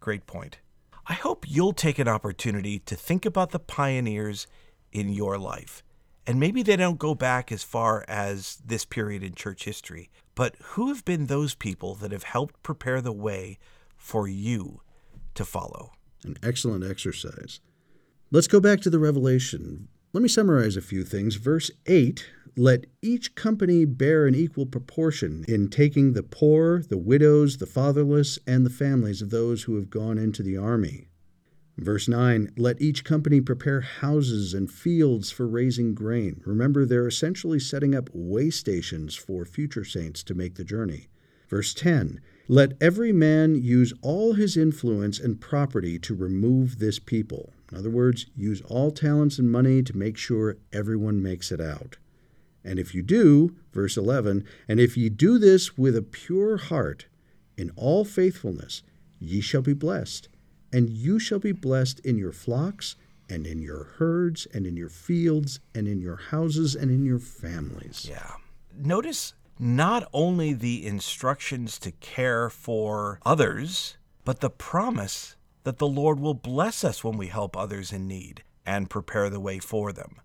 great 0.00 0.26
point. 0.26 0.58
I 1.06 1.14
hope 1.14 1.46
you'll 1.48 1.72
take 1.72 1.98
an 1.98 2.06
opportunity 2.06 2.80
to 2.80 2.96
think 2.96 3.24
about 3.24 3.52
the 3.52 3.58
pioneers 3.58 4.46
in 4.92 5.08
your 5.08 5.38
life. 5.38 5.82
And 6.26 6.38
maybe 6.38 6.62
they 6.62 6.76
don't 6.76 6.98
go 6.98 7.14
back 7.14 7.50
as 7.50 7.62
far 7.62 8.04
as 8.08 8.58
this 8.62 8.84
period 8.84 9.22
in 9.22 9.34
church 9.34 9.64
history, 9.64 10.10
but 10.34 10.54
who 10.62 10.88
have 10.88 11.06
been 11.06 11.28
those 11.28 11.54
people 11.54 11.94
that 11.94 12.12
have 12.12 12.24
helped 12.24 12.62
prepare 12.62 13.00
the 13.00 13.10
way 13.10 13.56
for 13.96 14.28
you 14.28 14.82
to 15.34 15.44
follow. 15.44 15.92
An 16.24 16.36
excellent 16.42 16.84
exercise. 16.84 17.60
Let's 18.30 18.48
go 18.48 18.60
back 18.60 18.80
to 18.80 18.90
the 18.90 18.98
Revelation. 18.98 19.88
Let 20.12 20.22
me 20.22 20.28
summarize 20.28 20.76
a 20.76 20.82
few 20.82 21.04
things. 21.04 21.36
Verse 21.36 21.70
8 21.86 22.26
Let 22.56 22.86
each 23.02 23.34
company 23.34 23.84
bear 23.84 24.26
an 24.26 24.34
equal 24.34 24.66
proportion 24.66 25.44
in 25.48 25.68
taking 25.68 26.12
the 26.12 26.22
poor, 26.22 26.82
the 26.82 26.98
widows, 26.98 27.58
the 27.58 27.66
fatherless, 27.66 28.38
and 28.46 28.64
the 28.64 28.70
families 28.70 29.22
of 29.22 29.30
those 29.30 29.64
who 29.64 29.76
have 29.76 29.90
gone 29.90 30.18
into 30.18 30.42
the 30.42 30.56
army. 30.56 31.08
Verse 31.76 32.06
9 32.06 32.52
Let 32.56 32.80
each 32.80 33.04
company 33.04 33.40
prepare 33.40 33.80
houses 33.80 34.54
and 34.54 34.70
fields 34.70 35.30
for 35.30 35.46
raising 35.46 35.94
grain. 35.94 36.40
Remember, 36.46 36.86
they're 36.86 37.08
essentially 37.08 37.58
setting 37.58 37.94
up 37.94 38.08
way 38.12 38.50
stations 38.50 39.16
for 39.16 39.44
future 39.44 39.84
saints 39.84 40.22
to 40.24 40.34
make 40.34 40.54
the 40.54 40.64
journey. 40.64 41.08
Verse 41.48 41.74
10 41.74 42.20
let 42.48 42.72
every 42.80 43.12
man 43.12 43.54
use 43.54 43.92
all 44.02 44.34
his 44.34 44.56
influence 44.56 45.18
and 45.18 45.40
property 45.40 45.98
to 46.00 46.14
remove 46.14 46.78
this 46.78 46.98
people. 46.98 47.52
In 47.72 47.78
other 47.78 47.90
words, 47.90 48.26
use 48.36 48.60
all 48.62 48.90
talents 48.90 49.38
and 49.38 49.50
money 49.50 49.82
to 49.82 49.96
make 49.96 50.16
sure 50.16 50.58
everyone 50.72 51.22
makes 51.22 51.50
it 51.50 51.60
out. 51.60 51.96
And 52.62 52.78
if 52.78 52.94
you 52.94 53.02
do, 53.02 53.56
verse 53.72 53.96
11, 53.96 54.44
and 54.68 54.80
if 54.80 54.96
ye 54.96 55.08
do 55.08 55.38
this 55.38 55.76
with 55.76 55.96
a 55.96 56.02
pure 56.02 56.56
heart, 56.56 57.06
in 57.56 57.70
all 57.76 58.04
faithfulness, 58.04 58.82
ye 59.18 59.40
shall 59.40 59.62
be 59.62 59.74
blessed. 59.74 60.28
And 60.72 60.90
you 60.90 61.18
shall 61.18 61.38
be 61.38 61.52
blessed 61.52 62.00
in 62.00 62.18
your 62.18 62.32
flocks, 62.32 62.96
and 63.28 63.46
in 63.46 63.60
your 63.62 63.84
herds, 63.98 64.46
and 64.52 64.66
in 64.66 64.76
your 64.76 64.88
fields, 64.88 65.60
and 65.74 65.88
in 65.88 66.00
your 66.00 66.16
houses, 66.16 66.74
and 66.74 66.90
in 66.90 67.04
your 67.04 67.18
families. 67.18 68.06
Yeah. 68.08 68.32
Notice 68.76 69.34
not 69.58 70.08
only 70.12 70.52
the 70.52 70.86
instructions 70.86 71.78
to 71.80 71.92
care 71.92 72.50
for 72.50 73.20
others, 73.24 73.96
but 74.24 74.40
the 74.40 74.50
promise 74.50 75.36
that 75.64 75.78
the 75.78 75.86
Lord 75.86 76.20
will 76.20 76.34
bless 76.34 76.84
us 76.84 77.02
when 77.02 77.16
we 77.16 77.28
help 77.28 77.56
others 77.56 77.92
in 77.92 78.06
need 78.06 78.42
and 78.66 78.90
prepare 78.90 79.30
the 79.30 79.40
way 79.40 79.58
for 79.58 79.92
them. 79.92 80.20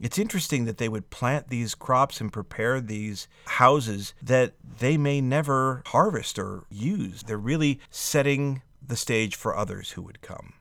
It's 0.00 0.18
interesting 0.18 0.64
that 0.64 0.78
they 0.78 0.88
would 0.88 1.10
plant 1.10 1.48
these 1.48 1.74
crops 1.74 2.20
and 2.20 2.32
prepare 2.32 2.80
these 2.80 3.28
houses 3.46 4.14
that 4.22 4.54
they 4.78 4.96
may 4.96 5.20
never 5.20 5.82
harvest 5.86 6.38
or 6.38 6.64
use. 6.70 7.22
They're 7.22 7.36
really 7.36 7.80
setting 7.90 8.62
the 8.84 8.96
stage 8.96 9.36
for 9.36 9.54
others 9.54 9.90
who 9.90 10.02
would 10.02 10.22
come. 10.22 10.54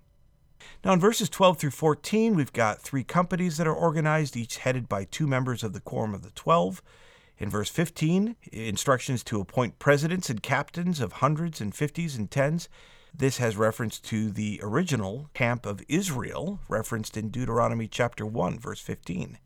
Now, 0.84 0.94
in 0.94 1.00
verses 1.00 1.30
12 1.30 1.58
through 1.58 1.72
14, 1.72 2.36
we've 2.36 2.54
got 2.54 2.82
three 2.82 3.04
companies 3.04 3.58
that 3.58 3.68
are 3.68 3.74
organized, 3.74 4.36
each 4.36 4.58
headed 4.58 4.90
by 4.90 5.06
two 5.06 5.28
members 5.28 5.64
of 5.64 5.74
the 5.74 5.82
Quorum 5.82 6.14
of 6.14 6.24
the 6.24 6.32
Twelve. 6.32 6.82
In 7.40 7.50
verse 7.50 7.70
15, 7.70 8.36
instructions 8.52 9.24
to 9.24 9.40
appoint 9.40 9.80
presidents 9.80 10.30
and 10.30 10.44
captains 10.44 11.00
of 11.00 11.14
hundreds 11.14 11.62
and 11.62 11.74
fifties 11.74 12.18
and 12.18 12.30
tens. 12.30 12.68
This 13.14 13.38
has 13.38 13.56
reference 13.56 13.98
to 14.02 14.30
the 14.30 14.60
original 14.62 15.30
camp 15.34 15.66
of 15.66 15.82
Israel, 15.88 16.60
referenced 16.68 17.16
in 17.16 17.30
Deuteronomy 17.30 17.88
chapter 17.88 18.26
1, 18.26 18.60
verse 18.60 18.82
15. 18.82 19.40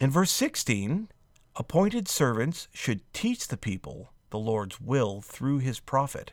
In 0.00 0.10
verse 0.10 0.32
16, 0.32 1.08
appointed 1.54 2.08
servants 2.08 2.66
should 2.72 3.00
teach 3.12 3.46
the 3.46 3.56
people 3.56 4.12
the 4.30 4.38
Lord's 4.38 4.80
will 4.80 5.20
through 5.20 5.58
his 5.58 5.78
prophet. 5.78 6.32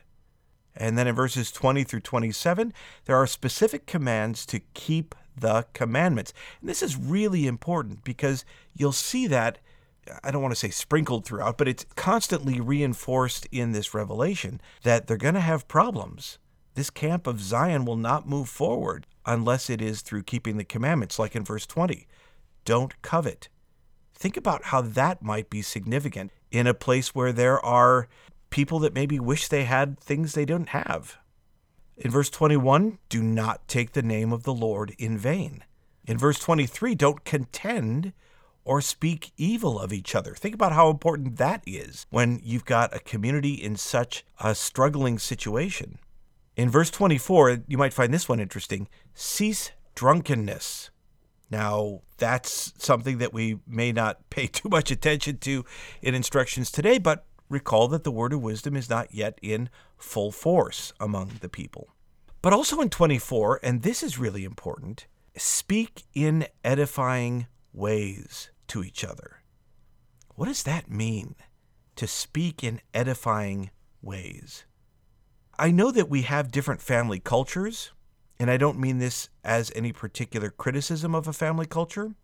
And 0.74 0.98
then 0.98 1.06
in 1.06 1.14
verses 1.14 1.52
20 1.52 1.84
through 1.84 2.00
27, 2.00 2.74
there 3.04 3.16
are 3.16 3.26
specific 3.26 3.86
commands 3.86 4.44
to 4.46 4.60
keep 4.74 5.14
the 5.36 5.66
commandments. 5.74 6.32
And 6.60 6.68
this 6.68 6.82
is 6.82 6.96
really 6.96 7.46
important 7.46 8.02
because 8.02 8.44
you'll 8.74 8.90
see 8.90 9.28
that, 9.28 9.58
I 10.22 10.30
don't 10.30 10.42
want 10.42 10.52
to 10.52 10.58
say 10.58 10.70
sprinkled 10.70 11.24
throughout, 11.24 11.58
but 11.58 11.68
it's 11.68 11.86
constantly 11.94 12.60
reinforced 12.60 13.46
in 13.52 13.72
this 13.72 13.94
revelation 13.94 14.60
that 14.82 15.06
they're 15.06 15.16
going 15.16 15.34
to 15.34 15.40
have 15.40 15.68
problems. 15.68 16.38
This 16.74 16.90
camp 16.90 17.26
of 17.26 17.40
Zion 17.40 17.84
will 17.84 17.96
not 17.96 18.28
move 18.28 18.48
forward 18.48 19.06
unless 19.26 19.70
it 19.70 19.80
is 19.80 20.00
through 20.00 20.24
keeping 20.24 20.56
the 20.56 20.64
commandments, 20.64 21.18
like 21.18 21.36
in 21.36 21.44
verse 21.44 21.66
20. 21.66 22.06
Don't 22.64 23.00
covet. 23.02 23.48
Think 24.14 24.36
about 24.36 24.64
how 24.64 24.80
that 24.80 25.22
might 25.22 25.50
be 25.50 25.62
significant 25.62 26.32
in 26.50 26.66
a 26.66 26.74
place 26.74 27.14
where 27.14 27.32
there 27.32 27.64
are 27.64 28.08
people 28.50 28.78
that 28.80 28.94
maybe 28.94 29.18
wish 29.18 29.48
they 29.48 29.64
had 29.64 29.98
things 29.98 30.32
they 30.32 30.44
don't 30.44 30.70
have. 30.70 31.18
In 31.96 32.10
verse 32.10 32.30
21, 32.30 32.98
do 33.08 33.22
not 33.22 33.66
take 33.68 33.92
the 33.92 34.02
name 34.02 34.32
of 34.32 34.44
the 34.44 34.54
Lord 34.54 34.94
in 34.98 35.18
vain. 35.18 35.64
In 36.06 36.18
verse 36.18 36.38
23, 36.38 36.94
don't 36.94 37.24
contend 37.24 38.12
or 38.64 38.80
speak 38.80 39.32
evil 39.36 39.78
of 39.78 39.92
each 39.92 40.14
other. 40.14 40.34
Think 40.34 40.54
about 40.54 40.72
how 40.72 40.90
important 40.90 41.36
that 41.38 41.62
is 41.66 42.06
when 42.10 42.40
you've 42.44 42.64
got 42.64 42.94
a 42.94 43.00
community 43.00 43.54
in 43.54 43.76
such 43.76 44.24
a 44.40 44.54
struggling 44.54 45.18
situation. 45.18 45.98
In 46.56 46.70
verse 46.70 46.90
24, 46.90 47.62
you 47.66 47.78
might 47.78 47.94
find 47.94 48.12
this 48.12 48.28
one 48.28 48.40
interesting 48.40 48.88
cease 49.14 49.72
drunkenness. 49.94 50.90
Now, 51.50 52.00
that's 52.16 52.72
something 52.78 53.18
that 53.18 53.32
we 53.32 53.58
may 53.66 53.92
not 53.92 54.18
pay 54.30 54.46
too 54.46 54.68
much 54.68 54.90
attention 54.90 55.38
to 55.38 55.64
in 56.00 56.14
instructions 56.14 56.70
today, 56.70 56.98
but 56.98 57.26
recall 57.48 57.88
that 57.88 58.04
the 58.04 58.10
word 58.10 58.32
of 58.32 58.42
wisdom 58.42 58.76
is 58.76 58.88
not 58.88 59.14
yet 59.14 59.38
in 59.42 59.68
full 59.98 60.32
force 60.32 60.92
among 60.98 61.32
the 61.40 61.48
people. 61.48 61.88
But 62.40 62.52
also 62.52 62.80
in 62.80 62.88
24, 62.88 63.60
and 63.62 63.82
this 63.82 64.02
is 64.02 64.18
really 64.18 64.44
important, 64.44 65.06
speak 65.36 66.04
in 66.14 66.46
edifying 66.64 67.46
ways 67.72 68.50
to 68.72 68.82
each 68.82 69.04
other. 69.04 69.42
What 70.34 70.46
does 70.46 70.62
that 70.62 70.90
mean? 70.90 71.34
To 71.96 72.06
speak 72.06 72.64
in 72.64 72.80
edifying 72.94 73.70
ways. 74.00 74.64
I 75.58 75.70
know 75.70 75.90
that 75.90 76.08
we 76.08 76.22
have 76.22 76.50
different 76.50 76.80
family 76.80 77.20
cultures, 77.20 77.92
and 78.38 78.50
I 78.50 78.56
don't 78.56 78.78
mean 78.78 78.98
this 78.98 79.28
as 79.44 79.70
any 79.76 79.92
particular 79.92 80.48
criticism 80.48 81.14
of 81.14 81.28
a 81.28 81.34
family 81.34 81.66
culture, 81.66 82.14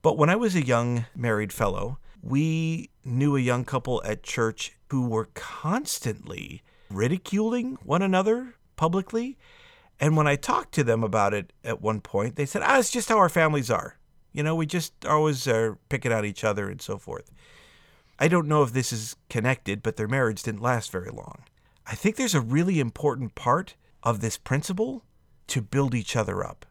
but 0.00 0.16
when 0.16 0.30
I 0.30 0.36
was 0.36 0.56
a 0.56 0.64
young 0.64 1.04
married 1.14 1.52
fellow, 1.52 1.98
we 2.22 2.88
knew 3.04 3.36
a 3.36 3.40
young 3.40 3.66
couple 3.66 4.02
at 4.06 4.22
church 4.22 4.72
who 4.88 5.06
were 5.06 5.28
constantly 5.34 6.62
ridiculing 6.88 7.76
one 7.84 8.00
another 8.00 8.54
publicly. 8.76 9.36
And 10.00 10.16
when 10.16 10.26
I 10.26 10.36
talked 10.36 10.72
to 10.74 10.84
them 10.84 11.04
about 11.04 11.34
it 11.34 11.52
at 11.62 11.82
one 11.82 12.00
point, 12.00 12.36
they 12.36 12.46
said, 12.46 12.62
ah, 12.64 12.78
it's 12.78 12.90
just 12.90 13.10
how 13.10 13.18
our 13.18 13.28
families 13.28 13.70
are. 13.70 13.98
You 14.34 14.42
know, 14.42 14.54
we 14.54 14.66
just 14.66 15.06
always 15.06 15.48
uh, 15.48 15.54
are 15.54 15.78
picking 15.88 16.12
out 16.12 16.26
each 16.26 16.44
other 16.44 16.68
and 16.68 16.82
so 16.82 16.98
forth. 16.98 17.30
I 18.18 18.28
don't 18.28 18.48
know 18.48 18.62
if 18.62 18.72
this 18.72 18.92
is 18.92 19.16
connected, 19.30 19.82
but 19.82 19.96
their 19.96 20.08
marriage 20.08 20.42
didn't 20.42 20.60
last 20.60 20.92
very 20.92 21.10
long. 21.10 21.44
I 21.86 21.94
think 21.94 22.16
there's 22.16 22.34
a 22.34 22.40
really 22.40 22.80
important 22.80 23.36
part 23.36 23.76
of 24.02 24.20
this 24.20 24.36
principle 24.36 25.04
to 25.46 25.62
build 25.62 25.94
each 25.94 26.16
other 26.16 26.44
up. 26.44 26.66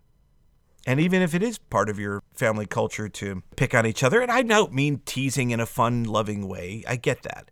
And 0.86 1.00
even 1.00 1.22
if 1.22 1.34
it 1.34 1.42
is 1.42 1.58
part 1.58 1.90
of 1.90 1.98
your 1.98 2.22
family 2.34 2.66
culture 2.66 3.08
to 3.08 3.42
pick 3.56 3.74
on 3.74 3.86
each 3.86 4.04
other, 4.04 4.20
and 4.20 4.32
I 4.32 4.42
don't 4.42 4.74
mean 4.74 5.02
teasing 5.06 5.52
in 5.52 5.62
a 5.62 5.66
fun, 5.66 6.04
loving 6.04 6.48
way, 6.48 6.84
I 6.86 6.98
get 6.98 7.24
that. 7.24 7.50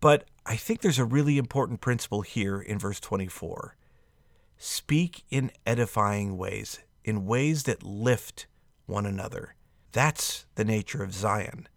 But 0.00 0.24
I 0.44 0.56
think 0.56 0.80
there's 0.80 0.98
a 0.98 1.04
really 1.04 1.38
important 1.38 1.80
principle 1.80 2.22
here 2.22 2.60
in 2.60 2.78
verse 2.78 2.98
24. 2.98 3.76
Speak 4.58 5.22
in 5.30 5.52
edifying 5.64 6.36
ways, 6.36 6.80
in 7.04 7.26
ways 7.26 7.62
that 7.64 7.84
lift 7.84 8.46
one 8.86 9.06
another. 9.06 9.54
That's 9.92 10.46
the 10.56 10.64
nature 10.64 11.02
of 11.02 11.14
Zion. 11.14 11.68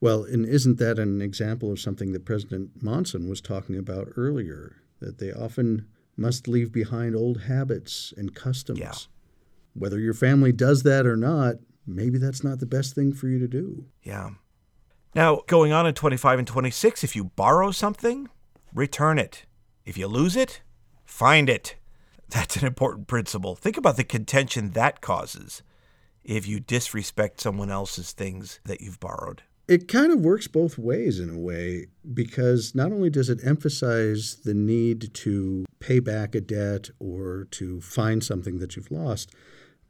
Well, 0.00 0.24
and 0.24 0.46
isn't 0.46 0.78
that 0.78 0.98
an 0.98 1.20
example 1.22 1.72
of 1.72 1.80
something 1.80 2.12
that 2.12 2.24
President 2.24 2.82
Monson 2.82 3.28
was 3.28 3.40
talking 3.40 3.76
about 3.76 4.12
earlier? 4.16 4.76
That 5.00 5.18
they 5.18 5.32
often 5.32 5.88
must 6.16 6.46
leave 6.46 6.72
behind 6.72 7.16
old 7.16 7.42
habits 7.42 8.12
and 8.16 8.34
customs. 8.34 8.78
Yeah. 8.78 8.92
Whether 9.74 9.98
your 9.98 10.14
family 10.14 10.52
does 10.52 10.82
that 10.84 11.06
or 11.06 11.16
not, 11.16 11.56
maybe 11.86 12.18
that's 12.18 12.44
not 12.44 12.60
the 12.60 12.66
best 12.66 12.94
thing 12.94 13.12
for 13.12 13.28
you 13.28 13.38
to 13.38 13.48
do. 13.48 13.86
Yeah. 14.02 14.30
Now, 15.14 15.42
going 15.46 15.72
on 15.72 15.86
in 15.86 15.94
25 15.94 16.38
and 16.40 16.48
26, 16.48 17.04
if 17.04 17.16
you 17.16 17.24
borrow 17.24 17.70
something, 17.70 18.28
return 18.72 19.18
it. 19.18 19.46
If 19.84 19.96
you 19.96 20.06
lose 20.06 20.36
it, 20.36 20.62
find 21.04 21.48
it. 21.48 21.76
That's 22.28 22.56
an 22.56 22.66
important 22.66 23.06
principle. 23.06 23.54
Think 23.54 23.76
about 23.76 23.96
the 23.96 24.04
contention 24.04 24.70
that 24.70 25.00
causes 25.00 25.62
if 26.24 26.46
you 26.46 26.60
disrespect 26.60 27.40
someone 27.40 27.70
else's 27.70 28.12
things 28.12 28.60
that 28.64 28.80
you've 28.80 29.00
borrowed. 29.00 29.42
It 29.66 29.88
kind 29.88 30.12
of 30.12 30.20
works 30.20 30.46
both 30.46 30.76
ways 30.76 31.18
in 31.18 31.30
a 31.30 31.38
way 31.38 31.86
because 32.12 32.74
not 32.74 32.92
only 32.92 33.08
does 33.08 33.30
it 33.30 33.40
emphasize 33.42 34.36
the 34.44 34.52
need 34.52 35.14
to 35.14 35.64
pay 35.80 36.00
back 36.00 36.34
a 36.34 36.40
debt 36.40 36.90
or 36.98 37.46
to 37.52 37.80
find 37.80 38.22
something 38.22 38.58
that 38.58 38.76
you've 38.76 38.90
lost, 38.90 39.34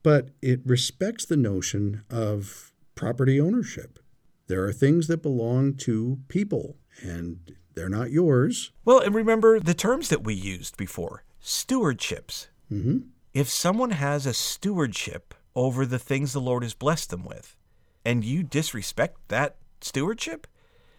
but 0.04 0.30
it 0.40 0.60
respects 0.64 1.24
the 1.24 1.36
notion 1.36 2.04
of 2.08 2.72
property 2.94 3.40
ownership. 3.40 3.98
There 4.46 4.64
are 4.64 4.72
things 4.72 5.08
that 5.08 5.22
belong 5.22 5.74
to 5.78 6.20
people 6.28 6.76
and 7.02 7.56
they're 7.74 7.88
not 7.88 8.12
yours. 8.12 8.70
Well, 8.84 9.00
and 9.00 9.14
remember 9.14 9.58
the 9.58 9.74
terms 9.74 10.08
that 10.10 10.22
we 10.22 10.34
used 10.34 10.76
before 10.76 11.24
stewardships. 11.42 12.46
Mm-hmm. 12.72 12.98
If 13.32 13.48
someone 13.48 13.90
has 13.90 14.26
a 14.26 14.34
stewardship 14.34 15.34
over 15.54 15.86
the 15.86 15.98
things 15.98 16.32
the 16.32 16.40
Lord 16.40 16.62
has 16.62 16.74
blessed 16.74 17.10
them 17.10 17.24
with, 17.24 17.56
and 18.04 18.24
you 18.24 18.42
disrespect 18.42 19.18
that 19.28 19.56
stewardship, 19.80 20.46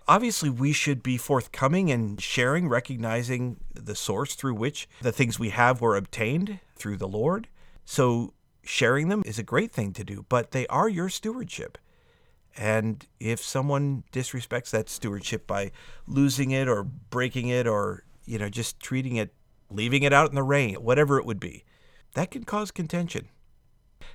obviously 0.07 0.49
we 0.49 0.71
should 0.71 1.03
be 1.03 1.17
forthcoming 1.17 1.91
and 1.91 2.21
sharing, 2.21 2.67
recognizing 2.67 3.57
the 3.73 3.95
source 3.95 4.35
through 4.35 4.55
which 4.55 4.87
the 5.01 5.11
things 5.11 5.39
we 5.39 5.49
have 5.49 5.81
were 5.81 5.95
obtained 5.95 6.59
through 6.75 6.97
the 6.97 7.07
Lord. 7.07 7.47
So 7.85 8.33
sharing 8.63 9.09
them 9.09 9.23
is 9.25 9.39
a 9.39 9.43
great 9.43 9.71
thing 9.71 9.93
to 9.93 10.03
do, 10.03 10.25
but 10.29 10.51
they 10.51 10.67
are 10.67 10.89
your 10.89 11.09
stewardship. 11.09 11.77
And 12.57 13.05
if 13.19 13.41
someone 13.41 14.03
disrespects 14.13 14.69
that 14.71 14.89
stewardship 14.89 15.45
by 15.45 15.71
losing 16.07 16.51
it 16.51 16.67
or 16.67 16.83
breaking 16.83 17.49
it 17.49 17.67
or, 17.67 18.05
you 18.25 18.39
know, 18.39 18.49
just 18.49 18.79
treating 18.79 19.17
it, 19.17 19.33
leaving 19.69 20.03
it 20.03 20.13
out 20.13 20.29
in 20.29 20.35
the 20.35 20.43
rain, 20.43 20.75
whatever 20.75 21.19
it 21.19 21.25
would 21.25 21.39
be, 21.39 21.65
that 22.13 22.31
can 22.31 22.45
cause 22.45 22.71
contention. 22.71 23.27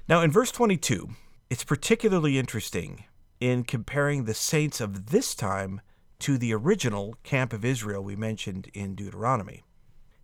Now, 0.08 0.22
in 0.22 0.30
verse 0.30 0.50
22, 0.50 1.10
it's 1.48 1.64
particularly 1.64 2.38
interesting 2.38 3.04
in 3.40 3.64
comparing 3.64 4.24
the 4.24 4.34
saints 4.34 4.80
of 4.80 5.10
this 5.10 5.34
time 5.34 5.80
to 6.20 6.36
the 6.36 6.52
original 6.52 7.16
camp 7.22 7.52
of 7.52 7.64
Israel 7.64 8.02
we 8.02 8.14
mentioned 8.14 8.70
in 8.74 8.94
Deuteronomy. 8.94 9.62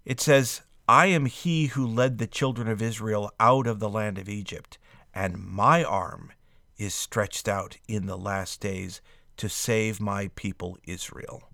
It 0.05 0.21
says, 0.21 0.63
I 0.89 1.07
am 1.07 1.27
he 1.27 1.67
who 1.67 1.87
led 1.87 2.19
the 2.19 2.27
children 2.27 2.69
of 2.69 2.81
Israel 2.81 3.33
out 3.41 3.67
of 3.67 3.81
the 3.81 3.89
land 3.89 4.19
of 4.19 4.29
Egypt, 4.29 4.79
and 5.13 5.37
my 5.37 5.83
arm 5.83 6.33
is 6.77 6.95
stretched 6.95 7.49
out 7.49 7.79
in 7.89 8.07
the 8.07 8.19
last 8.19 8.61
days 8.61 9.01
to 9.39 9.49
save 9.49 10.01
my 10.01 10.31
people 10.37 10.79
Israel. 10.85 11.51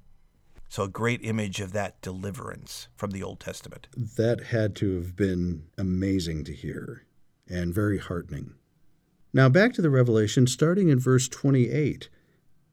So, 0.69 0.85
a 0.85 0.89
great 0.89 1.23
image 1.23 1.61
of 1.61 1.73
that 1.73 2.01
deliverance 2.03 2.89
from 2.97 3.11
the 3.11 3.23
Old 3.23 3.41
Testament. 3.41 3.89
That 3.97 4.45
had 4.45 4.75
to 4.77 4.97
have 4.97 5.15
been 5.17 5.65
amazing 5.79 6.45
to 6.45 6.53
hear 6.53 7.05
and 7.49 7.75
very 7.75 7.99
heartening. 7.99 8.55
Now, 9.33 9.49
back 9.49 9.73
to 9.75 9.83
the 9.83 9.91
Revelation, 9.91 10.47
starting 10.47 10.89
in 10.89 10.99
verse 10.99 11.29
28. 11.29 12.09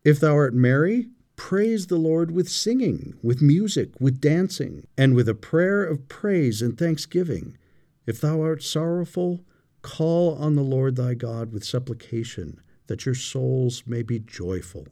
If 0.03 0.20
thou 0.20 0.36
art 0.36 0.53
merry, 0.53 1.07
praise 1.36 1.88
the 1.88 1.97
Lord 1.97 2.32
with 2.32 2.49
singing, 2.49 3.13
with 3.24 3.41
music, 3.41 3.91
with 3.99 4.20
dancing, 4.20 4.86
and 4.97 5.15
with 5.15 5.30
a 5.30 5.36
prayer 5.36 5.84
of 5.84 6.09
praise 6.09 6.61
and 6.61 6.78
thanksgiving. 6.78 7.57
If 8.05 8.20
thou 8.20 8.41
art 8.41 8.61
sorrowful, 8.61 9.41
call 9.82 10.36
on 10.36 10.55
the 10.55 10.61
Lord 10.61 10.95
thy 10.97 11.13
God 11.13 11.53
with 11.53 11.63
supplication, 11.63 12.59
that 12.88 13.05
your 13.05 13.15
souls 13.15 13.84
may 13.86 14.01
be 14.01 14.20
joyful. 14.20 14.88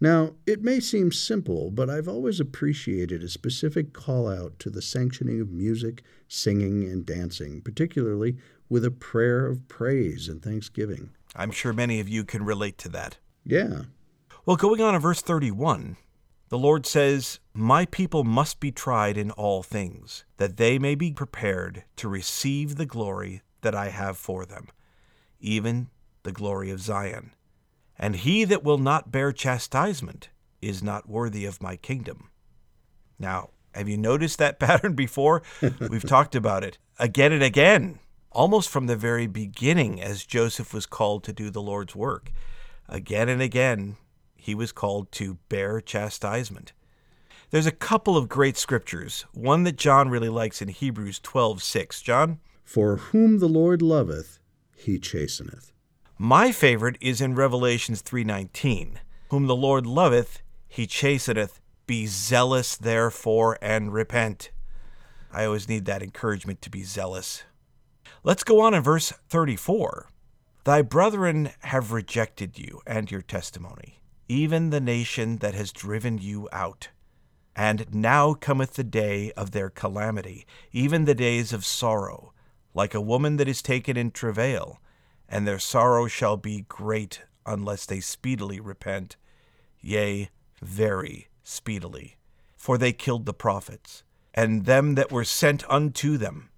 Now, 0.00 0.34
it 0.46 0.62
may 0.62 0.80
seem 0.80 1.12
simple, 1.12 1.70
but 1.70 1.88
I've 1.88 2.08
always 2.08 2.40
appreciated 2.40 3.22
a 3.22 3.28
specific 3.28 3.92
call 3.92 4.28
out 4.28 4.58
to 4.60 4.70
the 4.70 4.82
sanctioning 4.82 5.40
of 5.40 5.50
music, 5.50 6.02
singing, 6.28 6.84
and 6.84 7.06
dancing, 7.06 7.60
particularly 7.60 8.36
with 8.74 8.84
a 8.84 8.90
prayer 8.90 9.46
of 9.46 9.68
praise 9.68 10.26
and 10.28 10.42
thanksgiving. 10.42 11.10
I'm 11.36 11.52
sure 11.52 11.72
many 11.72 12.00
of 12.00 12.08
you 12.08 12.24
can 12.24 12.44
relate 12.44 12.76
to 12.78 12.88
that. 12.88 13.18
Yeah. 13.44 13.82
Well, 14.44 14.56
going 14.56 14.80
on 14.80 14.94
to 14.94 14.98
verse 14.98 15.22
31, 15.22 15.96
the 16.48 16.58
Lord 16.58 16.84
says, 16.84 17.38
My 17.52 17.86
people 17.86 18.24
must 18.24 18.58
be 18.58 18.72
tried 18.72 19.16
in 19.16 19.30
all 19.30 19.62
things, 19.62 20.24
that 20.38 20.56
they 20.56 20.80
may 20.80 20.96
be 20.96 21.12
prepared 21.12 21.84
to 21.94 22.08
receive 22.08 22.74
the 22.74 22.84
glory 22.84 23.42
that 23.60 23.76
I 23.76 23.90
have 23.90 24.16
for 24.16 24.44
them, 24.44 24.66
even 25.38 25.86
the 26.24 26.32
glory 26.32 26.72
of 26.72 26.80
Zion. 26.80 27.30
And 27.96 28.16
he 28.16 28.42
that 28.42 28.64
will 28.64 28.78
not 28.78 29.12
bear 29.12 29.30
chastisement 29.30 30.30
is 30.60 30.82
not 30.82 31.08
worthy 31.08 31.44
of 31.44 31.62
my 31.62 31.76
kingdom. 31.76 32.28
Now, 33.20 33.50
have 33.72 33.88
you 33.88 33.98
noticed 33.98 34.38
that 34.38 34.58
pattern 34.58 34.94
before? 34.94 35.44
We've 35.78 36.04
talked 36.04 36.34
about 36.34 36.64
it 36.64 36.78
again 36.98 37.30
and 37.30 37.44
again, 37.44 38.00
almost 38.34 38.68
from 38.68 38.86
the 38.86 38.96
very 38.96 39.26
beginning 39.26 40.02
as 40.02 40.26
Joseph 40.26 40.74
was 40.74 40.86
called 40.86 41.24
to 41.24 41.32
do 41.32 41.50
the 41.50 41.62
Lord's 41.62 41.96
work. 41.96 42.30
Again 42.88 43.28
and 43.28 43.40
again, 43.40 43.96
he 44.36 44.54
was 44.54 44.72
called 44.72 45.10
to 45.12 45.38
bear 45.48 45.80
chastisement. 45.80 46.72
There's 47.50 47.66
a 47.66 47.72
couple 47.72 48.16
of 48.16 48.28
great 48.28 48.56
scriptures, 48.56 49.24
one 49.32 49.62
that 49.62 49.76
John 49.76 50.08
really 50.08 50.28
likes 50.28 50.60
in 50.60 50.68
Hebrews 50.68 51.20
12:6. 51.20 52.02
John, 52.02 52.40
For 52.64 52.96
whom 52.96 53.38
the 53.38 53.48
Lord 53.48 53.80
loveth, 53.80 54.40
he 54.76 54.98
chasteneth. 54.98 55.72
My 56.18 56.52
favorite 56.52 56.98
is 57.00 57.20
in 57.20 57.34
Revelations 57.34 58.02
3:19. 58.02 59.00
Whom 59.30 59.46
the 59.46 59.56
Lord 59.56 59.86
loveth, 59.86 60.42
he 60.68 60.86
chasteneth. 60.86 61.60
Be 61.86 62.06
zealous 62.06 62.76
therefore 62.76 63.58
and 63.62 63.92
repent. 63.92 64.50
I 65.32 65.44
always 65.44 65.68
need 65.68 65.84
that 65.84 66.02
encouragement 66.02 66.62
to 66.62 66.70
be 66.70 66.82
zealous. 66.82 67.44
Let's 68.26 68.42
go 68.42 68.62
on 68.62 68.72
in 68.72 68.82
verse 68.82 69.12
34. 69.28 70.08
Thy 70.64 70.80
brethren 70.80 71.50
have 71.60 71.92
rejected 71.92 72.58
you 72.58 72.80
and 72.86 73.10
your 73.10 73.20
testimony, 73.20 74.00
even 74.28 74.70
the 74.70 74.80
nation 74.80 75.36
that 75.38 75.52
has 75.52 75.70
driven 75.70 76.16
you 76.16 76.48
out. 76.50 76.88
And 77.54 77.94
now 77.94 78.32
cometh 78.32 78.76
the 78.76 78.82
day 78.82 79.30
of 79.32 79.50
their 79.50 79.68
calamity, 79.68 80.46
even 80.72 81.04
the 81.04 81.14
days 81.14 81.52
of 81.52 81.66
sorrow, 81.66 82.32
like 82.72 82.94
a 82.94 83.00
woman 83.00 83.36
that 83.36 83.46
is 83.46 83.60
taken 83.60 83.98
in 83.98 84.10
travail 84.10 84.80
and 85.28 85.46
their 85.46 85.58
sorrow 85.58 86.06
shall 86.06 86.38
be 86.38 86.64
great 86.66 87.20
unless 87.44 87.84
they 87.84 88.00
speedily 88.00 88.58
repent, 88.58 89.16
yea, 89.82 90.30
very 90.62 91.28
speedily. 91.42 92.16
For 92.56 92.78
they 92.78 92.94
killed 92.94 93.26
the 93.26 93.34
prophets, 93.34 94.02
and 94.32 94.64
them 94.64 94.94
that 94.94 95.12
were 95.12 95.24
sent 95.24 95.68
unto 95.68 96.16
them, 96.16 96.48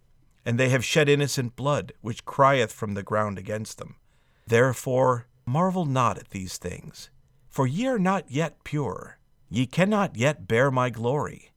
and 0.47 0.61
they 0.61 0.69
have 0.69 0.85
shed 0.85 1.09
innocent 1.09 1.57
blood, 1.57 1.93
which 2.01 2.25
crieth 2.25 2.73
from 2.73 2.95
the 2.95 3.03
ground 3.03 3.37
against 3.37 3.79
them. 3.79 3.97
Therefore 4.47 5.27
marvel 5.45 5.85
not 5.85 6.19
at 6.19 6.31
these 6.31 6.57
things, 6.57 7.11
for 7.49 7.67
ye 7.67 7.87
are 7.89 7.99
not 7.99 8.31
yet 8.31 8.63
pure, 8.63 9.19
ye 9.51 9.67
cannot 9.67 10.17
yet 10.17 10.47
bear 10.47 10.71
my 10.71 10.89
glory, 10.89 11.53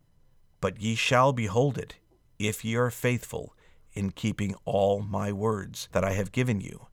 but 0.59 0.81
ye 0.81 0.95
shall 0.95 1.31
behold 1.31 1.77
it, 1.77 1.95
if 2.39 2.65
ye 2.65 2.75
are 2.75 2.89
faithful 2.89 3.55
in 3.93 4.09
keeping 4.09 4.55
all 4.65 5.01
my 5.01 5.31
words 5.31 5.87
that 5.91 6.03
I 6.03 6.13
have 6.13 6.31
given 6.31 6.59
you 6.59 6.87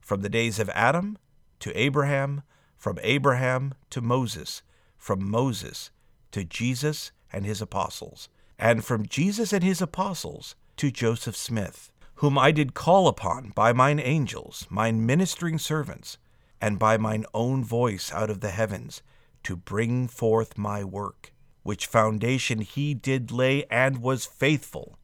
from 0.00 0.22
the 0.22 0.28
days 0.28 0.60
of 0.60 0.68
Adam 0.70 1.18
to 1.58 1.76
Abraham, 1.78 2.42
from 2.76 2.98
Abraham 3.02 3.74
to 3.90 4.00
Moses, 4.00 4.62
from 4.96 5.28
Moses 5.28 5.90
to 6.30 6.44
Jesus 6.44 7.10
and 7.32 7.44
his 7.44 7.60
apostles, 7.60 8.28
and 8.58 8.84
from 8.84 9.06
Jesus 9.06 9.52
and 9.52 9.64
his 9.64 9.82
apostles 9.82 10.54
to 10.76 10.90
Joseph 10.90 11.36
Smith, 11.36 11.92
whom 12.16 12.38
I 12.38 12.50
did 12.50 12.74
call 12.74 13.08
upon 13.08 13.50
by 13.54 13.72
mine 13.72 13.98
angels, 13.98 14.66
mine 14.68 15.06
ministering 15.06 15.58
servants, 15.58 16.18
and 16.60 16.78
by 16.78 16.96
mine 16.96 17.24
own 17.32 17.64
voice 17.64 18.12
out 18.12 18.30
of 18.30 18.40
the 18.40 18.50
heavens, 18.50 19.02
to 19.42 19.56
bring 19.56 20.06
forth 20.06 20.58
my 20.58 20.84
work, 20.84 21.32
which 21.62 21.86
foundation 21.86 22.60
he 22.60 22.94
did 22.94 23.30
lay 23.30 23.64
and 23.70 24.02
was 24.02 24.26
faithful, 24.26 24.98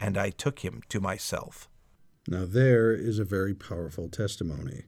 and 0.00 0.16
I 0.16 0.30
took 0.30 0.60
him 0.60 0.82
to 0.88 1.00
myself. 1.00 1.68
Now, 2.26 2.46
there 2.46 2.92
is 2.92 3.18
a 3.18 3.24
very 3.24 3.54
powerful 3.54 4.08
testimony. 4.08 4.84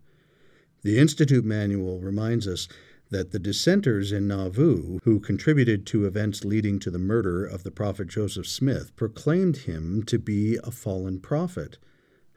The 0.82 0.98
Institute 0.98 1.44
Manual 1.44 2.00
reminds 2.00 2.46
us 2.46 2.68
that 3.11 3.30
the 3.30 3.38
dissenters 3.38 4.12
in 4.12 4.26
Nauvoo, 4.26 4.98
who 5.04 5.20
contributed 5.20 5.86
to 5.86 6.07
events 6.07 6.44
leading 6.44 6.78
to 6.80 6.90
the 6.90 6.98
murder 6.98 7.44
of 7.44 7.62
the 7.62 7.70
prophet 7.70 8.09
Joseph 8.09 8.46
Smith, 8.46 8.94
proclaimed 8.96 9.59
him 9.59 10.02
to 10.04 10.18
be 10.18 10.59
a 10.64 10.70
fallen 10.70 11.20
prophet. 11.20 11.78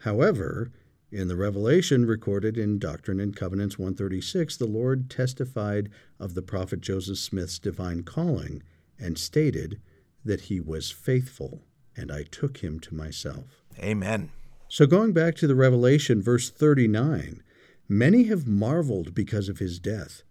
However, 0.04 0.72
in 1.12 1.28
the 1.28 1.36
revelation 1.36 2.06
recorded 2.06 2.56
in 2.58 2.78
Doctrine 2.78 3.20
and 3.20 3.36
Covenants 3.36 3.80
136, 3.80 4.58
the 4.58 4.68
Lord 4.68 5.10
testified 5.10 5.90
of 6.20 6.36
the 6.36 6.44
prophet 6.44 6.82
Joseph 6.82 7.18
Smith's 7.18 7.58
divine 7.58 8.04
calling 8.04 8.62
and 9.00 9.18
stated 9.18 9.82
that 10.24 10.42
he 10.42 10.60
was 10.60 10.92
faithful, 10.92 11.64
and 11.98 12.12
I 12.12 12.24
took 12.24 12.58
him 12.58 12.80
to 12.82 12.94
myself. 12.94 13.64
Amen. 13.80 14.30
So, 14.68 14.86
going 14.86 15.14
back 15.14 15.36
to 15.38 15.48
the 15.48 15.56
Revelation, 15.56 16.22
verse 16.22 16.52
39, 16.52 17.42
many 17.88 18.26
have 18.26 18.46
marveled 18.48 19.16
because 19.16 19.50
of 19.50 19.58
his 19.58 19.80
death, 19.80 20.22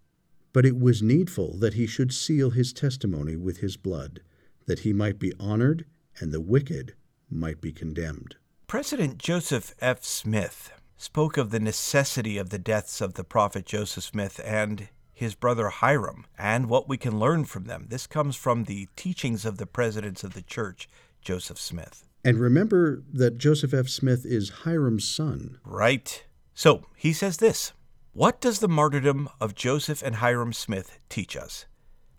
but 0.52 0.66
it 0.66 0.78
was 0.78 1.02
needful 1.02 1.56
that 1.58 1.74
he 1.74 1.86
should 1.86 2.12
seal 2.12 2.50
his 2.50 2.72
testimony 2.72 3.36
with 3.36 3.58
his 3.58 3.76
blood, 3.76 4.20
that 4.66 4.80
he 4.80 4.92
might 4.92 5.18
be 5.18 5.32
honored 5.38 5.84
and 6.20 6.32
the 6.32 6.40
wicked 6.40 6.94
might 7.30 7.60
be 7.60 7.72
condemned. 7.72 8.36
President 8.66 9.18
Joseph 9.18 9.74
F. 9.80 10.04
Smith 10.04 10.72
spoke 10.96 11.36
of 11.36 11.50
the 11.50 11.60
necessity 11.60 12.38
of 12.38 12.50
the 12.50 12.58
deaths 12.58 13.00
of 13.00 13.14
the 13.14 13.24
prophet 13.24 13.64
Joseph 13.64 14.04
Smith 14.04 14.40
and 14.44 14.88
his 15.14 15.34
brother 15.34 15.68
Hyrum 15.68 16.24
and 16.36 16.68
what 16.68 16.88
we 16.88 16.96
can 16.96 17.18
learn 17.18 17.44
from 17.44 17.64
them. 17.64 17.86
This 17.88 18.06
comes 18.06 18.36
from 18.36 18.64
the 18.64 18.88
teachings 18.94 19.44
of 19.44 19.58
the 19.58 19.66
presidents 19.66 20.22
of 20.22 20.34
the 20.34 20.42
church, 20.42 20.88
Joseph 21.22 21.58
Smith. 21.58 22.04
And 22.24 22.38
remember 22.38 23.02
that 23.12 23.38
Joseph 23.38 23.72
F. 23.72 23.88
Smith 23.88 24.26
is 24.26 24.50
Hyrum's 24.64 25.08
son. 25.08 25.58
Right. 25.64 26.24
So 26.54 26.84
he 26.96 27.12
says 27.12 27.38
this 27.38 27.72
What 28.18 28.40
does 28.40 28.58
the 28.58 28.66
martyrdom 28.66 29.28
of 29.40 29.54
Joseph 29.54 30.02
and 30.02 30.16
Hyrum 30.16 30.52
Smith 30.52 30.98
teach 31.08 31.36
us? 31.36 31.66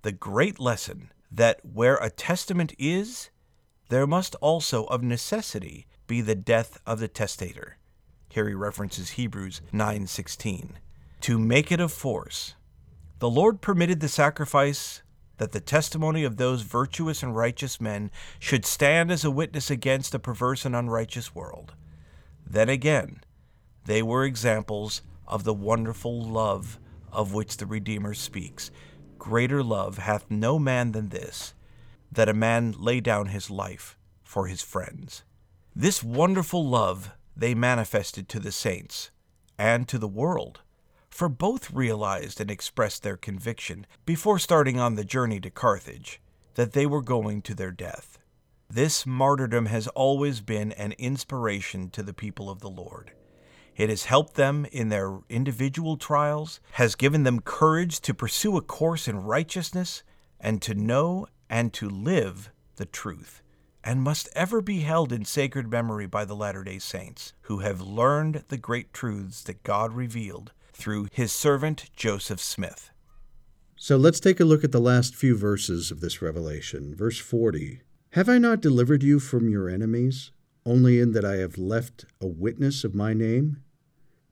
The 0.03 0.13
great 0.13 0.57
lesson 0.57 1.11
that 1.29 1.59
where 1.65 1.97
a 1.97 2.09
testament 2.09 2.73
is, 2.79 3.31
there 3.89 4.07
must 4.07 4.33
also 4.35 4.85
of 4.85 5.03
necessity 5.03 5.87
be 6.07 6.21
the 6.21 6.35
death 6.35 6.79
of 6.85 7.01
the 7.01 7.09
testator. 7.09 7.75
Here 8.29 8.47
he 8.47 8.53
references 8.53 9.09
Hebrews 9.09 9.59
9:16. 9.73 10.77
To 11.19 11.37
make 11.37 11.69
it 11.69 11.81
of 11.81 11.91
force, 11.91 12.55
the 13.19 13.29
Lord 13.29 13.59
permitted 13.59 13.99
the 13.99 14.07
sacrifice 14.07 15.01
that 15.35 15.51
the 15.51 15.59
testimony 15.59 16.23
of 16.23 16.37
those 16.37 16.61
virtuous 16.61 17.21
and 17.21 17.35
righteous 17.35 17.81
men 17.81 18.09
should 18.39 18.65
stand 18.65 19.11
as 19.11 19.25
a 19.25 19.31
witness 19.31 19.69
against 19.69 20.15
a 20.15 20.19
perverse 20.19 20.63
and 20.63 20.77
unrighteous 20.77 21.35
world. 21.35 21.73
Then 22.49 22.69
again, 22.69 23.21
they 23.83 24.01
were 24.01 24.23
examples 24.23 25.01
of 25.29 25.43
the 25.43 25.53
wonderful 25.53 26.21
love 26.21 26.79
of 27.11 27.33
which 27.33 27.57
the 27.57 27.65
Redeemer 27.65 28.13
speaks. 28.13 28.71
Greater 29.17 29.63
love 29.63 29.97
hath 29.97 30.29
no 30.29 30.59
man 30.59 30.91
than 30.91 31.09
this, 31.09 31.53
that 32.11 32.29
a 32.29 32.33
man 32.33 32.73
lay 32.77 32.99
down 32.99 33.27
his 33.27 33.49
life 33.49 33.97
for 34.23 34.47
his 34.47 34.61
friends. 34.61 35.23
This 35.75 36.03
wonderful 36.03 36.67
love 36.67 37.11
they 37.35 37.53
manifested 37.53 38.27
to 38.29 38.39
the 38.39 38.51
saints 38.51 39.11
and 39.57 39.87
to 39.87 39.97
the 39.97 40.07
world 40.07 40.61
for 41.09 41.29
both 41.29 41.71
realized 41.71 42.39
and 42.39 42.49
expressed 42.49 43.03
their 43.03 43.17
conviction 43.17 43.85
before 44.05 44.39
starting 44.39 44.79
on 44.79 44.95
the 44.95 45.03
journey 45.03 45.39
to 45.39 45.49
Carthage 45.49 46.21
that 46.55 46.73
they 46.73 46.85
were 46.85 47.01
going 47.01 47.41
to 47.41 47.55
their 47.55 47.71
death. 47.71 48.19
This 48.69 49.05
martyrdom 49.05 49.65
has 49.65 49.87
always 49.89 50.41
been 50.41 50.71
an 50.73 50.93
inspiration 50.93 51.89
to 51.89 52.03
the 52.03 52.13
people 52.13 52.49
of 52.49 52.59
the 52.59 52.69
Lord. 52.69 53.11
It 53.79 53.89
has 53.89 54.03
helped 54.03 54.33
them 54.33 54.65
in 54.73 54.89
their 54.89 55.19
individual 55.29 55.95
trials, 55.95 56.59
has 56.71 56.95
given 56.95 57.23
them 57.23 57.39
courage 57.39 58.01
to 58.01 58.13
pursue 58.13 58.57
a 58.57 58.61
course 58.61 59.07
in 59.07 59.23
righteousness, 59.23 60.03
and 60.37 60.61
to 60.63 60.75
know 60.75 61.27
and 61.49 61.71
to 61.75 61.89
live 61.89 62.51
the 62.75 62.85
truth, 62.85 63.41
and 63.81 64.01
must 64.01 64.27
ever 64.35 64.59
be 64.59 64.81
held 64.81 65.13
in 65.13 65.23
sacred 65.23 65.71
memory 65.71 66.07
by 66.07 66.25
the 66.25 66.35
Latter 66.35 66.65
day 66.65 66.77
Saints, 66.77 67.31
who 67.43 67.59
have 67.59 67.79
learned 67.79 68.43
the 68.49 68.57
great 68.57 68.91
truths 68.91 69.41
that 69.43 69.63
God 69.63 69.93
revealed 69.93 70.51
through 70.73 71.07
his 71.13 71.31
servant 71.31 71.89
Joseph 71.95 72.41
Smith. 72.41 72.91
So 73.77 73.95
let's 73.95 74.19
take 74.19 74.41
a 74.41 74.45
look 74.45 74.65
at 74.65 74.73
the 74.73 74.81
last 74.81 75.15
few 75.15 75.37
verses 75.37 75.89
of 75.89 76.01
this 76.01 76.21
revelation. 76.21 76.93
Verse 76.97 77.17
40 77.17 77.79
Have 78.09 78.27
I 78.27 78.39
not 78.39 78.59
delivered 78.59 79.03
you 79.03 79.21
from 79.21 79.47
your 79.47 79.69
enemies, 79.69 80.31
only 80.65 80.99
in 80.99 81.13
that 81.13 81.23
I 81.23 81.37
have 81.37 81.57
left 81.57 82.03
a 82.19 82.27
witness 82.27 82.83
of 82.83 82.93
my 82.93 83.13
name? 83.13 83.63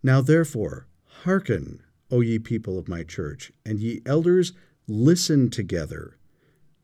Now 0.04 0.22
therefore, 0.22 0.88
hearken, 1.24 1.82
O 2.10 2.22
ye 2.22 2.40
people 2.40 2.78
of 2.78 2.88
my 2.88 3.04
church, 3.04 3.52
and 3.66 3.80
ye 3.80 4.02
elders, 4.06 4.54
listen 4.88 5.50
together. 5.50 6.18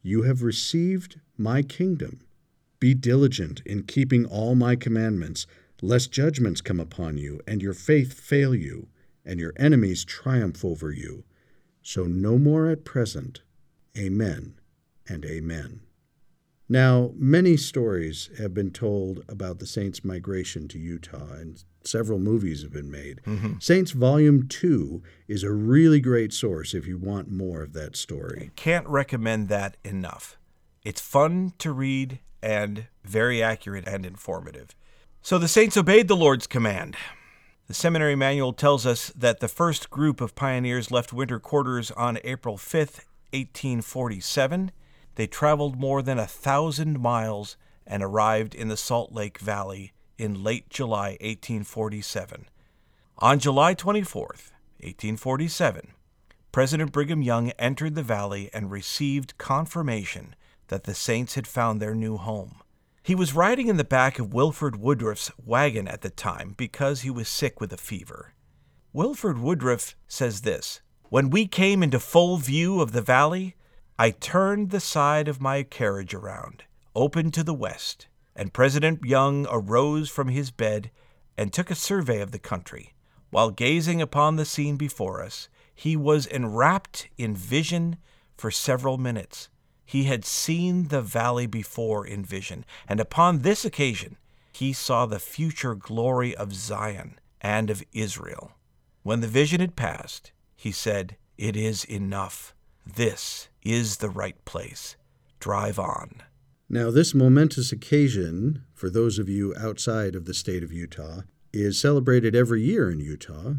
You 0.01 0.23
have 0.23 0.43
received 0.43 1.19
my 1.37 1.61
kingdom. 1.61 2.21
Be 2.79 2.93
diligent 2.93 3.61
in 3.65 3.83
keeping 3.83 4.25
all 4.25 4.55
my 4.55 4.75
commandments, 4.75 5.47
lest 5.81 6.11
judgments 6.11 6.59
come 6.59 6.79
upon 6.79 7.17
you, 7.17 7.39
and 7.47 7.61
your 7.61 7.73
faith 7.73 8.13
fail 8.13 8.53
you, 8.53 8.89
and 9.25 9.39
your 9.39 9.53
enemies 9.55 10.03
triumph 10.03 10.65
over 10.65 10.91
you. 10.91 11.23
So 11.81 12.03
no 12.03 12.37
more 12.37 12.69
at 12.69 12.83
present. 12.83 13.41
Amen 13.97 14.59
and 15.07 15.23
amen. 15.23 15.81
Now, 16.69 17.11
many 17.15 17.57
stories 17.57 18.29
have 18.37 18.53
been 18.53 18.71
told 18.71 19.23
about 19.27 19.59
the 19.59 19.67
Saints' 19.67 20.03
migration 20.03 20.67
to 20.69 20.79
Utah, 20.79 21.33
and 21.33 21.63
several 21.83 22.19
movies 22.19 22.63
have 22.63 22.71
been 22.71 22.89
made. 22.89 23.21
Mm-hmm. 23.25 23.59
Saints 23.59 23.91
Volume 23.91 24.47
2 24.47 25.03
is 25.27 25.43
a 25.43 25.51
really 25.51 25.99
great 25.99 26.31
source 26.31 26.73
if 26.73 26.87
you 26.87 26.97
want 26.97 27.29
more 27.29 27.61
of 27.61 27.73
that 27.73 27.95
story. 27.97 28.51
Can't 28.55 28.87
recommend 28.87 29.49
that 29.49 29.75
enough. 29.83 30.37
It's 30.83 31.01
fun 31.01 31.53
to 31.59 31.71
read 31.71 32.19
and 32.41 32.87
very 33.03 33.43
accurate 33.43 33.87
and 33.87 34.05
informative. 34.05 34.69
So 35.21 35.37
the 35.37 35.47
Saints 35.47 35.77
obeyed 35.77 36.07
the 36.07 36.15
Lord's 36.15 36.47
command. 36.47 36.95
The 37.67 37.73
seminary 37.73 38.15
manual 38.15 38.51
tells 38.51 38.85
us 38.85 39.09
that 39.15 39.39
the 39.39 39.47
first 39.47 39.89
group 39.89 40.19
of 40.21 40.35
pioneers 40.35 40.91
left 40.91 41.13
winter 41.13 41.39
quarters 41.39 41.91
on 41.91 42.19
April 42.23 42.57
5th, 42.57 43.05
1847 43.31 44.71
they 45.15 45.27
traveled 45.27 45.79
more 45.79 46.01
than 46.01 46.19
a 46.19 46.27
thousand 46.27 46.99
miles 46.99 47.57
and 47.85 48.01
arrived 48.01 48.55
in 48.55 48.67
the 48.67 48.77
Salt 48.77 49.11
Lake 49.11 49.39
Valley 49.39 49.93
in 50.17 50.43
late 50.43 50.69
July 50.69 51.17
1847. 51.21 52.47
On 53.19 53.39
July 53.39 53.73
24, 53.73 54.21
1847, 54.21 55.93
President 56.51 56.91
Brigham 56.91 57.21
Young 57.21 57.51
entered 57.51 57.95
the 57.95 58.03
valley 58.03 58.49
and 58.53 58.71
received 58.71 59.37
confirmation 59.37 60.35
that 60.67 60.83
the 60.83 60.93
Saints 60.93 61.35
had 61.35 61.47
found 61.47 61.81
their 61.81 61.95
new 61.95 62.17
home. 62.17 62.61
He 63.01 63.15
was 63.15 63.35
riding 63.35 63.67
in 63.67 63.77
the 63.77 63.83
back 63.83 64.17
of 64.17 64.33
Wilford 64.33 64.77
Woodruff's 64.77 65.31
wagon 65.43 65.87
at 65.87 66.01
the 66.01 66.09
time 66.09 66.53
because 66.57 67.01
he 67.01 67.09
was 67.09 67.27
sick 67.27 67.59
with 67.59 67.73
a 67.73 67.77
fever. 67.77 68.33
Wilford 68.93 69.39
Woodruff 69.39 69.95
says 70.07 70.41
this 70.41 70.81
When 71.09 71.29
we 71.29 71.47
came 71.47 71.83
into 71.83 71.99
full 71.99 72.37
view 72.37 72.79
of 72.79 72.91
the 72.91 73.01
valley, 73.01 73.55
I 73.99 74.09
turned 74.09 74.71
the 74.71 74.79
side 74.79 75.27
of 75.27 75.39
my 75.39 75.61
carriage 75.61 76.15
around, 76.15 76.63
open 76.95 77.29
to 77.31 77.43
the 77.43 77.53
west, 77.53 78.07
and 78.35 78.51
President 78.51 79.05
Young 79.05 79.45
arose 79.51 80.09
from 80.09 80.29
his 80.29 80.49
bed 80.49 80.89
and 81.37 81.53
took 81.53 81.69
a 81.69 81.75
survey 81.75 82.19
of 82.19 82.31
the 82.31 82.39
country. 82.39 82.95
While 83.29 83.51
gazing 83.51 84.01
upon 84.01 84.35
the 84.35 84.45
scene 84.45 84.77
before 84.77 85.21
us, 85.21 85.47
he 85.75 85.95
was 85.95 86.25
enwrapped 86.25 87.07
in 87.19 87.35
vision 87.35 87.97
for 88.35 88.49
several 88.49 88.97
minutes. 88.97 89.49
He 89.85 90.05
had 90.05 90.25
seen 90.25 90.87
the 90.87 91.01
valley 91.01 91.45
before 91.45 92.05
in 92.05 92.25
vision, 92.25 92.65
and 92.87 92.99
upon 92.99 93.39
this 93.39 93.63
occasion 93.63 94.17
he 94.51 94.73
saw 94.73 95.05
the 95.05 95.19
future 95.19 95.75
glory 95.75 96.35
of 96.35 96.53
Zion 96.53 97.19
and 97.41 97.69
of 97.69 97.83
Israel. 97.93 98.53
When 99.03 99.21
the 99.21 99.27
vision 99.27 99.61
had 99.61 99.75
passed, 99.75 100.31
he 100.55 100.71
said, 100.71 101.15
It 101.37 101.55
is 101.55 101.83
enough. 101.85 102.55
This 102.85 103.49
is 103.65 103.97
the 103.97 104.09
right 104.09 104.43
place. 104.45 104.95
Drive 105.39 105.79
on. 105.79 106.21
Now, 106.69 106.89
this 106.89 107.13
momentous 107.13 107.71
occasion, 107.71 108.63
for 108.73 108.89
those 108.89 109.19
of 109.19 109.29
you 109.29 109.53
outside 109.57 110.15
of 110.15 110.25
the 110.25 110.33
state 110.33 110.63
of 110.63 110.71
Utah, 110.71 111.21
is 111.51 111.79
celebrated 111.79 112.35
every 112.35 112.63
year 112.63 112.89
in 112.89 112.99
Utah. 112.99 113.53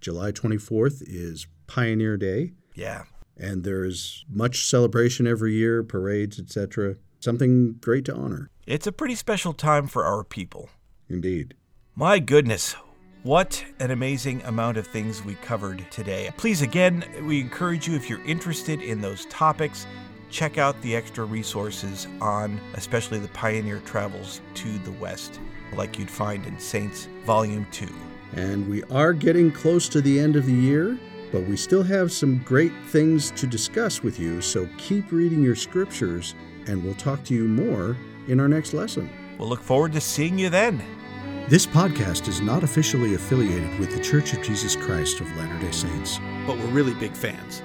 July 0.00 0.32
24th 0.32 1.02
is 1.06 1.46
Pioneer 1.66 2.16
Day. 2.16 2.52
Yeah. 2.74 3.04
And 3.36 3.64
there's 3.64 4.24
much 4.28 4.66
celebration 4.66 5.26
every 5.26 5.54
year, 5.54 5.82
parades, 5.82 6.38
etc. 6.38 6.96
Something 7.20 7.74
great 7.74 8.04
to 8.06 8.14
honor. 8.14 8.50
It's 8.66 8.86
a 8.86 8.92
pretty 8.92 9.14
special 9.14 9.52
time 9.52 9.86
for 9.86 10.04
our 10.04 10.24
people. 10.24 10.70
Indeed. 11.08 11.54
My 11.94 12.18
goodness, 12.18 12.74
what 13.26 13.64
an 13.80 13.90
amazing 13.90 14.40
amount 14.44 14.76
of 14.76 14.86
things 14.86 15.24
we 15.24 15.34
covered 15.36 15.84
today. 15.90 16.30
Please, 16.36 16.62
again, 16.62 17.04
we 17.22 17.40
encourage 17.40 17.88
you 17.88 17.96
if 17.96 18.08
you're 18.08 18.24
interested 18.24 18.80
in 18.80 19.00
those 19.00 19.26
topics, 19.26 19.84
check 20.30 20.58
out 20.58 20.80
the 20.80 20.94
extra 20.94 21.24
resources 21.24 22.06
on 22.20 22.60
especially 22.74 23.18
the 23.18 23.26
pioneer 23.28 23.80
travels 23.80 24.40
to 24.54 24.78
the 24.78 24.92
West, 24.92 25.40
like 25.74 25.98
you'd 25.98 26.08
find 26.08 26.46
in 26.46 26.56
Saints 26.60 27.08
Volume 27.24 27.66
2. 27.72 27.88
And 28.34 28.68
we 28.70 28.84
are 28.84 29.12
getting 29.12 29.50
close 29.50 29.88
to 29.88 30.00
the 30.00 30.20
end 30.20 30.36
of 30.36 30.46
the 30.46 30.52
year, 30.52 30.96
but 31.32 31.42
we 31.48 31.56
still 31.56 31.82
have 31.82 32.12
some 32.12 32.38
great 32.44 32.72
things 32.90 33.32
to 33.32 33.48
discuss 33.48 34.04
with 34.04 34.20
you, 34.20 34.40
so 34.40 34.68
keep 34.78 35.10
reading 35.10 35.42
your 35.42 35.56
scriptures, 35.56 36.36
and 36.68 36.80
we'll 36.84 36.94
talk 36.94 37.24
to 37.24 37.34
you 37.34 37.48
more 37.48 37.96
in 38.28 38.38
our 38.38 38.46
next 38.46 38.72
lesson. 38.72 39.10
We'll 39.36 39.48
look 39.48 39.62
forward 39.62 39.94
to 39.94 40.00
seeing 40.00 40.38
you 40.38 40.48
then. 40.48 40.80
This 41.48 41.64
podcast 41.64 42.26
is 42.26 42.40
not 42.40 42.64
officially 42.64 43.14
affiliated 43.14 43.78
with 43.78 43.92
The 43.92 44.00
Church 44.00 44.32
of 44.32 44.42
Jesus 44.42 44.74
Christ 44.74 45.20
of 45.20 45.36
Latter 45.36 45.56
day 45.60 45.70
Saints. 45.70 46.18
But 46.44 46.58
we're 46.58 46.66
really 46.66 46.92
big 46.94 47.12
fans. 47.12 47.62